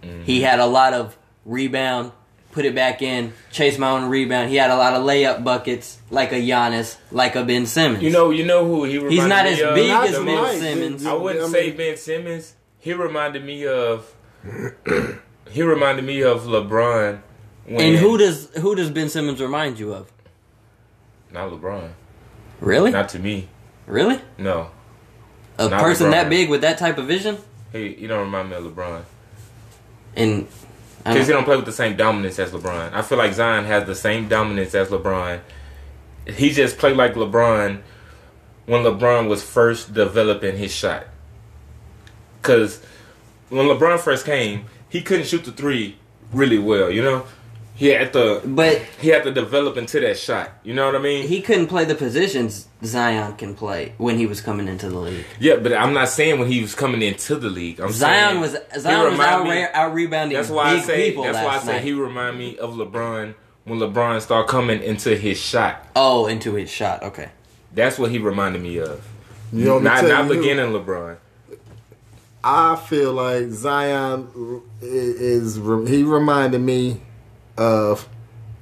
Mm-hmm. 0.02 0.22
He 0.22 0.42
had 0.42 0.60
a 0.60 0.66
lot 0.66 0.92
of 0.92 1.16
rebound, 1.44 2.12
put 2.52 2.64
it 2.64 2.74
back 2.74 3.02
in, 3.02 3.32
chase 3.50 3.78
my 3.78 3.90
own 3.90 4.08
rebound. 4.08 4.50
He 4.50 4.56
had 4.56 4.70
a 4.70 4.76
lot 4.76 4.92
of 4.94 5.02
layup 5.02 5.42
buckets, 5.42 5.98
like 6.10 6.30
a 6.32 6.36
Giannis, 6.36 6.96
like 7.10 7.34
a 7.34 7.42
Ben 7.42 7.66
Simmons. 7.66 8.02
You 8.02 8.10
know, 8.10 8.30
you 8.30 8.44
know 8.44 8.66
who 8.66 8.84
he 8.84 8.98
reminded 8.98 9.12
He's 9.12 9.26
not 9.26 9.46
as 9.46 9.60
of? 9.60 9.74
big 9.74 9.88
Not 9.88 10.08
as 10.08 10.18
Ben. 10.18 10.60
Simmons. 10.60 11.06
I 11.06 11.14
wouldn't 11.14 11.44
I 11.44 11.48
say 11.48 11.70
Ben 11.72 11.96
Simmons. 11.96 12.54
He 12.84 12.92
reminded 12.92 13.42
me 13.42 13.66
of. 13.66 14.14
he 15.50 15.62
reminded 15.62 16.04
me 16.04 16.22
of 16.22 16.42
LeBron. 16.42 17.18
When, 17.64 17.80
And 17.80 17.96
who 17.96 18.18
does 18.18 18.50
who 18.56 18.74
does 18.74 18.90
Ben 18.90 19.08
Simmons 19.08 19.40
remind 19.40 19.78
you 19.78 19.94
of? 19.94 20.12
Not 21.32 21.50
LeBron. 21.50 21.92
Really? 22.60 22.90
Not 22.90 23.08
to 23.08 23.18
me. 23.18 23.48
really? 23.86 24.20
No. 24.36 24.68
A 25.58 25.70
Not 25.70 25.80
person 25.80 26.10
that 26.10 26.28
big 26.28 26.50
with 26.50 26.60
that 26.60 26.76
type 26.76 26.98
of 26.98 27.06
vision? 27.06 27.38
He, 27.72 27.94
you 27.94 28.06
don't 28.06 28.20
remind 28.20 28.50
me 28.50 28.56
of 28.56 28.64
LeBron. 28.64 29.04
And 30.14 30.46
Because 30.98 31.26
he 31.26 31.32
don't 31.32 31.44
play 31.44 31.56
with 31.56 31.64
the 31.64 31.72
same 31.72 31.96
dominance 31.96 32.38
as 32.38 32.50
LeBron. 32.50 32.92
I 32.92 33.00
feel 33.00 33.16
like 33.16 33.32
Zion 33.32 33.64
has 33.64 33.86
the 33.86 33.94
same 33.94 34.28
dominance 34.28 34.74
as 34.74 34.88
LeBron. 34.88 35.40
He 36.26 36.50
just 36.50 36.76
played 36.76 36.98
like 36.98 37.14
LeBron 37.14 37.80
when 38.66 38.82
LeBron 38.82 39.26
was 39.26 39.42
first 39.42 39.94
developing 39.94 40.58
his 40.58 40.70
shot. 40.74 41.06
Because 42.44 42.82
when 43.48 43.66
LeBron 43.66 43.98
first 43.98 44.26
came, 44.26 44.66
he 44.90 45.00
couldn't 45.00 45.26
shoot 45.26 45.44
the 45.44 45.50
three 45.52 45.96
really 46.30 46.58
well, 46.58 46.90
you 46.90 47.00
know? 47.02 47.24
He 47.74 47.86
had 47.88 48.12
to, 48.12 48.42
But 48.44 48.82
he 49.00 49.08
had 49.08 49.24
to 49.24 49.32
develop 49.32 49.76
into 49.78 49.98
that 50.00 50.16
shot. 50.18 50.50
You 50.62 50.74
know 50.74 50.84
what 50.86 50.94
I 50.94 50.98
mean? 51.00 51.26
he 51.26 51.40
couldn't 51.40 51.66
play 51.68 51.84
the 51.86 51.94
positions 51.96 52.68
Zion 52.84 53.34
can 53.36 53.54
play 53.54 53.94
when 53.96 54.16
he 54.18 54.26
was 54.26 54.40
coming 54.42 54.68
into 54.68 54.88
the 54.90 54.98
league. 54.98 55.24
yeah, 55.40 55.56
but 55.56 55.72
I'm 55.72 55.92
not 55.94 56.08
saying 56.10 56.38
when 56.38 56.48
he 56.52 56.60
was 56.60 56.74
coming 56.74 57.00
into 57.02 57.34
the 57.36 57.48
league. 57.48 57.80
I'm 57.80 57.90
Zion 57.90 58.28
saying 58.28 58.40
was 58.42 58.56
Zion 58.78 59.10
was 59.12 59.20
out, 59.20 59.44
me- 59.48 59.62
out 59.72 59.92
rebounding 59.94 60.36
That's 60.36 60.50
why 60.50 60.74
big 60.74 60.82
I 60.82 60.86
say. 60.86 61.08
people 61.10 61.24
That's 61.24 61.38
why 61.38 61.56
I 61.56 61.58
say 61.60 61.72
night. 61.72 61.82
he 61.82 61.92
remind 61.94 62.38
me 62.38 62.58
of 62.58 62.74
LeBron 62.74 63.34
when 63.64 63.78
LeBron 63.80 64.20
started 64.20 64.48
coming 64.48 64.80
into 64.82 65.16
his 65.16 65.40
shot. 65.40 65.84
oh, 65.96 66.26
into 66.26 66.54
his 66.54 66.70
shot. 66.70 67.02
Okay. 67.02 67.30
That's 67.74 67.98
what 67.98 68.10
he 68.12 68.18
reminded 68.18 68.62
me 68.62 68.78
of. 68.78 69.04
You 69.52 69.64
know, 69.64 69.78
not 69.80 70.00
tell 70.00 70.10
not 70.10 70.26
you 70.28 70.34
who- 70.34 70.40
beginning 70.42 70.70
LeBron. 70.72 71.16
I 72.46 72.76
feel 72.76 73.12
like 73.14 73.48
Zion 73.50 74.60
is, 74.82 75.56
is 75.56 75.88
he 75.88 76.02
reminded 76.02 76.60
me 76.60 77.00
of 77.56 78.06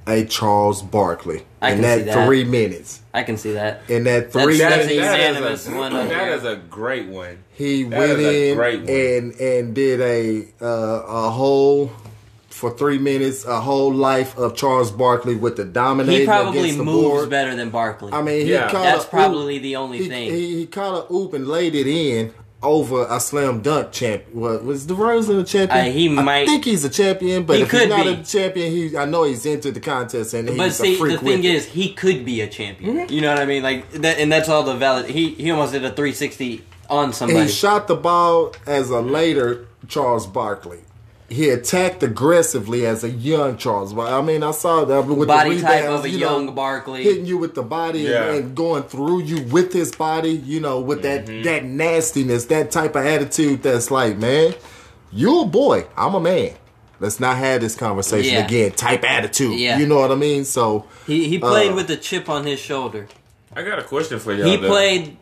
a 0.07 0.25
Charles 0.25 0.81
Barkley 0.81 1.43
I 1.61 1.69
in 1.71 1.75
can 1.75 1.81
that, 1.83 1.97
see 1.99 2.03
that. 2.05 2.25
three 2.27 2.43
minutes. 2.43 3.01
I 3.13 3.23
can 3.23 3.37
see 3.37 3.53
that. 3.53 3.81
In 3.89 4.03
that 4.05 4.31
That's- 4.31 4.43
three 4.45 4.57
that's 4.57 4.75
That 4.75 4.81
is, 4.81 4.87
minutes, 4.87 5.07
a 5.07 5.11
that 5.11 5.27
unanimous 5.27 5.67
is 5.67 5.73
a, 5.73 5.77
one 5.77 5.93
up 5.95 6.09
that 6.09 6.25
here. 6.27 6.33
is 6.35 6.43
a 6.45 6.55
great 6.55 7.07
one. 7.07 7.37
he 7.53 7.83
that 7.83 7.97
went 7.99 8.11
is 8.19 8.25
a 8.25 8.49
in 8.51 8.55
great 8.57 8.79
one. 8.81 8.89
and 8.89 9.33
and 9.41 9.75
did 9.75 10.01
a 10.01 10.47
uh, 10.61 11.03
a 11.27 11.29
whole 11.31 11.91
for 12.49 12.69
three 12.71 12.97
minutes 12.99 13.45
a 13.45 13.59
whole 13.61 13.93
life 13.93 14.37
of 14.37 14.55
Charles 14.55 14.91
Barkley 14.91 15.35
with 15.35 15.55
the 15.57 15.65
dominating 15.65 16.21
He 16.21 16.25
probably 16.25 16.71
the 16.71 16.83
moves 16.83 17.07
board. 17.07 17.29
better 17.29 17.55
than 17.55 17.69
Barkley. 17.69 18.11
I 18.13 18.21
mean, 18.21 18.45
he 18.45 18.51
Yeah. 18.53 18.69
caught 18.71 18.83
That's 18.83 19.05
a 19.05 19.07
probably 19.07 19.55
oop. 19.57 19.63
the 19.63 19.75
only 19.77 19.97
he, 19.99 20.07
thing. 20.09 20.31
He, 20.31 20.55
he 20.59 20.65
caught 20.67 21.09
a 21.09 21.13
oop 21.13 21.33
and 21.33 21.47
laid 21.47 21.75
it 21.75 21.87
in 21.87 22.33
over 22.63 23.05
a 23.09 23.19
slam 23.19 23.61
dunk 23.61 23.91
champ. 23.91 24.23
What 24.31 24.63
was 24.63 24.87
DeRozan 24.87 25.41
a 25.41 25.43
champion? 25.43 25.85
Uh, 25.85 25.91
he 25.91 26.09
might- 26.09 26.43
I 26.43 26.45
think 26.45 26.65
he's 26.65 26.83
a 26.85 26.89
champion, 26.89 27.43
but 27.43 27.57
He 27.57 27.63
if 27.63 27.71
he's 27.71 27.87
not 27.87 28.03
be. 28.05 28.13
a 28.13 28.23
champion, 28.23 28.71
he 28.71 28.97
I 28.97 29.05
know 29.05 29.23
he's 29.23 29.45
entered 29.45 29.73
the 29.73 29.79
contest 29.79 30.33
and 30.33 30.47
but 30.47 30.65
he's 30.65 30.75
see, 30.77 30.95
a 30.95 30.97
freak 30.97 31.13
But 31.13 31.19
see, 31.19 31.25
the 31.25 31.31
thing 31.31 31.37
with 31.43 31.45
it. 31.45 31.55
is, 31.55 31.65
he 31.67 31.93
could 31.93 32.25
be 32.25 32.41
a 32.41 32.47
champion. 32.47 32.95
Mm-hmm. 32.97 33.13
You 33.13 33.21
know 33.21 33.29
what 33.33 33.39
I 33.39 33.45
mean? 33.45 33.63
Like 33.63 33.91
that, 33.91 34.17
and 34.19 34.31
that's 34.31 34.49
all 34.49 34.63
the 34.63 34.75
valid. 34.75 35.07
He 35.07 35.29
he 35.35 35.51
almost 35.51 35.73
did 35.73 35.83
a 35.85 35.89
360 35.91 36.63
on 36.89 37.13
somebody. 37.13 37.41
He 37.45 37.47
shot 37.51 37.87
the 37.87 37.95
ball 37.95 38.53
as 38.65 38.89
a 38.89 38.99
later 39.01 39.67
Charles 39.87 40.25
Barkley. 40.27 40.79
He 41.33 41.49
attacked 41.49 42.03
aggressively 42.03 42.85
as 42.85 43.03
a 43.03 43.09
young 43.09 43.57
Charles. 43.57 43.93
Barkley. 43.93 44.13
I 44.13 44.21
mean, 44.21 44.43
I 44.43 44.51
saw 44.51 44.85
that 44.85 45.05
with 45.05 45.27
Body 45.27 45.55
the 45.55 45.61
type 45.61 45.85
of 45.85 46.05
a 46.05 46.09
you 46.09 46.19
young 46.19 46.45
know, 46.47 46.51
Barkley. 46.51 47.03
hitting 47.03 47.25
you 47.25 47.37
with 47.37 47.55
the 47.55 47.63
body 47.63 48.01
Yeah. 48.01 48.25
and, 48.29 48.35
and 48.45 48.55
going 48.55 48.83
through 48.83 49.23
you 49.23 49.41
with 49.43 49.73
his 49.73 49.91
body. 49.95 50.31
You 50.31 50.59
know, 50.59 50.79
with 50.79 51.01
that 51.01 51.25
that 51.43 51.63
nastiness, 51.65 52.45
that 52.45 52.71
type 52.71 52.95
of 52.95 53.05
attitude. 53.05 53.63
That's 53.63 53.89
like, 53.91 54.17
man, 54.17 54.53
you 55.11 55.41
a 55.41 55.45
boy. 55.45 55.85
I'm 55.97 56.13
a 56.13 56.19
man. 56.19 56.51
Let's 56.99 57.19
not 57.19 57.37
have 57.37 57.59
this 57.61 57.75
conversation 57.75 58.35
Yeah. 58.35 58.45
again. 58.45 58.71
Type 58.71 59.03
attitude. 59.03 59.59
Yeah. 59.59 59.77
You 59.77 59.87
know 59.87 59.99
what 59.99 60.11
I 60.11 60.15
mean? 60.15 60.45
So 60.45 60.85
He 61.07 61.27
he 61.27 61.37
played 61.39 61.71
Uh, 61.71 61.75
with 61.75 61.89
a 61.89 61.97
chip 61.97 62.29
on 62.29 62.45
his 62.45 62.59
shoulder. 62.59 63.07
I 63.55 63.61
got 63.63 63.77
a 63.79 63.83
question 63.83 64.19
for 64.19 64.33
y'all. 64.33 64.45
He 64.47 64.55
though. 64.57 64.67
played. 64.67 65.17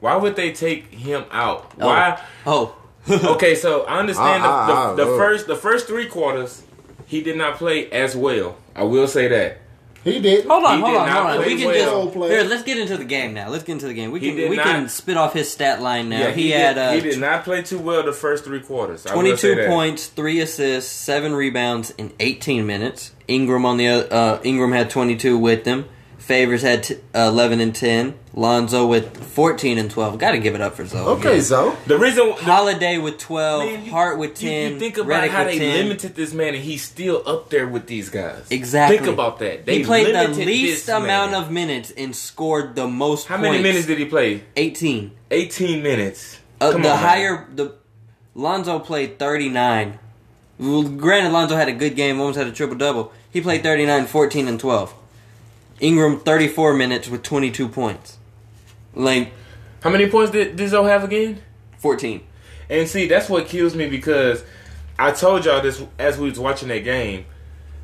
Why 0.00 0.16
would 0.16 0.36
they 0.36 0.52
take 0.52 0.92
him 0.92 1.24
out? 1.32 1.72
Oh. 1.80 1.86
Why? 1.86 2.20
Oh, 2.46 2.74
Okay, 3.34 3.54
so 3.54 3.82
I 3.84 3.98
understand 3.98 4.42
I- 4.42 4.46
I- 4.46 4.66
the, 4.66 4.72
I- 4.72 4.90
the, 4.96 5.04
the 5.04 5.12
uh. 5.14 5.18
first 5.18 5.46
the 5.46 5.56
first 5.56 5.86
three 5.86 6.06
quarters 6.06 6.62
he 7.06 7.22
did 7.22 7.36
not 7.36 7.56
play 7.56 7.90
as 7.90 8.16
well. 8.16 8.56
I 8.74 8.82
will 8.82 9.06
say 9.06 9.28
that. 9.28 9.58
he 10.02 10.20
did. 10.20 10.44
hold 10.46 10.64
on, 10.64 10.78
He 10.78 10.82
hold 10.84 10.96
on, 10.96 11.08
hold 11.08 11.26
on. 11.26 11.38
We 11.46 11.56
can 11.56 11.66
well. 11.68 12.04
just 12.04 12.14
Player. 12.16 12.40
here. 12.40 12.44
Let's 12.48 12.62
get 12.64 12.78
into 12.78 12.96
the 12.96 13.04
game 13.04 13.32
now. 13.32 13.48
Let's 13.48 13.62
get 13.64 13.72
into 13.74 13.86
the 13.86 13.94
game. 13.94 14.10
We 14.10 14.18
can 14.20 14.34
we 14.50 14.56
not- 14.56 14.66
can 14.66 14.88
spit 14.88 15.16
off 15.16 15.32
his 15.32 15.50
stat 15.50 15.80
line 15.80 16.08
now. 16.08 16.18
Yeah, 16.18 16.30
he, 16.32 16.42
he, 16.42 16.50
had 16.50 16.74
did, 16.74 16.80
uh, 16.82 16.92
he 16.92 17.00
did 17.00 17.20
not 17.20 17.44
play 17.44 17.62
too 17.62 17.78
well 17.78 18.02
the 18.02 18.12
first 18.12 18.44
three 18.44 18.60
quarters. 18.60 19.06
I 19.06 19.14
will 19.14 19.36
say 19.36 19.54
22 19.54 19.68
points, 19.68 20.06
3 20.08 20.40
assists, 20.40 20.90
7 20.92 21.32
rebounds 21.34 21.90
in 21.92 22.12
18 22.18 22.66
minutes. 22.66 23.12
Ingram 23.28 23.64
on 23.64 23.76
the 23.76 23.88
uh, 24.12 24.40
Ingram 24.44 24.72
had 24.72 24.90
22 24.90 25.38
with 25.38 25.62
them. 25.64 25.88
Favors 26.26 26.62
had 26.62 26.82
t- 26.82 26.96
11 27.14 27.60
and 27.60 27.72
10. 27.72 28.14
Lonzo 28.34 28.84
with 28.84 29.16
14 29.16 29.78
and 29.78 29.88
12. 29.88 30.18
Got 30.18 30.32
to 30.32 30.38
give 30.38 30.56
it 30.56 30.60
up 30.60 30.74
for 30.74 30.84
Zoe. 30.84 30.98
Okay, 30.98 31.28
again. 31.34 31.42
so 31.42 31.76
The 31.86 31.96
reason 31.96 32.32
Holiday 32.32 32.98
with 32.98 33.18
12, 33.18 33.64
Man, 33.64 33.84
you- 33.84 33.90
Hart 33.92 34.18
with 34.18 34.42
you- 34.42 34.48
10, 34.50 34.72
You, 34.72 34.78
think 34.80 34.98
about 34.98 35.22
Redick 35.22 35.28
how 35.28 35.44
they 35.44 35.56
10. 35.60 35.76
limited 35.86 36.16
this 36.16 36.32
man, 36.32 36.54
and 36.56 36.64
he's 36.64 36.82
still 36.82 37.22
up 37.26 37.48
there 37.50 37.68
with 37.68 37.86
these 37.86 38.08
guys. 38.08 38.42
Exactly. 38.50 38.98
Think 38.98 39.08
about 39.08 39.38
that. 39.38 39.66
They 39.66 39.78
he 39.78 39.84
played 39.84 40.12
the 40.12 40.26
least 40.44 40.88
amount 40.88 41.30
man. 41.30 41.42
of 41.44 41.50
minutes 41.52 41.92
and 41.96 42.14
scored 42.14 42.74
the 42.74 42.88
most 42.88 43.28
How 43.28 43.36
points. 43.36 43.50
many 43.52 43.62
minutes 43.62 43.86
did 43.86 43.98
he 43.98 44.04
play? 44.06 44.42
18. 44.56 45.12
18 45.30 45.80
minutes. 45.80 46.40
Uh, 46.60 46.72
Come 46.72 46.82
the 46.82 46.90
on, 46.90 46.96
man. 46.96 47.04
higher 47.08 47.46
the 47.54 47.72
Lonzo 48.34 48.80
played 48.80 49.18
39. 49.20 50.00
Well, 50.58 50.82
granted, 50.82 51.32
Lonzo 51.32 51.54
had 51.54 51.68
a 51.68 51.72
good 51.72 51.94
game, 51.94 52.18
almost 52.18 52.36
had 52.36 52.48
a 52.48 52.52
triple 52.52 52.76
double. 52.76 53.12
He 53.30 53.40
played 53.40 53.62
39, 53.62 54.06
14, 54.06 54.48
and 54.48 54.58
12. 54.58 54.92
Ingram 55.80 56.20
34 56.20 56.74
minutes 56.74 57.08
with 57.08 57.22
22 57.22 57.68
points. 57.68 58.18
Like 58.94 59.32
How 59.82 59.90
many 59.90 60.08
points 60.08 60.32
did, 60.32 60.56
did 60.56 60.68
Zoe 60.70 60.88
have 60.88 61.04
again? 61.04 61.42
14. 61.78 62.22
And 62.70 62.88
see, 62.88 63.06
that's 63.06 63.28
what 63.28 63.46
kills 63.46 63.74
me 63.74 63.88
because 63.88 64.42
I 64.98 65.12
told 65.12 65.44
y'all 65.44 65.62
this 65.62 65.82
as 65.98 66.18
we 66.18 66.28
was 66.30 66.38
watching 66.38 66.68
that 66.68 66.84
game. 66.84 67.26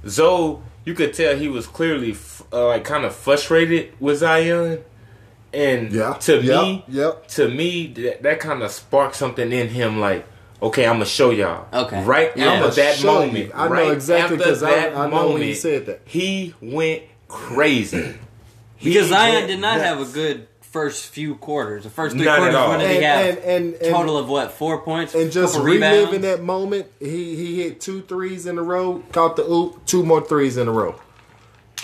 Zoe, 0.09 0.59
you 0.85 0.95
could 0.95 1.15
tell 1.15 1.37
he 1.37 1.49
was 1.49 1.67
clearly 1.67 2.13
f- 2.13 2.43
uh, 2.53 2.67
like 2.69 2.85
kind 2.85 3.05
of 3.05 3.15
frustrated 3.15 3.93
with 4.01 4.19
Zion, 4.19 4.83
and 5.53 5.93
yeah, 5.93 6.15
to 6.15 6.43
yep, 6.43 6.63
me, 6.63 6.85
yep. 6.89 7.29
to 7.29 7.49
me, 7.49 7.87
that, 7.89 8.23
that 8.23 8.41
kind 8.41 8.63
of 8.63 8.71
sparked 8.73 9.15
something 9.15 9.53
in 9.53 9.69
him. 9.69 10.01
Like, 10.01 10.27
okay, 10.61 10.87
I'm 10.87 10.95
gonna 10.95 11.05
show 11.05 11.31
y'all. 11.31 11.69
Okay. 11.73 12.03
right 12.03 12.33
Yeah. 12.37 12.47
after 12.55 12.65
I'ma 12.65 12.71
that 12.75 13.05
moment, 13.05 13.39
you. 13.47 13.53
I 13.55 13.69
know 13.69 13.91
exactly 13.93 14.37
because 14.39 14.63
I- 14.65 14.71
that 14.71 14.97
I 14.97 15.09
know 15.09 15.33
when 15.33 15.43
he 15.43 15.55
said 15.55 15.87
that. 15.87 16.01
he 16.05 16.55
went 16.61 17.03
crazy. 17.33 18.15
Because 18.83 19.07
He 19.07 19.15
Zion 19.15 19.47
did 19.47 19.61
not 19.61 19.79
have 19.79 20.01
a 20.01 20.05
good 20.13 20.49
first 20.61 21.07
few 21.07 21.37
quarters. 21.37 21.85
The 21.85 21.91
first 21.91 22.17
three 22.17 22.25
Not 22.25 22.35
at 22.39 22.39
quarters, 22.39 22.55
all. 22.57 22.69
what 22.71 22.79
did 22.81 22.91
he 22.91 22.97
And, 22.97 23.05
have? 23.05 23.27
and, 23.29 23.39
and, 23.39 23.75
and, 23.75 23.95
Total 23.95 24.19
of 24.19 24.29
what? 24.29 24.51
Four 24.53 24.81
points? 24.83 25.15
and 25.15 25.31
just 25.31 25.53
Couple 25.55 25.67
reliving 25.67 26.07
rebounds? 26.07 26.23
that 26.23 26.43
moment, 26.43 26.87
he 26.99 27.37
he 27.37 27.63
hit 27.63 27.81
two 27.81 28.03
threes 28.03 28.45
in 28.47 28.59
a 28.59 28.63
row, 28.63 29.05
caught 29.13 29.37
the 29.37 29.45
oop, 29.49 29.87
two 29.87 30.03
more 30.03 30.21
threes 30.21 30.57
in 30.57 30.67
a 30.67 30.73
row. 30.73 30.97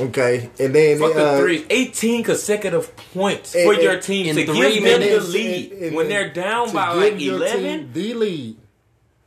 Okay, 0.01 0.51
and 0.59 0.75
then 0.75 0.99
Fuck 0.99 1.15
the 1.15 1.25
uh, 1.25 1.39
three. 1.39 1.65
18 1.71 2.25
consecutive 2.25 2.97
points 3.15 3.55
and- 3.55 3.65
for 3.65 3.75
and- 3.75 3.83
your 3.83 4.01
team 4.01 4.27
in 4.27 4.35
to 4.37 4.47
three 4.53 4.75
give 4.75 4.83
them 4.85 5.01
the 5.01 5.07
minutes. 5.07 5.29
lead 5.33 5.73
and- 5.73 5.83
and- 5.83 5.97
when 5.97 6.09
they're 6.09 6.33
down 6.33 6.67
to 6.69 6.75
by 6.75 6.95
give 6.95 7.13
like 7.15 7.21
your 7.23 7.37
11, 7.37 7.63
team 7.63 7.91
the 7.93 8.15
lead. 8.15 8.57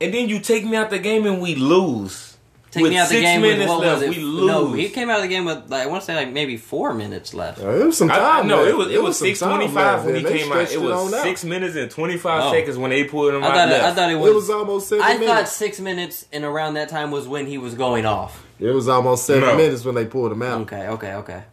and 0.01 0.13
then 0.13 0.28
you 0.28 0.39
take 0.41 0.65
me 0.65 0.76
out 0.76 0.89
the 0.89 0.99
game 0.99 1.26
and 1.26 1.41
we 1.41 1.55
lose. 1.55 2.30
Take 2.72 2.84
with 2.84 2.91
me 2.93 2.97
out 2.97 3.09
the 3.09 3.15
six 3.15 3.22
game 3.22 3.41
with 3.41 3.51
minutes 3.51 3.69
what 3.69 3.80
left, 3.82 3.93
was 3.95 4.03
it? 4.03 4.09
we 4.17 4.24
lose. 4.24 4.47
No, 4.47 4.72
he 4.72 4.88
came 4.88 5.09
out 5.09 5.17
of 5.17 5.24
the 5.24 5.28
game 5.28 5.43
with 5.43 5.69
like, 5.69 5.84
I 5.84 5.88
want 5.88 6.03
to 6.03 6.05
say 6.05 6.15
like 6.15 6.32
maybe 6.32 6.55
four 6.55 6.93
minutes 6.93 7.34
left. 7.34 7.59
Uh, 7.59 7.69
it 7.69 7.86
was 7.86 7.97
some 7.97 8.09
I, 8.09 8.15
time. 8.17 8.45
I 8.45 8.47
know 8.47 8.57
left. 8.59 8.69
it 8.69 8.76
was 8.78 8.88
it 8.91 9.03
was 9.03 9.17
some 9.19 9.28
six 9.28 9.39
time 9.41 9.49
twenty 9.57 9.67
five 9.67 9.95
left, 9.95 10.05
when 10.05 10.15
he 10.15 10.24
came 10.24 10.51
out. 10.53 10.72
It 10.72 10.80
was 10.80 10.91
on 10.91 11.13
out. 11.13 11.24
six 11.24 11.43
minutes 11.43 11.76
and 11.76 11.91
twenty 11.91 12.15
five 12.17 12.43
Oh. 12.45 12.51
seconds 12.53 12.78
when 12.78 12.91
they 12.91 13.03
pulled 13.03 13.34
him 13.34 13.43
I 13.43 13.47
out. 13.47 13.53
thought 13.55 13.69
it. 13.69 13.82
I 13.82 13.93
thought 13.93 14.09
it 14.11 14.15
was. 14.15 14.30
It 14.32 14.36
was 14.36 14.49
almost 14.49 14.88
seven 14.88 15.03
I 15.03 15.17
thought 15.17 15.49
six 15.49 15.82
minutes 15.82 16.26
and 16.32 16.45
around 16.45 16.76
that 16.76 16.88
time 16.88 17.11
was 17.11 17.28
when 17.28 17.45
he 17.45 17.57
was 17.57 17.74
going 17.74 18.05
off. 18.05 18.45
It 18.57 18.69
was 18.72 18.88
almost 18.88 19.26
seven 19.26 19.49
No. 19.49 19.57
minutes 19.57 19.84
when 19.84 19.95
they 19.95 20.05
pulled 20.05 20.32
him 20.32 20.41
out. 20.41 20.61
Okay, 20.61 20.88
okay, 20.88 21.13
okay. 21.15 21.43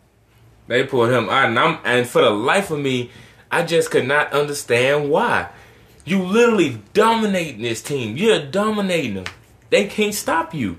They 0.68 0.84
pulled 0.84 1.10
him 1.10 1.28
out, 1.30 1.46
and 1.48 1.58
I'm 1.58 1.78
and 1.84 2.06
for 2.06 2.22
the 2.22 2.30
life 2.30 2.70
of 2.70 2.78
me, 2.78 3.10
I 3.50 3.64
just 3.64 3.90
could 3.90 4.06
not 4.06 4.32
understand 4.32 5.10
why. 5.10 5.48
You 6.04 6.22
literally 6.22 6.80
dominating 6.94 7.62
this 7.62 7.82
team. 7.82 8.16
You're 8.16 8.46
dominating 8.46 9.14
them. 9.14 9.24
They 9.70 9.86
can't 9.86 10.14
stop 10.14 10.54
you. 10.54 10.78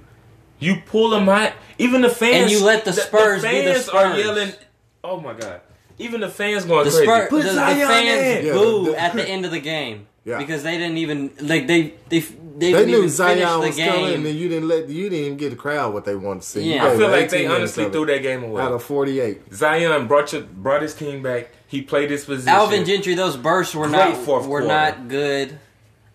You 0.60 0.78
pull 0.86 1.10
them 1.10 1.28
out. 1.30 1.53
Even 1.78 2.01
the 2.01 2.10
fans. 2.10 2.43
And 2.43 2.51
you 2.51 2.64
let 2.64 2.86
the 2.86 2.93
Spurs 2.93 3.41
be 3.43 3.62
the 3.62 3.74
fans 3.74 3.89
are 3.89 4.12
Spurs. 4.12 4.18
yelling. 4.26 4.53
Oh 5.03 5.20
my 5.20 5.34
god! 5.34 5.62
Even 5.97 6.22
the 6.22 6.30
fans 6.30 6.66
going 6.66 6.84
The, 6.86 6.91
crazy. 6.91 7.05
Spur, 7.05 7.28
Put 7.30 7.43
the, 7.43 7.49
the 7.49 7.55
fans 7.55 8.39
in. 8.39 8.45
Yeah, 8.47 8.53
boo 8.53 8.86
the- 8.86 8.91
the- 8.91 8.99
at 9.01 9.14
the 9.16 9.28
end 9.28 9.45
of 9.45 9.51
the 9.51 9.60
game 9.62 10.07
Yeah. 10.26 10.38
because 10.38 10.64
they 10.64 10.78
didn't 10.78 10.97
even 10.97 11.32
like 11.41 11.68
they 11.68 11.93
they 12.10 12.20
they, 12.20 12.30
They 12.57 12.72
didn't 12.74 12.88
knew 12.88 12.97
even 12.97 13.10
Zion 13.10 13.38
finish 13.38 13.68
was 13.68 13.76
the 13.78 13.86
coming, 13.86 14.05
game. 14.07 14.26
and 14.26 14.36
you 14.38 14.49
didn't 14.49 14.68
let 14.68 14.89
you 14.89 15.10
didn't 15.10 15.26
even 15.26 15.38
get 15.38 15.51
the 15.51 15.55
crowd 15.55 15.93
what 15.93 16.03
they 16.03 16.16
wanted 16.16 16.41
to 16.41 16.47
see. 16.47 16.74
Yeah. 16.74 16.86
I 16.88 16.97
feel 16.97 17.07
like 17.10 17.30
they 17.30 17.47
honestly 17.47 17.89
threw 17.89 18.05
that 18.07 18.22
game 18.22 18.43
away. 18.43 18.62
out 18.62 18.74
of 18.74 18.84
forty 18.84 19.22
eight. 19.22 19.53
Zion 19.53 20.07
brought 20.07 20.34
your, 20.34 20.41
brought 20.41 20.82
his 20.82 20.93
team 20.93 21.24
back. 21.24 21.51
He 21.68 21.82
played 21.82 22.10
his 22.12 22.26
position. 22.26 22.49
Alvin 22.49 22.84
Gentry, 22.84 23.14
those 23.14 23.38
bursts 23.38 23.74
were 23.76 23.88
Great 23.88 23.97
not 24.16 24.18
fourth 24.18 24.45
were 24.47 24.60
quarter. 24.62 24.68
not 24.68 25.07
good. 25.07 25.57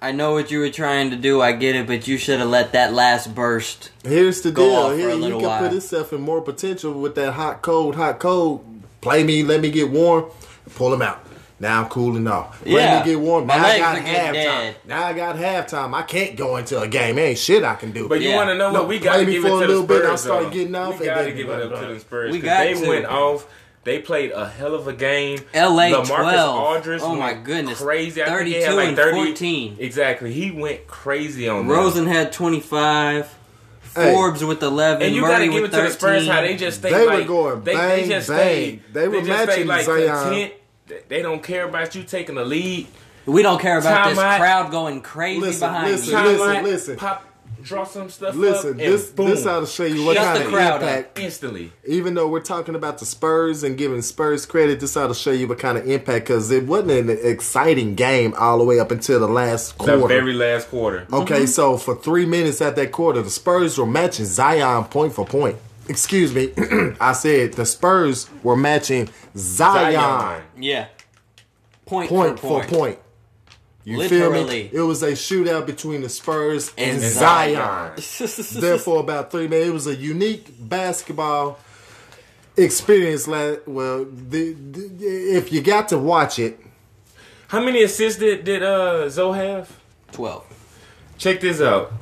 I 0.05 0.13
know 0.13 0.33
what 0.35 0.51
you 0.51 0.59
were 0.61 0.69
trying 0.69 1.09
to 1.13 1.17
do. 1.17 1.41
I 1.41 1.53
get 1.53 1.75
it, 1.75 1.87
but 1.87 2.07
you 2.07 2.19
should 2.19 2.39
have 2.39 2.51
let 2.51 2.73
that 2.73 2.93
last 2.93 3.35
burst. 3.35 3.91
Here's 4.07 4.43
the 4.43 4.51
Go 4.51 4.91
deal. 4.91 4.97
Here 4.99 5.15
you 5.17 5.39
can 5.39 5.43
while. 5.43 5.59
put 5.61 5.73
yourself 5.73 6.13
in 6.13 6.21
more 6.21 6.43
potential 6.43 6.93
with 6.93 7.15
that 7.15 7.33
hot 7.33 7.63
cold, 7.63 7.95
hot 7.97 8.19
cold. 8.19 8.67
Play 9.01 9.25
me, 9.25 9.43
let 9.43 9.63
me 9.63 9.71
get 9.71 9.89
warm, 9.89 10.27
pull 10.75 10.93
him 10.93 11.01
out. 11.01 11.25
Now 11.59 11.83
I'm 11.85 11.89
cooling 11.89 12.27
off. 12.27 12.61
Play 12.63 12.73
Yeah. 12.73 12.99
me 12.99 13.05
get 13.13 13.19
warm. 13.21 13.47
My 13.47 13.57
Now 13.57 13.65
I 13.65 13.67
legs 13.69 13.79
got 13.81 13.97
are 13.97 14.01
getting 14.03 14.15
halftime. 14.21 14.33
dead. 14.35 14.77
Now 14.87 15.05
I 15.07 15.13
got 15.15 15.37
halftime. 15.37 15.95
I 15.95 16.03
can't 16.03 16.37
go 16.37 16.57
into 16.59 16.79
a 16.83 16.87
game. 16.87 17.19
Ain't 17.19 17.39
shit 17.39 17.65
I 17.65 17.75
can 17.75 17.93
do. 17.93 18.07
But 18.07 18.21
you 18.21 18.29
Yeah. 18.29 18.37
want 18.37 18.51
to 18.51 18.55
know 18.57 18.73
No, 18.73 18.81
what? 18.81 18.89
We 18.91 18.99
got 18.99 19.17
to 19.17 19.25
me 19.25 19.33
give 19.33 19.45
it 19.47 19.49
a 19.49 19.51
to 19.53 19.57
the 19.61 19.67
little 19.69 19.83
bit, 19.85 19.99
Spurs. 20.03 20.11
I'll 20.11 20.19
start 20.19 20.53
getting 20.53 20.75
off, 20.75 21.01
We 21.01 21.07
and 21.07 21.15
got 21.17 21.23
to 21.23 21.25
then- 21.29 21.37
give 21.39 21.49
it 21.49 21.63
up 21.73 21.81
to 21.81 21.95
the 21.95 22.01
Spurs. 22.01 22.33
We 22.33 22.41
'cause 22.41 22.45
got 22.51 22.59
they 22.65 22.75
to. 22.75 22.87
went 22.89 23.07
off. 23.07 23.47
They 23.85 23.99
played 24.01 24.31
a 24.33 24.49
hell 24.49 24.75
of 24.75 24.89
a 24.89 24.93
game. 24.95 25.39
LA 25.55 25.89
LaMarcus 25.91 26.07
12. 26.07 26.59
Aldridge 26.59 27.01
Oh 27.03 27.15
my 27.15 27.33
went 27.33 27.45
goodness. 27.45 27.81
crazy. 27.81 28.23
I 28.23 28.27
think 28.27 28.47
he 28.49 28.55
32 28.55 28.67
had 28.71 28.77
like 28.77 28.89
and 28.89 28.97
30 28.97 29.17
14. 29.27 29.77
Exactly. 29.79 30.33
He 30.33 30.51
went 30.51 30.87
crazy 30.87 31.49
on 31.49 31.67
them. 31.67 31.69
Rosen 31.69 32.07
had 32.07 32.33
25. 32.33 33.35
Hey. 33.95 34.13
Forbes 34.13 34.43
with 34.45 34.61
eleven, 34.61 35.03
And 35.07 35.15
you 35.15 35.21
gotta 35.21 35.45
give 35.45 35.55
it 35.55 35.63
with 35.63 35.71
to 35.71 35.77
the 35.77 35.83
thirteen. 35.85 35.93
Spurs 35.99 36.27
how 36.27 36.41
they 36.41 36.57
just 36.57 36.79
stay 36.81 36.91
They 36.91 37.07
were 37.07 37.23
going 37.25 37.63
they, 37.63 37.75
bang, 37.75 38.03
they 38.03 38.09
just 38.09 38.29
bang. 38.29 38.81
stay 38.81 38.81
They 38.93 39.07
were 39.07 39.19
just 39.21 39.29
matching 39.29 39.67
like 39.69 39.85
Zion. 39.85 40.09
content. 40.09 40.53
They 41.09 41.23
don't 41.23 41.43
care 41.45 41.69
about 41.69 41.95
you 41.95 42.03
taking 42.03 42.35
the 42.35 42.45
lead. 42.45 42.89
we 43.25 43.43
don't 43.43 43.61
care 43.61 43.79
about 43.79 44.09
this 44.09 44.19
Timeout. 44.19 44.39
crowd 44.41 44.71
going 44.73 45.01
crazy 45.01 45.41
Listen, 45.41 45.69
behind 45.71 45.91
listen, 45.93 46.11
you. 46.13 46.25
listen, 46.25 46.47
Timeout, 46.49 46.63
listen. 46.65 46.97
Pop, 46.97 47.25
draw 47.65 47.85
some 47.85 48.09
stuff 48.11 48.35
Listen, 48.37 48.71
up, 48.75 48.79
and 48.79 48.81
this 48.81 49.11
boom, 49.11 49.31
this 49.31 49.45
how 49.45 49.59
to 49.61 49.67
show 49.67 49.85
you 49.85 50.05
what 50.05 50.17
Shut 50.17 50.25
kind 50.25 50.39
the 50.41 50.47
of 50.47 50.53
crowd 50.53 50.83
up. 50.83 50.89
impact. 50.89 51.19
instantly. 51.19 51.73
Even 51.87 52.15
though 52.15 52.29
we're 52.29 52.41
talking 52.41 52.75
about 52.75 52.99
the 52.99 53.07
Spurs 53.07 53.63
and 53.65 53.77
giving 53.79 54.03
Spurs 54.03 54.47
credit, 54.47 54.81
this 54.81 54.95
how 54.95 55.07
to 55.09 55.15
show 55.15 55.31
you 55.33 55.49
what 55.49 55.59
kind 55.59 55.79
of 55.79 55.89
impact 55.89 56.27
because 56.27 56.51
it 56.51 56.67
wasn't 56.67 56.91
an 57.11 57.19
exciting 57.23 57.95
game 57.95 58.35
all 58.39 58.59
the 58.59 58.65
way 58.65 58.79
up 58.79 58.91
until 58.91 59.19
the 59.21 59.27
last 59.29 59.77
The 59.79 59.85
quarter. 59.85 60.07
very 60.07 60.35
last 60.35 60.69
quarter. 60.69 61.07
Okay, 61.13 61.35
mm-hmm. 61.39 61.47
so 61.47 61.77
for 61.77 61.97
three 61.97 62.27
minutes 62.27 62.61
at 62.61 62.77
that 62.77 62.93
quarter, 62.93 63.23
the 63.23 63.31
Spurs 63.31 63.79
were 63.79 63.87
matching 63.87 64.27
Zion 64.27 64.85
point 64.85 65.13
for 65.15 65.25
point. 65.27 65.57
Excuse 65.89 66.35
me, 66.35 66.53
I 67.01 67.13
said 67.13 67.55
the 67.55 67.67
Spurs 67.67 68.29
were 68.43 68.57
matching 68.57 69.09
Zion, 69.37 69.93
Zion. 69.93 70.43
Yeah, 70.59 70.87
point, 71.87 72.09
point 72.09 72.39
for 72.41 72.63
for 72.63 72.69
point. 72.69 72.71
point. 72.73 72.99
You 73.85 74.09
feel 74.09 74.31
Literally. 74.31 74.65
me? 74.65 74.71
It 74.73 74.81
was 74.81 75.03
a 75.03 75.13
shootout 75.13 75.67
between 75.67 76.01
the 76.01 76.09
Spurs 76.09 76.73
and, 76.79 76.93
And 77.03 77.03
Zion. 77.03 77.93
Therefore, 78.61 79.01
about 79.01 79.31
three 79.31 79.47
minutes, 79.47 79.69
it 79.69 79.73
was 79.73 79.87
a 79.87 79.95
unique 79.95 80.47
basketball 80.59 81.59
experience. 82.57 83.27
Well, 83.27 84.05
the, 84.07 84.53
the, 84.55 85.05
if 85.37 85.53
you 85.53 85.61
got 85.61 85.89
to 85.89 85.99
watch 85.99 86.39
it, 86.39 86.59
How 87.49 87.63
many 87.63 87.83
assists 87.83 88.19
did, 88.19 88.45
did 88.45 88.63
uh, 88.63 89.09
Zoe 89.11 89.37
have? 89.37 89.71
Twelve. 90.13 90.47
Check 91.19 91.41
this 91.41 91.61
out. 91.61 91.93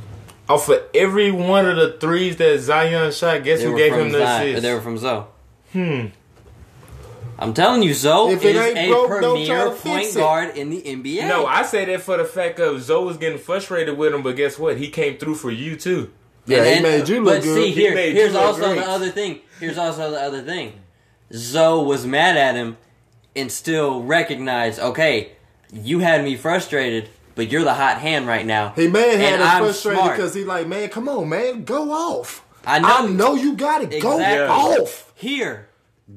Off 0.49 0.69
of 0.69 0.83
every 0.95 1.31
one 1.31 1.67
of 1.69 1.77
the 1.77 1.99
threes 1.99 2.37
that 2.37 2.59
Zion 2.61 3.11
shot, 3.13 3.43
guess 3.43 3.61
They 3.61 3.65
who 3.67 3.77
gave 3.77 3.93
him 3.93 4.13
the 4.13 4.19
Zion- 4.19 4.49
assist? 4.51 4.63
They 4.63 4.75
were 4.75 4.81
from 4.81 4.99
Zoe. 4.99 5.25
Hmm. 5.73 6.07
I'm 7.43 7.55
telling 7.55 7.83
you, 7.83 7.93
Zoe 7.95 8.33
If 8.35 8.45
it 8.45 8.57
is 8.57 8.63
ain't 8.77 8.79
a 8.79 8.89
broke, 8.89 9.21
don't 9.21 9.45
try 9.47 9.57
premier 9.57 9.65
to 9.65 9.71
fix 9.73 9.83
point 9.85 10.07
it. 10.09 10.15
guard 10.15 10.57
in 10.57 10.71
the 10.71 10.81
NBA. 10.83 11.27
No, 11.29 11.47
I 11.47 11.63
say 11.63 11.85
that 11.87 12.01
for 12.03 12.17
the 12.17 12.25
fact 12.25 12.59
of 12.61 12.81
Zoe 12.83 13.05
was 13.05 13.17
getting 13.17 13.39
frustrated 13.39 13.97
with 13.99 14.15
him, 14.15 14.23
but 14.23 14.37
guess 14.37 14.59
what? 14.59 14.77
He 14.79 14.89
came 14.91 15.19
through 15.19 15.35
for 15.37 15.51
you 15.51 15.77
too. 15.77 16.11
yeah, 16.47 16.65
he 16.75 16.81
made 16.83 17.09
you 17.09 17.23
look 17.23 17.35
but 17.37 17.43
good. 17.43 17.55
see, 17.55 17.71
He 17.73 17.81
here, 17.83 17.95
made 17.95 18.15
here's 18.15 18.33
look 18.33 18.43
also 18.43 18.61
great. 18.73 18.81
the 18.81 18.89
other 18.89 19.11
thing. 19.11 19.41
Here's 19.61 19.79
also 19.79 20.11
the 20.11 20.21
other 20.21 20.43
thing. 20.43 20.73
Zoe 21.33 21.85
was 21.85 22.07
mad 22.07 22.37
at 22.37 22.55
him 22.55 22.77
and 23.37 23.51
still 23.51 24.03
recognized, 24.03 24.79
okay, 24.81 25.33
you 25.73 26.01
had 26.01 26.23
me 26.25 26.37
frustrated, 26.37 27.09
but 27.35 27.51
you're 27.51 27.65
the 27.65 27.75
hot 27.75 27.99
hand 27.99 28.27
right 28.27 28.45
now. 28.45 28.71
He 28.77 28.89
man 28.89 29.19
had 29.19 29.35
and 29.35 29.43
us 29.43 29.49
I'm 29.49 29.63
frustrated 29.65 30.01
smart. 30.03 30.17
because 30.17 30.35
he 30.35 30.45
like, 30.45 30.67
man, 30.67 30.89
come 30.91 31.09
on, 31.09 31.29
man, 31.29 31.65
go 31.65 31.91
off. 31.91 32.45
I 32.67 32.79
know- 32.79 32.89
I 32.89 33.07
know 33.07 33.35
you 33.35 33.55
got 33.57 33.83
it. 33.83 34.01
Go 34.03 34.19
Exactly. 34.19 34.83
off. 34.83 35.13
Here. 35.17 35.69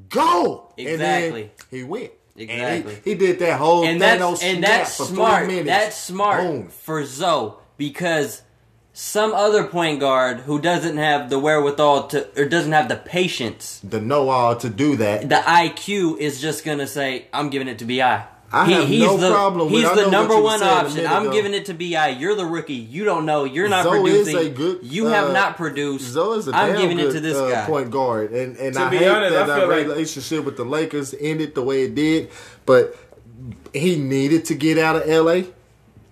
Go. 0.09 0.73
Exactly. 0.77 1.41
And 1.43 1.51
then 1.51 1.67
he 1.71 1.83
went. 1.83 2.11
Exactly. 2.37 2.95
he, 3.03 3.11
he 3.11 3.15
did 3.15 3.39
that 3.39 3.57
whole 3.59 3.85
and 3.85 4.01
Thanos 4.01 4.31
that's 4.41 4.43
and 4.43 4.63
that's 4.63 4.93
smart. 4.93 5.49
That's 5.65 5.95
smart 5.97 6.41
Boom. 6.43 6.67
for 6.67 7.05
Zoe 7.05 7.53
because 7.77 8.41
some 8.91 9.33
other 9.33 9.63
point 9.65 9.99
guard 10.01 10.39
who 10.41 10.59
doesn't 10.59 10.97
have 10.97 11.29
the 11.29 11.39
wherewithal 11.39 12.07
to 12.07 12.27
or 12.41 12.45
doesn't 12.45 12.71
have 12.73 12.89
the 12.89 12.95
patience, 12.97 13.79
The 13.83 14.01
know 14.01 14.29
all 14.29 14.55
to 14.57 14.69
do 14.69 14.95
that. 14.97 15.29
the 15.29 15.35
IQ 15.35 16.17
is 16.19 16.41
just 16.41 16.65
gonna 16.65 16.87
say, 16.87 17.27
"I'm 17.33 17.49
giving 17.49 17.67
it 17.69 17.79
to 17.79 17.85
Bi." 17.85 18.25
I 18.55 18.65
have 18.65 18.87
he's 18.87 19.01
no 19.01 19.17
the, 19.17 19.29
problem 19.31 19.69
He's 19.69 19.83
the 19.83 20.09
number 20.09 20.39
one 20.39 20.63
option. 20.63 21.05
I'm 21.05 21.23
ago. 21.23 21.31
giving 21.33 21.53
it 21.53 21.65
to 21.65 21.73
Bi. 21.73 22.09
You're 22.19 22.35
the 22.35 22.45
rookie. 22.45 22.73
You 22.75 23.03
don't 23.03 23.25
know. 23.25 23.43
You're 23.43 23.67
not 23.67 23.83
Zoe 23.83 24.09
is 24.09 24.23
producing. 24.29 24.51
a 24.51 24.55
good. 24.55 24.79
you 24.83 25.07
have 25.07 25.29
uh, 25.29 25.33
not 25.33 25.57
produced. 25.57 26.05
Zoe 26.05 26.37
is 26.39 26.47
a 26.47 26.55
I'm 26.55 26.75
giving 26.77 26.97
good, 26.97 27.09
it 27.09 27.13
to 27.13 27.19
this 27.19 27.35
uh, 27.37 27.49
guy. 27.49 27.65
point 27.65 27.91
guard, 27.91 28.31
and 28.31 28.55
and 28.57 28.73
To 28.75 28.81
I 28.81 28.89
be 28.89 28.97
hate 28.97 29.07
honest, 29.09 29.33
that 29.33 29.49
I 29.49 29.53
our 29.53 29.59
feel 29.59 29.69
like- 29.69 29.87
relationship 29.87 30.45
with 30.45 30.57
the 30.57 30.65
Lakers 30.65 31.13
ended 31.19 31.53
the 31.55 31.63
way 31.63 31.83
it 31.83 31.95
did. 31.95 32.29
But 32.65 32.95
he 33.73 33.97
needed 33.97 34.45
to 34.45 34.55
get 34.55 34.77
out 34.77 34.95
of 34.95 35.07
LA 35.07 35.41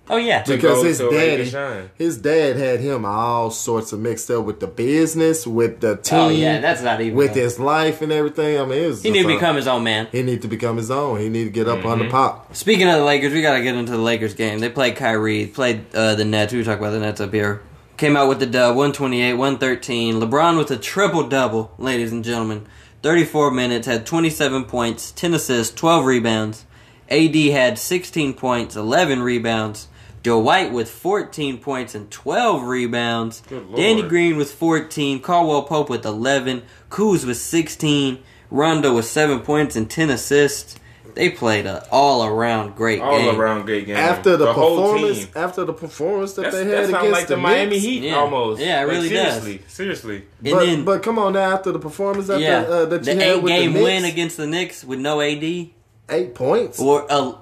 Oh 0.10 0.18
yeah. 0.18 0.44
Because 0.44 0.84
his 0.84 0.98
so 0.98 1.10
he 1.12 1.18
daddy, 1.18 1.90
his 1.96 2.18
dad 2.18 2.58
had 2.58 2.82
him 2.82 3.06
all 3.06 3.50
sorts 3.52 3.94
of 3.94 4.00
mixed 4.02 4.30
up 4.30 4.44
with 4.44 4.60
the 4.60 4.68
business, 4.68 5.48
with 5.48 5.80
the 5.80 5.96
team, 5.96 6.20
Oh 6.20 6.28
yeah. 6.30 6.60
That's 6.60 6.82
not 6.82 7.00
even. 7.00 7.16
with 7.18 7.34
his 7.34 7.58
life 7.58 8.02
and 8.02 8.12
everything. 8.12 8.60
I 8.60 8.66
mean, 8.66 8.84
it 8.84 8.88
was 8.88 9.02
he 9.02 9.10
just 9.10 9.16
need 9.16 9.30
to 9.30 9.34
become 9.36 9.56
his 9.56 9.66
own 9.68 9.84
man. 9.84 10.08
He 10.12 10.22
need 10.22 10.42
to 10.42 10.48
become 10.50 10.76
his 10.76 10.92
own. 10.92 11.20
He 11.20 11.30
need 11.30 11.46
to 11.46 11.50
get 11.50 11.68
up 11.70 11.80
Mm-hmm. 11.80 11.88
on 11.88 12.00
the 12.00 12.10
pop. 12.10 12.54
Speaking 12.56 12.88
of 12.90 12.96
the 13.00 13.06
Lakers, 13.06 13.32
we 13.34 13.42
gotta 13.42 13.64
get 13.64 13.76
into 13.76 13.94
the 13.94 13.98
Lakers 13.98 14.34
game. 14.34 14.60
They 14.60 14.70
played 14.70 14.98
Kyrie, 14.98 15.48
played 15.48 15.86
uh, 15.96 16.16
the 16.16 16.26
Nets. 16.26 16.52
We 16.52 16.60
were 16.60 16.66
talking 16.66 16.84
about 16.84 16.92
the 16.92 17.00
Nets 17.00 17.22
up 17.22 17.34
here. 17.34 17.62
Came 17.96 18.18
out 18.18 18.28
with 18.28 18.40
the 18.40 18.46
dub, 18.46 18.76
128, 18.76 19.34
113. 19.36 20.16
LeBron 20.16 20.58
with 20.58 20.70
a 20.72 20.78
triple 20.78 21.28
double, 21.30 21.74
ladies 21.78 22.12
and 22.12 22.24
gentlemen. 22.26 22.66
34 23.04 23.52
minutes, 23.52 23.86
had 23.88 24.06
27 24.06 24.66
points, 24.66 25.12
10 25.12 25.34
assists, 25.34 25.74
12 25.76 26.06
rebounds. 26.06 26.66
AD 27.10 27.36
had 27.36 27.78
16 27.78 28.34
points, 28.34 28.76
11 28.76 29.22
rebounds. 29.22 29.88
Joe 30.24 30.40
White 30.40 30.72
with 30.72 30.90
14 30.90 31.58
points 31.60 31.96
and 31.96 32.10
12 32.10 32.64
rebounds. 32.64 33.42
Danny 33.76 34.02
Green 34.04 34.38
with 34.38 34.52
14. 34.54 35.22
Caldwell 35.22 35.64
Pope 35.64 35.90
with 35.90 36.06
11. 36.06 36.64
Kuz 36.90 37.26
with 37.26 37.38
16. 37.38 38.20
Rondo 38.50 38.96
with 38.96 39.06
7 39.06 39.42
points 39.42 39.76
and 39.76 39.90
10 39.90 40.10
assists. 40.10 40.76
They 41.16 41.30
played 41.30 41.66
a 41.68 41.86
all 41.92 42.26
around 42.26 42.76
great 42.76 43.00
All 43.02 43.18
game. 43.20 43.40
around 43.40 43.66
great 43.66 43.86
game. 43.86 43.98
After 43.98 44.36
the, 44.36 44.52
whole 44.52 44.78
performance, 44.94 45.20
team. 45.20 45.28
after 45.36 45.64
the 45.66 45.74
performance 45.74 46.34
that 46.34 46.42
That's, 46.44 46.56
they 46.56 46.66
had 46.66 46.86
sounds 46.86 46.90
against 46.90 47.12
like 47.12 47.28
the, 47.28 47.36
the 47.36 47.42
Miami 47.42 47.70
Knicks, 47.72 47.84
Heat 47.84 48.04
Yeah. 48.04 48.16
almost. 48.16 48.62
Yeah, 48.62 48.82
it 48.82 48.88
Like, 48.88 48.96
really 48.96 49.10
does. 49.10 49.34
seriously, 49.44 49.62
Seriously. 49.68 50.16
And 50.44 50.52
but, 50.52 50.60
then 50.66 50.86
but 50.86 51.04
come 51.04 51.20
on 51.20 51.34
now, 51.34 51.54
after 51.54 51.72
the 51.72 51.78
performance 51.78 52.28
that, 52.28 52.40
yeah, 52.40 52.64
the, 52.64 52.74
uh, 52.74 52.86
that 52.86 53.00
you 53.06 53.14
the 53.14 53.16
had 53.16 53.22
eight 53.36 53.44
with 53.44 53.52
game 53.52 53.74
the 53.74 53.80
Knicks, 53.80 53.84
win 53.84 54.06
against 54.06 54.38
the 54.38 54.48
Knicks 54.48 54.84
with 54.84 55.00
no 55.00 55.22
AD 55.22 55.44
eight 55.44 56.34
points. 56.34 56.80
or 56.80 57.06
uh, 57.12 57.34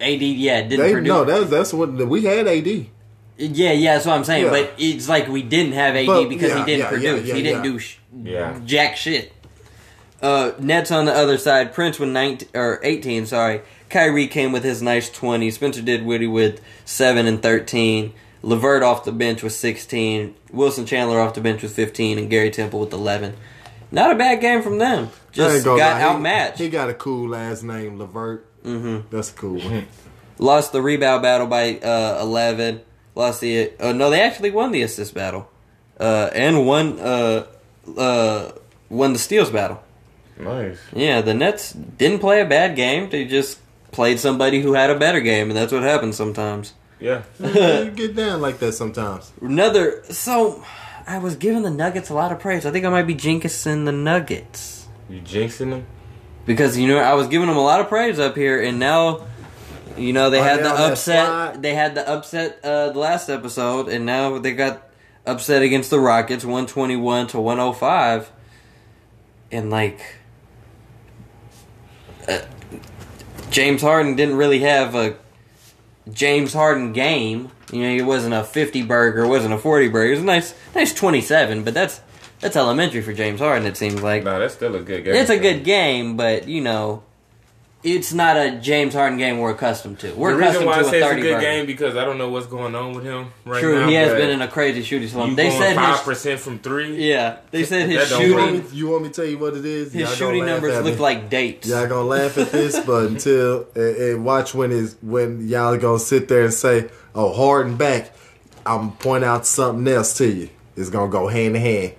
AD, 0.00 0.20
yeah, 0.22 0.62
didn't 0.62 0.80
They, 0.80 0.92
produce. 0.92 1.08
no, 1.08 1.24
that's 1.24 1.50
that's 1.50 1.72
what 1.72 1.90
we 1.92 2.24
had. 2.24 2.46
AD. 2.48 2.66
yeah, 2.66 3.72
yeah, 3.72 3.94
that's 3.94 4.06
what 4.06 4.14
I'm 4.16 4.24
saying. 4.24 4.46
Yeah. 4.46 4.50
But 4.50 4.74
it's 4.78 5.08
like 5.08 5.28
we 5.28 5.42
didn't 5.42 5.72
have 5.72 5.94
AD 5.96 6.06
But, 6.06 6.28
because 6.28 6.50
yeah, 6.50 6.58
he 6.58 6.64
didn't 6.64 6.78
yeah, 6.80 6.88
produce. 6.88 7.28
yeah, 7.28 7.34
he 7.34 7.42
didn't 7.42 7.64
yeah. 7.64 7.70
do 7.70 7.78
sh- 7.78 7.96
Yeah. 8.22 8.60
jack 8.64 8.96
shit. 8.96 9.32
Uh, 10.22 10.52
Nets 10.58 10.90
on 10.90 11.06
the 11.06 11.14
other 11.14 11.38
side. 11.38 11.72
Prince 11.72 11.98
with 11.98 12.10
19 12.10 12.48
or 12.54 12.78
18. 12.82 13.26
Sorry. 13.26 13.62
Kyrie 13.88 14.26
came 14.26 14.52
with 14.52 14.62
his 14.64 14.82
nice 14.82 15.08
20. 15.08 15.50
Spencer 15.50 15.80
Dinwiddie 15.82 16.26
with 16.26 16.60
seven 16.84 17.26
and 17.26 17.42
13. 17.42 18.12
Levert 18.42 18.82
off 18.82 19.04
the 19.04 19.12
bench 19.12 19.42
with 19.42 19.52
16. 19.54 20.34
Wilson 20.52 20.84
Chandler 20.86 21.20
off 21.20 21.34
the 21.34 21.40
bench 21.40 21.62
with 21.62 21.72
15, 21.72 22.18
and 22.18 22.30
Gary 22.30 22.50
Temple 22.50 22.80
with 22.80 22.92
11. 22.92 23.34
Not 23.90 24.12
a 24.12 24.14
bad 24.14 24.40
game 24.40 24.62
from 24.62 24.78
them. 24.78 25.08
Just 25.32 25.64
got 25.64 25.78
lie, 25.78 25.98
he- 25.98 26.04
outmatched. 26.04 26.58
He, 26.58 26.68
got 26.68 26.88
a 26.90 26.94
cool 26.94 27.28
last 27.30 27.62
name, 27.64 27.98
Levert. 27.98 28.46
Mm-hmm. 28.64 29.14
That's 29.14 29.30
a 29.30 29.34
cool 29.34 29.58
one. 29.60 29.86
Lost 30.38 30.72
the 30.72 30.80
rebound 30.80 31.22
battle 31.22 31.46
by 31.46 31.78
uh, 31.78 32.18
11. 32.22 32.80
Lost 33.14 33.40
the. 33.40 33.72
Uh, 33.78 33.92
no, 33.92 34.10
they 34.10 34.20
actually 34.20 34.50
won 34.50 34.72
the 34.72 34.82
assist 34.82 35.14
battle. 35.14 35.50
Uh, 35.98 36.30
and 36.32 36.66
won, 36.66 36.98
uh, 36.98 37.46
uh, 37.96 38.52
won 38.88 39.12
the 39.12 39.18
steals 39.18 39.50
battle. 39.50 39.82
Nice. 40.38 40.78
Yeah, 40.94 41.20
the 41.20 41.34
Nets 41.34 41.72
didn't 41.72 42.20
play 42.20 42.40
a 42.40 42.46
bad 42.46 42.74
game. 42.74 43.10
They 43.10 43.26
just 43.26 43.58
played 43.92 44.18
somebody 44.18 44.62
who 44.62 44.72
had 44.72 44.88
a 44.88 44.98
better 44.98 45.20
game, 45.20 45.50
and 45.50 45.56
that's 45.56 45.72
what 45.72 45.82
happens 45.82 46.16
sometimes. 46.16 46.72
Yeah. 46.98 47.22
you 47.38 47.90
get 47.90 48.14
down 48.16 48.40
like 48.40 48.58
that 48.60 48.72
sometimes. 48.72 49.32
Another. 49.40 50.02
So, 50.04 50.64
I 51.06 51.18
was 51.18 51.36
giving 51.36 51.62
the 51.62 51.70
Nuggets 51.70 52.08
a 52.08 52.14
lot 52.14 52.32
of 52.32 52.40
praise. 52.40 52.64
I 52.64 52.70
think 52.70 52.84
I 52.84 52.88
might 52.88 53.06
be 53.06 53.14
jinxing 53.14 53.84
the 53.84 53.92
Nuggets. 53.92 54.86
You 55.08 55.20
jinxing 55.20 55.70
them? 55.70 55.86
Because, 56.50 56.76
you 56.76 56.88
know, 56.88 56.98
I 56.98 57.14
was 57.14 57.28
giving 57.28 57.46
them 57.46 57.56
a 57.56 57.62
lot 57.62 57.80
of 57.80 57.88
praise 57.88 58.18
up 58.18 58.36
here, 58.36 58.60
and 58.60 58.78
now. 58.78 59.26
You 59.96 60.12
know 60.14 60.30
they 60.30 60.38
Are 60.38 60.44
had 60.44 60.60
the 60.60 60.70
upset. 60.70 61.60
They 61.60 61.74
had 61.74 61.94
the 61.94 62.08
upset 62.08 62.60
uh, 62.64 62.90
the 62.90 62.98
last 62.98 63.28
episode, 63.28 63.88
and 63.88 64.06
now 64.06 64.38
they 64.38 64.54
got 64.54 64.88
upset 65.26 65.62
against 65.62 65.90
the 65.90 65.98
Rockets, 65.98 66.44
one 66.44 66.66
twenty 66.66 66.96
one 66.96 67.26
to 67.26 67.40
one 67.40 67.58
hundred 67.58 67.74
five, 67.74 68.30
and 69.50 69.68
like 69.68 70.00
uh, 72.28 72.38
James 73.50 73.82
Harden 73.82 74.14
didn't 74.16 74.36
really 74.36 74.60
have 74.60 74.94
a 74.94 75.16
James 76.10 76.54
Harden 76.54 76.92
game. 76.92 77.50
You 77.72 77.82
know, 77.82 77.90
it 77.90 78.06
wasn't 78.06 78.32
a 78.32 78.44
fifty 78.44 78.82
burger, 78.82 79.24
it 79.24 79.28
wasn't 79.28 79.52
a 79.52 79.58
forty 79.58 79.88
burger. 79.88 80.12
It 80.12 80.14
was 80.14 80.20
a 80.20 80.24
nice, 80.24 80.54
nice 80.74 80.94
twenty 80.94 81.20
seven, 81.20 81.62
but 81.64 81.74
that's 81.74 82.00
that's 82.40 82.56
elementary 82.56 83.02
for 83.02 83.12
James 83.12 83.40
Harden. 83.40 83.66
It 83.66 83.76
seems 83.76 84.02
like 84.02 84.24
No, 84.24 84.38
that's 84.38 84.54
still 84.54 84.74
a 84.74 84.80
good 84.80 85.04
game. 85.04 85.14
it's 85.14 85.30
a 85.30 85.38
good 85.38 85.64
game, 85.64 86.16
but 86.16 86.48
you 86.48 86.60
know, 86.60 87.02
it's 87.82 88.12
not 88.12 88.36
a 88.36 88.58
James 88.58 88.92
Harden 88.92 89.16
game 89.18 89.38
we're 89.38 89.52
accustomed 89.52 89.98
to. 90.00 90.12
We're 90.12 90.32
The 90.32 90.36
reason 90.36 90.62
accustomed 90.62 90.66
why 90.66 90.78
I 90.80 90.82
say 90.82 91.00
a 91.00 91.04
it's 91.06 91.12
a 91.12 91.20
good 91.22 91.32
burger. 91.36 91.40
game 91.40 91.66
because 91.66 91.96
I 91.96 92.04
don't 92.04 92.18
know 92.18 92.28
what's 92.28 92.46
going 92.46 92.74
on 92.74 92.92
with 92.92 93.04
him 93.04 93.32
right 93.46 93.60
True, 93.62 93.80
now. 93.80 93.88
he 93.88 93.94
has 93.94 94.12
been 94.12 94.28
in 94.28 94.42
a 94.42 94.48
crazy 94.48 94.82
shooting 94.82 95.08
slump. 95.08 95.34
They 95.34 95.50
said 95.50 95.76
five 95.76 96.00
percent 96.04 96.40
from 96.40 96.58
three. 96.58 97.08
yeah, 97.08 97.38
they 97.50 97.64
said 97.64 97.88
his 97.88 98.10
That 98.10 98.18
don't 98.18 98.26
You 98.28 98.34
want, 98.36 98.50
shooting 98.56 98.70
me, 98.70 98.76
you 98.76 98.88
want 98.88 99.02
me 99.04 99.08
to 99.08 99.14
tell 99.14 99.24
you 99.24 99.38
what 99.38 99.54
it 99.56 99.64
is? 99.64 99.92
his 99.94 100.14
shooting 100.14 100.44
numbers 100.44 100.82
look 100.84 100.98
like 100.98 101.30
dates. 101.30 101.68
Y'all 101.68 101.86
gonna 101.88 102.02
laugh 102.06 102.36
at 102.36 102.52
this, 102.52 102.78
but 102.80 103.06
until 103.10 103.66
and, 103.74 103.96
and 103.96 104.24
watch 104.26 104.54
when 104.54 104.72
is 104.72 104.96
when 105.00 105.48
y'all 105.48 105.76
gonna 105.78 105.98
sit 105.98 106.28
there 106.28 106.44
and 106.44 106.52
say, 106.52 106.90
"Oh, 107.14 107.32
Harden 107.32 107.76
back," 107.76 108.12
I'm 108.66 108.92
point 108.92 109.24
out 109.24 109.46
something 109.46 109.88
else 109.88 110.18
to 110.18 110.26
you. 110.30 110.50
It's 110.76 110.90
gonna 110.90 111.10
go 111.10 111.28
hand 111.28 111.56
in 111.56 111.62
hand. 111.62 111.92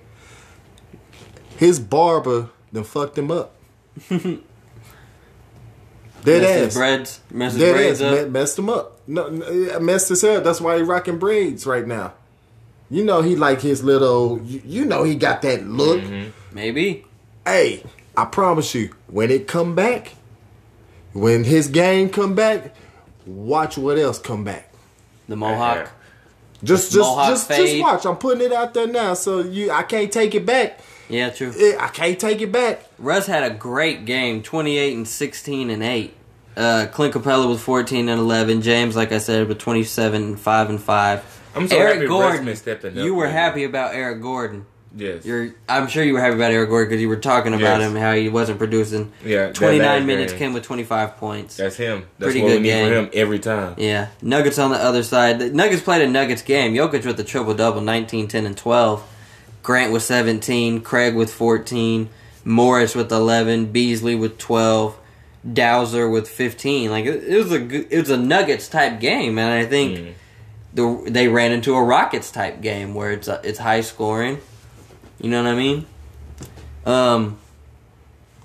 His 1.62 1.78
barber 1.78 2.48
then 2.72 2.82
fucked 2.82 3.16
him 3.16 3.30
up. 3.30 3.54
Dead 4.08 4.42
Messed 6.24 6.54
his 6.54 6.66
ass. 6.66 6.74
braids, 6.74 7.20
messed 7.30 7.58
Dead 7.58 7.72
braids 7.72 8.02
ass. 8.02 8.18
up. 8.18 8.28
Messed 8.30 8.58
him 8.58 8.68
up. 8.68 8.98
No, 9.06 9.28
no, 9.28 9.78
messed 9.78 10.08
his 10.08 10.22
hair. 10.22 10.40
That's 10.40 10.60
why 10.60 10.78
he 10.78 10.82
rocking 10.82 11.18
braids 11.20 11.64
right 11.64 11.86
now. 11.86 12.14
You 12.90 13.04
know 13.04 13.22
he 13.22 13.36
like 13.36 13.60
his 13.60 13.84
little. 13.84 14.40
You, 14.42 14.60
you 14.64 14.84
know 14.84 15.04
he 15.04 15.14
got 15.14 15.42
that 15.42 15.64
look. 15.64 16.00
Mm-hmm. 16.00 16.30
Maybe. 16.52 17.04
Hey, 17.46 17.84
I 18.16 18.24
promise 18.24 18.74
you, 18.74 18.92
when 19.06 19.30
it 19.30 19.46
come 19.46 19.76
back, 19.76 20.14
when 21.12 21.44
his 21.44 21.68
game 21.68 22.08
come 22.08 22.34
back, 22.34 22.74
watch 23.24 23.78
what 23.78 23.98
else 23.98 24.18
come 24.18 24.42
back. 24.42 24.72
The 25.28 25.36
mohawk. 25.36 25.92
Just, 26.64 26.90
The 26.90 26.98
just, 26.98 27.08
mohawk 27.08 27.28
just, 27.28 27.48
just 27.50 27.80
watch. 27.80 28.04
I'm 28.04 28.16
putting 28.16 28.44
it 28.46 28.52
out 28.52 28.74
there 28.74 28.88
now, 28.88 29.14
so 29.14 29.42
you, 29.42 29.70
I 29.70 29.84
can't 29.84 30.10
take 30.10 30.34
it 30.34 30.44
back. 30.44 30.80
Yeah, 31.08 31.30
true. 31.30 31.52
I 31.78 31.88
can't 31.88 32.18
take 32.18 32.40
it 32.40 32.50
back. 32.52 32.84
Russ 32.98 33.26
had 33.26 33.42
a 33.50 33.54
great 33.54 34.04
game, 34.04 34.42
28 34.42 34.96
and 34.96 35.06
16 35.08 35.70
and 35.70 35.82
8. 35.82 36.14
Uh, 36.56 36.86
Clint 36.92 37.14
Capela 37.14 37.48
with 37.48 37.60
14 37.60 38.08
and 38.08 38.20
11. 38.20 38.62
James, 38.62 38.94
like 38.96 39.12
I 39.12 39.18
said, 39.18 39.48
with 39.48 39.58
27 39.58 40.22
and 40.22 40.40
5 40.40 40.70
and 40.70 40.80
5. 40.80 41.40
I'm 41.54 41.68
so 41.68 41.76
Eric 41.76 41.94
happy 41.94 42.06
Gordon, 42.06 42.46
Russman 42.46 42.56
stepping 42.56 42.98
up. 42.98 43.04
you 43.04 43.14
were 43.14 43.24
man. 43.26 43.34
happy 43.34 43.64
about 43.64 43.94
Eric 43.94 44.20
Gordon. 44.22 44.66
Yes. 44.94 45.24
You're, 45.24 45.54
I'm 45.70 45.86
sure 45.88 46.04
you 46.04 46.12
were 46.12 46.20
happy 46.20 46.34
about 46.34 46.50
Eric 46.52 46.68
Gordon 46.68 46.90
because 46.90 47.00
you 47.00 47.08
were 47.08 47.16
talking 47.16 47.54
about 47.54 47.80
Yes. 47.80 47.90
him 47.90 47.96
how 47.96 48.12
he 48.12 48.28
wasn't 48.28 48.58
producing. 48.58 49.10
Yeah, 49.24 49.46
that 49.46 49.54
29 49.54 50.04
minutes 50.04 50.32
game. 50.32 50.38
came 50.38 50.52
with 50.52 50.64
25 50.64 51.16
points. 51.16 51.56
That's 51.56 51.76
him. 51.76 52.04
That's 52.18 52.32
Pretty 52.32 52.42
what 52.42 52.48
good 52.48 52.56
we 52.56 52.62
need 52.64 52.68
game. 52.68 52.88
for 52.88 52.94
him 52.98 53.10
every 53.14 53.38
time. 53.38 53.74
Yeah, 53.78 54.08
Nuggets 54.20 54.58
on 54.58 54.70
the 54.70 54.76
other 54.76 55.02
side. 55.02 55.38
The 55.38 55.50
Nuggets 55.50 55.80
played 55.80 56.02
a 56.02 56.06
Nuggets 56.10 56.42
game. 56.42 56.74
Jokic 56.74 57.06
with 57.06 57.16
the 57.16 57.24
triple 57.24 57.54
double, 57.54 57.80
19, 57.80 58.28
10, 58.28 58.44
and 58.44 58.54
12. 58.56 59.08
Grant 59.62 59.92
with 59.92 60.02
17. 60.02 60.80
Craig 60.80 61.14
with 61.14 61.32
14. 61.32 62.08
Morris 62.44 62.94
with 62.94 63.12
11. 63.12 63.66
Beasley 63.72 64.14
with 64.14 64.38
12. 64.38 64.98
Dozier 65.52 66.08
with 66.08 66.28
15. 66.28 66.90
Like 66.90 67.04
it, 67.04 67.24
it 67.24 67.36
was 67.36 67.52
a 67.52 67.64
it 67.96 67.98
was 68.00 68.10
a 68.10 68.16
Nuggets 68.16 68.68
type 68.68 69.00
game, 69.00 69.38
and 69.38 69.52
I 69.52 69.66
think 69.66 69.98
Mm. 69.98 70.12
the 71.04 71.10
they 71.10 71.26
ran 71.28 71.50
into 71.52 71.74
a 71.74 71.82
Rockets 71.82 72.30
type 72.30 72.60
game 72.60 72.94
where 72.94 73.10
it's 73.10 73.26
uh, 73.28 73.40
it's 73.42 73.58
high 73.58 73.80
scoring. 73.80 74.38
You 75.20 75.30
know 75.30 75.42
what 75.42 75.52
I 75.52 75.56
mean? 75.56 75.86
Um, 76.86 77.38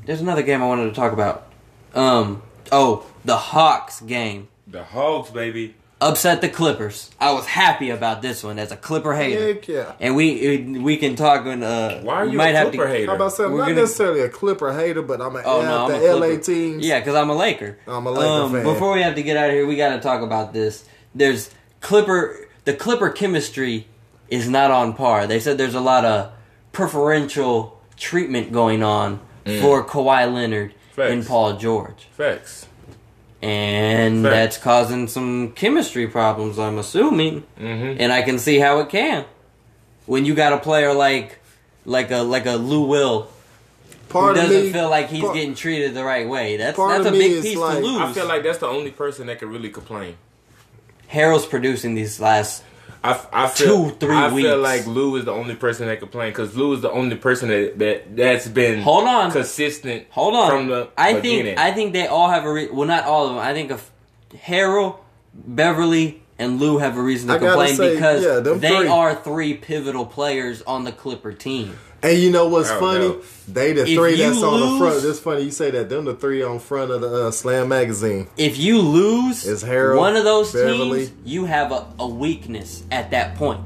there's 0.05 0.22
another 0.22 0.41
game 0.43 0.61
I 0.63 0.68
wanted 0.68 0.86
to 0.86 0.93
talk 0.95 1.13
about. 1.13 1.47
Um, 1.93 2.41
oh, 2.72 3.05
the 3.26 3.38
Hawks 3.38 4.01
game 4.01 4.47
The 4.68 4.84
Hawks, 4.84 5.30
baby. 5.30 5.76
Upset 5.99 6.41
the 6.41 6.49
Clippers. 6.49 7.09
I 7.19 7.31
was 7.33 7.45
happy 7.45 7.89
about 7.89 8.21
this 8.21 8.43
one 8.43 8.59
as 8.59 8.71
a 8.71 8.77
Clipper 8.77 9.13
hater. 9.15 9.53
Heck 9.53 9.67
yeah. 9.67 9.93
And 9.99 10.15
we 10.15 10.79
we 10.79 10.97
can 10.97 11.15
talk 11.15 11.45
when 11.45 11.63
uh 11.63 12.01
Why 12.01 12.15
are 12.15 12.25
you 12.25 12.37
might 12.37 12.49
a 12.49 12.57
have 12.57 12.69
Clipper 12.69 12.85
to, 12.85 12.89
hater? 12.89 13.07
How 13.07 13.15
about 13.15 13.33
saying 13.33 13.51
We're 13.51 13.59
not 13.59 13.69
gonna- 13.69 13.81
necessarily 13.81 14.21
a 14.21 14.29
Clipper 14.29 14.73
hater, 14.73 15.01
but 15.01 15.21
I'm 15.21 15.35
a 15.35 15.41
Oh 15.43 15.61
no, 15.61 15.85
I'm 15.85 15.91
the 15.91 16.07
a 16.07 16.13
LA 16.13 16.19
Clipper. 16.27 16.43
teams. 16.43 16.85
Yeah, 16.85 16.99
because 16.99 17.15
I'm 17.15 17.29
a 17.29 17.35
Laker. 17.35 17.77
I'm 17.87 18.05
a 18.05 18.11
Laker 18.11 18.25
um, 18.27 18.51
fan. 18.51 18.63
Before 18.63 18.93
we 18.93 19.01
have 19.01 19.15
to 19.15 19.23
get 19.23 19.37
out 19.37 19.49
of 19.49 19.55
here, 19.55 19.65
we 19.65 19.75
got 19.75 19.95
to 19.95 20.01
talk 20.01 20.21
about 20.21 20.53
this. 20.53 20.85
There's 21.15 21.49
Clipper. 21.81 22.47
The 22.65 22.73
Clipper 22.73 23.09
chemistry 23.09 23.87
is 24.29 24.49
not 24.49 24.71
on 24.71 24.93
par. 24.93 25.25
They 25.25 25.39
said 25.39 25.57
there's 25.57 25.73
a 25.75 25.79
lot 25.81 26.03
of 26.05 26.31
preferential 26.73 27.79
treatment 27.95 28.51
going 28.51 28.83
on 28.83 29.19
for 29.61 29.83
Kawhi 29.85 30.31
Leonard 30.31 30.73
and 30.97 31.25
Paul 31.25 31.57
George, 31.57 32.07
Facts. 32.11 32.67
And 33.41 34.23
Facts. 34.23 34.33
that's 34.35 34.57
causing 34.57 35.07
some 35.07 35.51
chemistry 35.51 36.07
problems. 36.07 36.57
I'm 36.57 36.77
assuming, 36.77 37.43
Mm-hmm. 37.59 38.01
and 38.01 38.11
I 38.11 38.21
can 38.23 38.39
see 38.39 38.57
how 38.59 38.79
it 38.79 38.89
can 38.89 39.25
when 40.05 40.25
you 40.25 40.33
got 40.33 40.53
a 40.53 40.57
player 40.57 40.93
like 40.93 41.39
like 41.85 42.09
a 42.11 42.17
like 42.23 42.45
a 42.47 42.53
Lou 42.55 42.85
Will 42.88 43.29
part 44.09 44.35
who 44.38 44.41
doesn't 44.41 44.63
me, 44.67 44.71
feel 44.73 44.89
like 44.89 45.09
he's 45.09 45.21
part- 45.21 45.35
getting 45.35 45.53
treated 45.53 45.93
the 45.93 46.03
right 46.03 46.27
way. 46.27 46.57
That's 46.57 46.77
that's 46.77 47.05
a 47.05 47.11
big 47.11 47.41
piece 47.43 47.57
like- 47.57 47.77
to 47.79 47.83
lose. 47.85 48.01
I 48.01 48.11
feel 48.13 48.25
like 48.27 48.41
that's 48.43 48.57
the 48.59 48.67
only 48.67 48.91
person 48.91 49.27
that 49.27 49.38
can 49.39 49.49
really 49.49 49.69
complain. 49.69 50.17
Harrell's 51.11 51.45
producing 51.45 51.93
these 51.95 52.19
last. 52.19 52.63
I, 53.07 53.11
f- 53.11 53.29
I 53.31 53.47
feel, 53.47 53.89
Two, 53.89 53.95
three 53.95 54.15
I 54.15 54.31
weeks. 54.33 54.47
feel 54.47 54.57
like 54.59 54.85
Lou 54.87 55.15
is 55.15 55.25
the 55.25 55.31
only 55.31 55.55
person 55.55 55.87
that 55.87 55.99
complain 55.99 56.31
because 56.31 56.55
Lou 56.55 56.73
is 56.73 56.81
the 56.81 56.91
only 56.91 57.15
person 57.15 57.49
that, 57.49 57.79
that 57.79 58.15
that's 58.15 58.47
been 58.47 58.81
Hold 58.81 59.05
on. 59.05 59.31
consistent. 59.31 60.07
Hold 60.11 60.35
on. 60.35 60.49
from 60.49 60.67
the 60.67 60.89
I 60.97 61.13
beginning. 61.13 61.45
think 61.55 61.59
I 61.59 61.71
think 61.73 61.93
they 61.93 62.07
all 62.07 62.29
have 62.29 62.45
a 62.45 62.51
re- 62.51 62.69
well, 62.69 62.87
not 62.87 63.05
all 63.05 63.27
of 63.27 63.35
them. 63.35 63.39
I 63.43 63.53
think 63.53 63.71
of 63.71 63.89
Harrell, 64.33 64.97
Beverley, 65.33 66.21
and 66.39 66.59
Lou 66.59 66.77
have 66.79 66.97
a 66.97 67.01
reason 67.01 67.29
to 67.29 67.35
I 67.35 67.37
complain 67.39 67.75
say, 67.75 67.93
because 67.93 68.23
yeah, 68.23 68.39
they 68.39 68.77
three. 68.77 68.87
are 68.87 69.15
three 69.15 69.53
pivotal 69.55 70.05
players 70.05 70.61
on 70.63 70.83
the 70.83 70.91
Clipper 70.91 71.33
team. 71.33 71.77
And 72.03 72.17
you 72.19 72.31
know 72.31 72.47
what's 72.47 72.69
funny? 72.69 73.07
know. 73.09 73.21
They 73.47 73.73
the 73.73 73.81
If 73.81 73.97
three 73.97 74.11
you 74.11 74.17
that's 74.17 74.43
on 74.43 74.59
the 74.59 74.77
front. 74.79 75.03
It's 75.05 75.19
funny 75.19 75.43
you 75.43 75.51
say 75.51 75.71
that. 75.71 75.89
Them 75.89 76.05
the 76.05 76.13
three 76.13 76.43
on 76.43 76.59
front 76.59 76.91
of 76.91 77.01
the 77.01 77.27
uh, 77.27 77.31
Slam 77.31 77.69
magazine. 77.69 78.27
If 78.37 78.57
you 78.57 78.79
lose 78.79 79.47
It's 79.47 79.63
Harrell, 79.63 79.97
one 79.97 80.15
of 80.15 80.23
those 80.23 80.53
Beverley. 80.53 81.07
teams, 81.07 81.17
you 81.25 81.45
have 81.45 81.71
a, 81.71 81.87
a 81.99 82.07
weakness 82.07 82.83
at 82.91 83.11
that 83.11 83.35
point. 83.35 83.61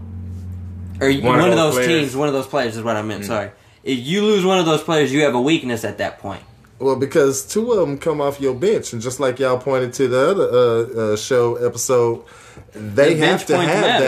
Or 1.02 1.12
one, 1.12 1.24
One 1.24 1.40
of 1.40 1.46
of 1.50 1.56
those, 1.56 1.76
those 1.76 1.86
teams, 1.88 2.16
one 2.16 2.28
of 2.28 2.34
those 2.34 2.48
players 2.48 2.78
is 2.78 2.84
what 2.84 2.96
I 2.96 3.02
meant. 3.02 3.26
Sorry. 3.26 3.52
If 3.84 4.00
you 4.00 4.22
lose 4.24 4.46
one 4.46 4.60
of 4.60 4.66
those 4.66 4.84
players, 4.84 5.12
you 5.12 5.24
have 5.24 5.34
a 5.36 5.42
weakness 5.42 5.84
at 5.84 5.98
that 5.98 6.20
point. 6.20 6.44
Well, 6.78 6.96
because 6.96 7.46
two 7.46 7.72
of 7.74 7.80
them 7.88 7.98
come 7.98 8.22
off 8.22 8.40
your 8.40 8.54
bench, 8.56 8.94
and 8.94 9.02
just 9.02 9.20
like 9.20 9.40
y'all 9.40 9.58
pointed 9.58 9.94
to 9.94 10.08
the 10.08 10.30
other 10.30 10.50
uh, 10.50 11.14
uh, 11.14 11.18
show 11.18 11.56
episode, 11.56 12.24
they 12.74 13.16
The 13.16 13.26
have 13.26 13.46
to 13.48 13.58
have 13.58 13.82
matter. 13.82 14.08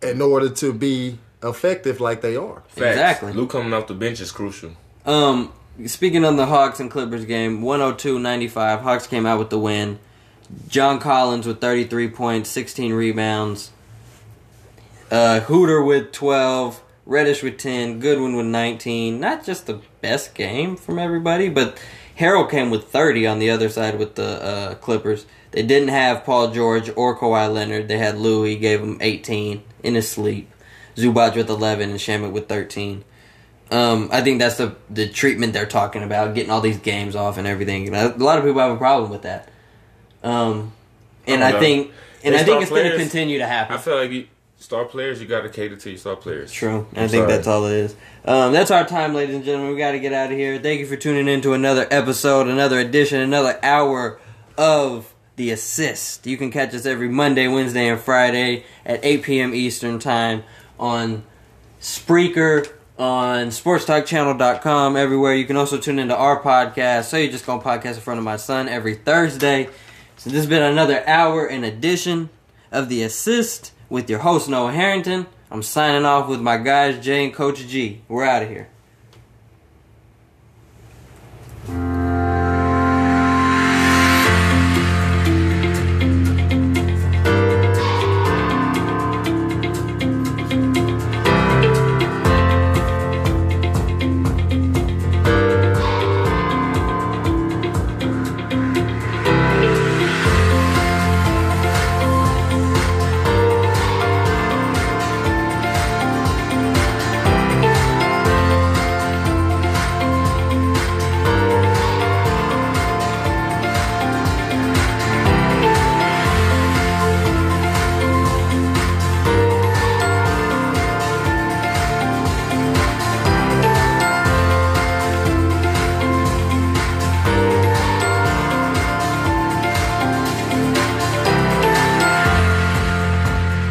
that 0.00 0.10
in 0.10 0.20
order 0.22 0.48
to 0.50 0.72
be 0.72 1.18
effective 1.44 2.00
like 2.00 2.20
they 2.20 2.36
are. 2.36 2.62
Facts. 2.68 2.80
Exactly. 2.80 3.32
Lou 3.32 3.46
coming 3.46 3.72
off 3.72 3.86
the 3.86 3.94
bench 3.94 4.20
is 4.20 4.32
crucial. 4.32 4.72
Um, 5.04 5.52
speaking 5.86 6.24
on 6.24 6.36
the 6.36 6.46
Hawks 6.46 6.80
and 6.80 6.90
Clippers 6.90 7.24
game, 7.24 7.62
102-95, 7.62 8.80
Hawks 8.80 9.06
came 9.06 9.26
out 9.26 9.38
with 9.38 9.50
the 9.50 9.58
win. 9.58 9.98
John 10.68 10.98
Collins 10.98 11.46
with 11.46 11.60
33 11.60 12.08
points, 12.08 12.50
16 12.50 12.92
rebounds. 12.92 13.70
Uh, 15.10 15.40
Huerter 15.44 15.86
with 15.86 16.12
12, 16.12 16.82
Reddish 17.06 17.42
with 17.42 17.58
10, 17.58 18.00
Goodwin 18.00 18.36
with 18.36 18.46
19. 18.46 19.20
Not 19.20 19.44
just 19.44 19.66
the 19.66 19.80
best 20.00 20.34
game 20.34 20.76
from 20.76 20.98
everybody, 20.98 21.48
but 21.48 21.78
Harrell 22.18 22.50
came 22.50 22.70
with 22.70 22.88
30 22.88 23.26
on 23.26 23.38
the 23.38 23.50
other 23.50 23.68
side 23.68 23.98
with 23.98 24.14
the 24.14 24.42
uh, 24.42 24.74
Clippers. 24.76 25.26
They 25.50 25.62
didn't 25.62 25.88
have 25.88 26.24
Paul 26.24 26.50
George 26.50 26.90
or 26.96 27.16
Kawhi 27.16 27.52
Leonard. 27.52 27.88
They 27.88 27.98
had 27.98 28.18
Lou. 28.18 28.44
He 28.44 28.56
gave 28.56 28.80
him 28.80 28.98
18 29.00 29.62
in 29.82 29.94
his 29.94 30.08
sleep. 30.08 30.50
Zubac 30.96 31.36
with 31.36 31.48
11 31.50 31.90
and 31.90 31.98
Shamet 31.98 32.32
with 32.32 32.48
13. 32.48 33.04
Um, 33.70 34.08
I 34.12 34.20
think 34.20 34.38
that's 34.38 34.56
the 34.56 34.76
the 34.90 35.08
treatment 35.08 35.52
they're 35.52 35.66
talking 35.66 36.02
about, 36.02 36.34
getting 36.34 36.50
all 36.50 36.60
these 36.60 36.78
games 36.78 37.16
off 37.16 37.38
and 37.38 37.46
everything. 37.46 37.92
And 37.92 37.96
A 37.96 38.22
lot 38.22 38.38
of 38.38 38.44
people 38.44 38.60
have 38.60 38.72
a 38.72 38.76
problem 38.76 39.10
with 39.10 39.22
that. 39.22 39.48
Um, 40.22 40.72
and 41.26 41.42
I 41.42 41.56
I, 41.56 41.60
think 41.60 41.90
and 42.22 42.34
They 42.34 42.40
I 42.40 42.44
think 42.44 42.62
it's 42.62 42.70
going 42.70 42.90
to 42.90 42.96
continue 42.96 43.38
to 43.38 43.46
happen. 43.46 43.74
I 43.74 43.78
feel 43.78 43.96
like 43.96 44.10
you, 44.10 44.26
star 44.58 44.84
players, 44.84 45.20
you 45.20 45.26
got 45.26 45.42
to 45.42 45.48
cater 45.48 45.76
to 45.76 45.90
your 45.90 45.98
star 45.98 46.16
players. 46.16 46.52
True. 46.52 46.86
I 46.94 47.02
I'm 47.02 47.08
think 47.08 47.22
sorry. 47.22 47.32
that's 47.32 47.46
all 47.46 47.66
it 47.66 47.72
is. 47.74 47.96
Um, 48.24 48.52
that's 48.52 48.70
our 48.70 48.86
time, 48.86 49.14
ladies 49.14 49.34
and 49.34 49.44
gentlemen. 49.44 49.72
We 49.72 49.78
got 49.78 49.92
to 49.92 50.00
get 50.00 50.12
out 50.12 50.30
of 50.30 50.36
here. 50.36 50.58
Thank 50.58 50.80
you 50.80 50.86
for 50.86 50.96
tuning 50.96 51.26
in 51.28 51.40
to 51.42 51.54
another 51.54 51.86
episode, 51.90 52.48
another 52.48 52.78
edition, 52.78 53.20
another 53.20 53.58
hour 53.62 54.20
of 54.56 55.12
The 55.36 55.50
Assist. 55.50 56.26
You 56.26 56.36
can 56.36 56.50
catch 56.50 56.74
us 56.74 56.86
every 56.86 57.08
Monday, 57.08 57.48
Wednesday, 57.48 57.88
and 57.88 58.00
Friday 58.00 58.64
at 58.86 59.04
8 59.04 59.22
p.m. 59.22 59.54
Eastern 59.54 59.98
Time 59.98 60.44
on 60.78 61.24
Spreaker, 61.80 62.72
on 62.98 63.48
sportstalkchannel.com, 63.48 64.96
everywhere. 64.96 65.34
You 65.34 65.44
can 65.44 65.56
also 65.56 65.78
tune 65.78 65.98
into 65.98 66.16
our 66.16 66.40
podcast. 66.40 67.04
So 67.04 67.16
you 67.16 67.30
just 67.30 67.46
go 67.46 67.58
podcast 67.58 67.94
in 67.94 68.00
front 68.00 68.18
of 68.18 68.24
my 68.24 68.36
son 68.36 68.68
every 68.68 68.94
Thursday. 68.94 69.68
So 70.16 70.30
this 70.30 70.38
has 70.38 70.46
been 70.46 70.62
another 70.62 71.06
hour 71.08 71.46
and 71.46 71.64
edition 71.64 72.30
of 72.70 72.88
The 72.88 73.02
Assist 73.02 73.72
with 73.88 74.08
your 74.08 74.20
host, 74.20 74.48
Noah 74.48 74.72
Harrington. 74.72 75.26
I'm 75.50 75.62
signing 75.62 76.04
off 76.04 76.28
with 76.28 76.40
my 76.40 76.56
guys, 76.56 77.04
Jay 77.04 77.24
and 77.24 77.34
Coach 77.34 77.58
G. 77.66 78.02
We're 78.08 78.24
out 78.24 78.42
of 78.42 78.48
here. 78.48 78.68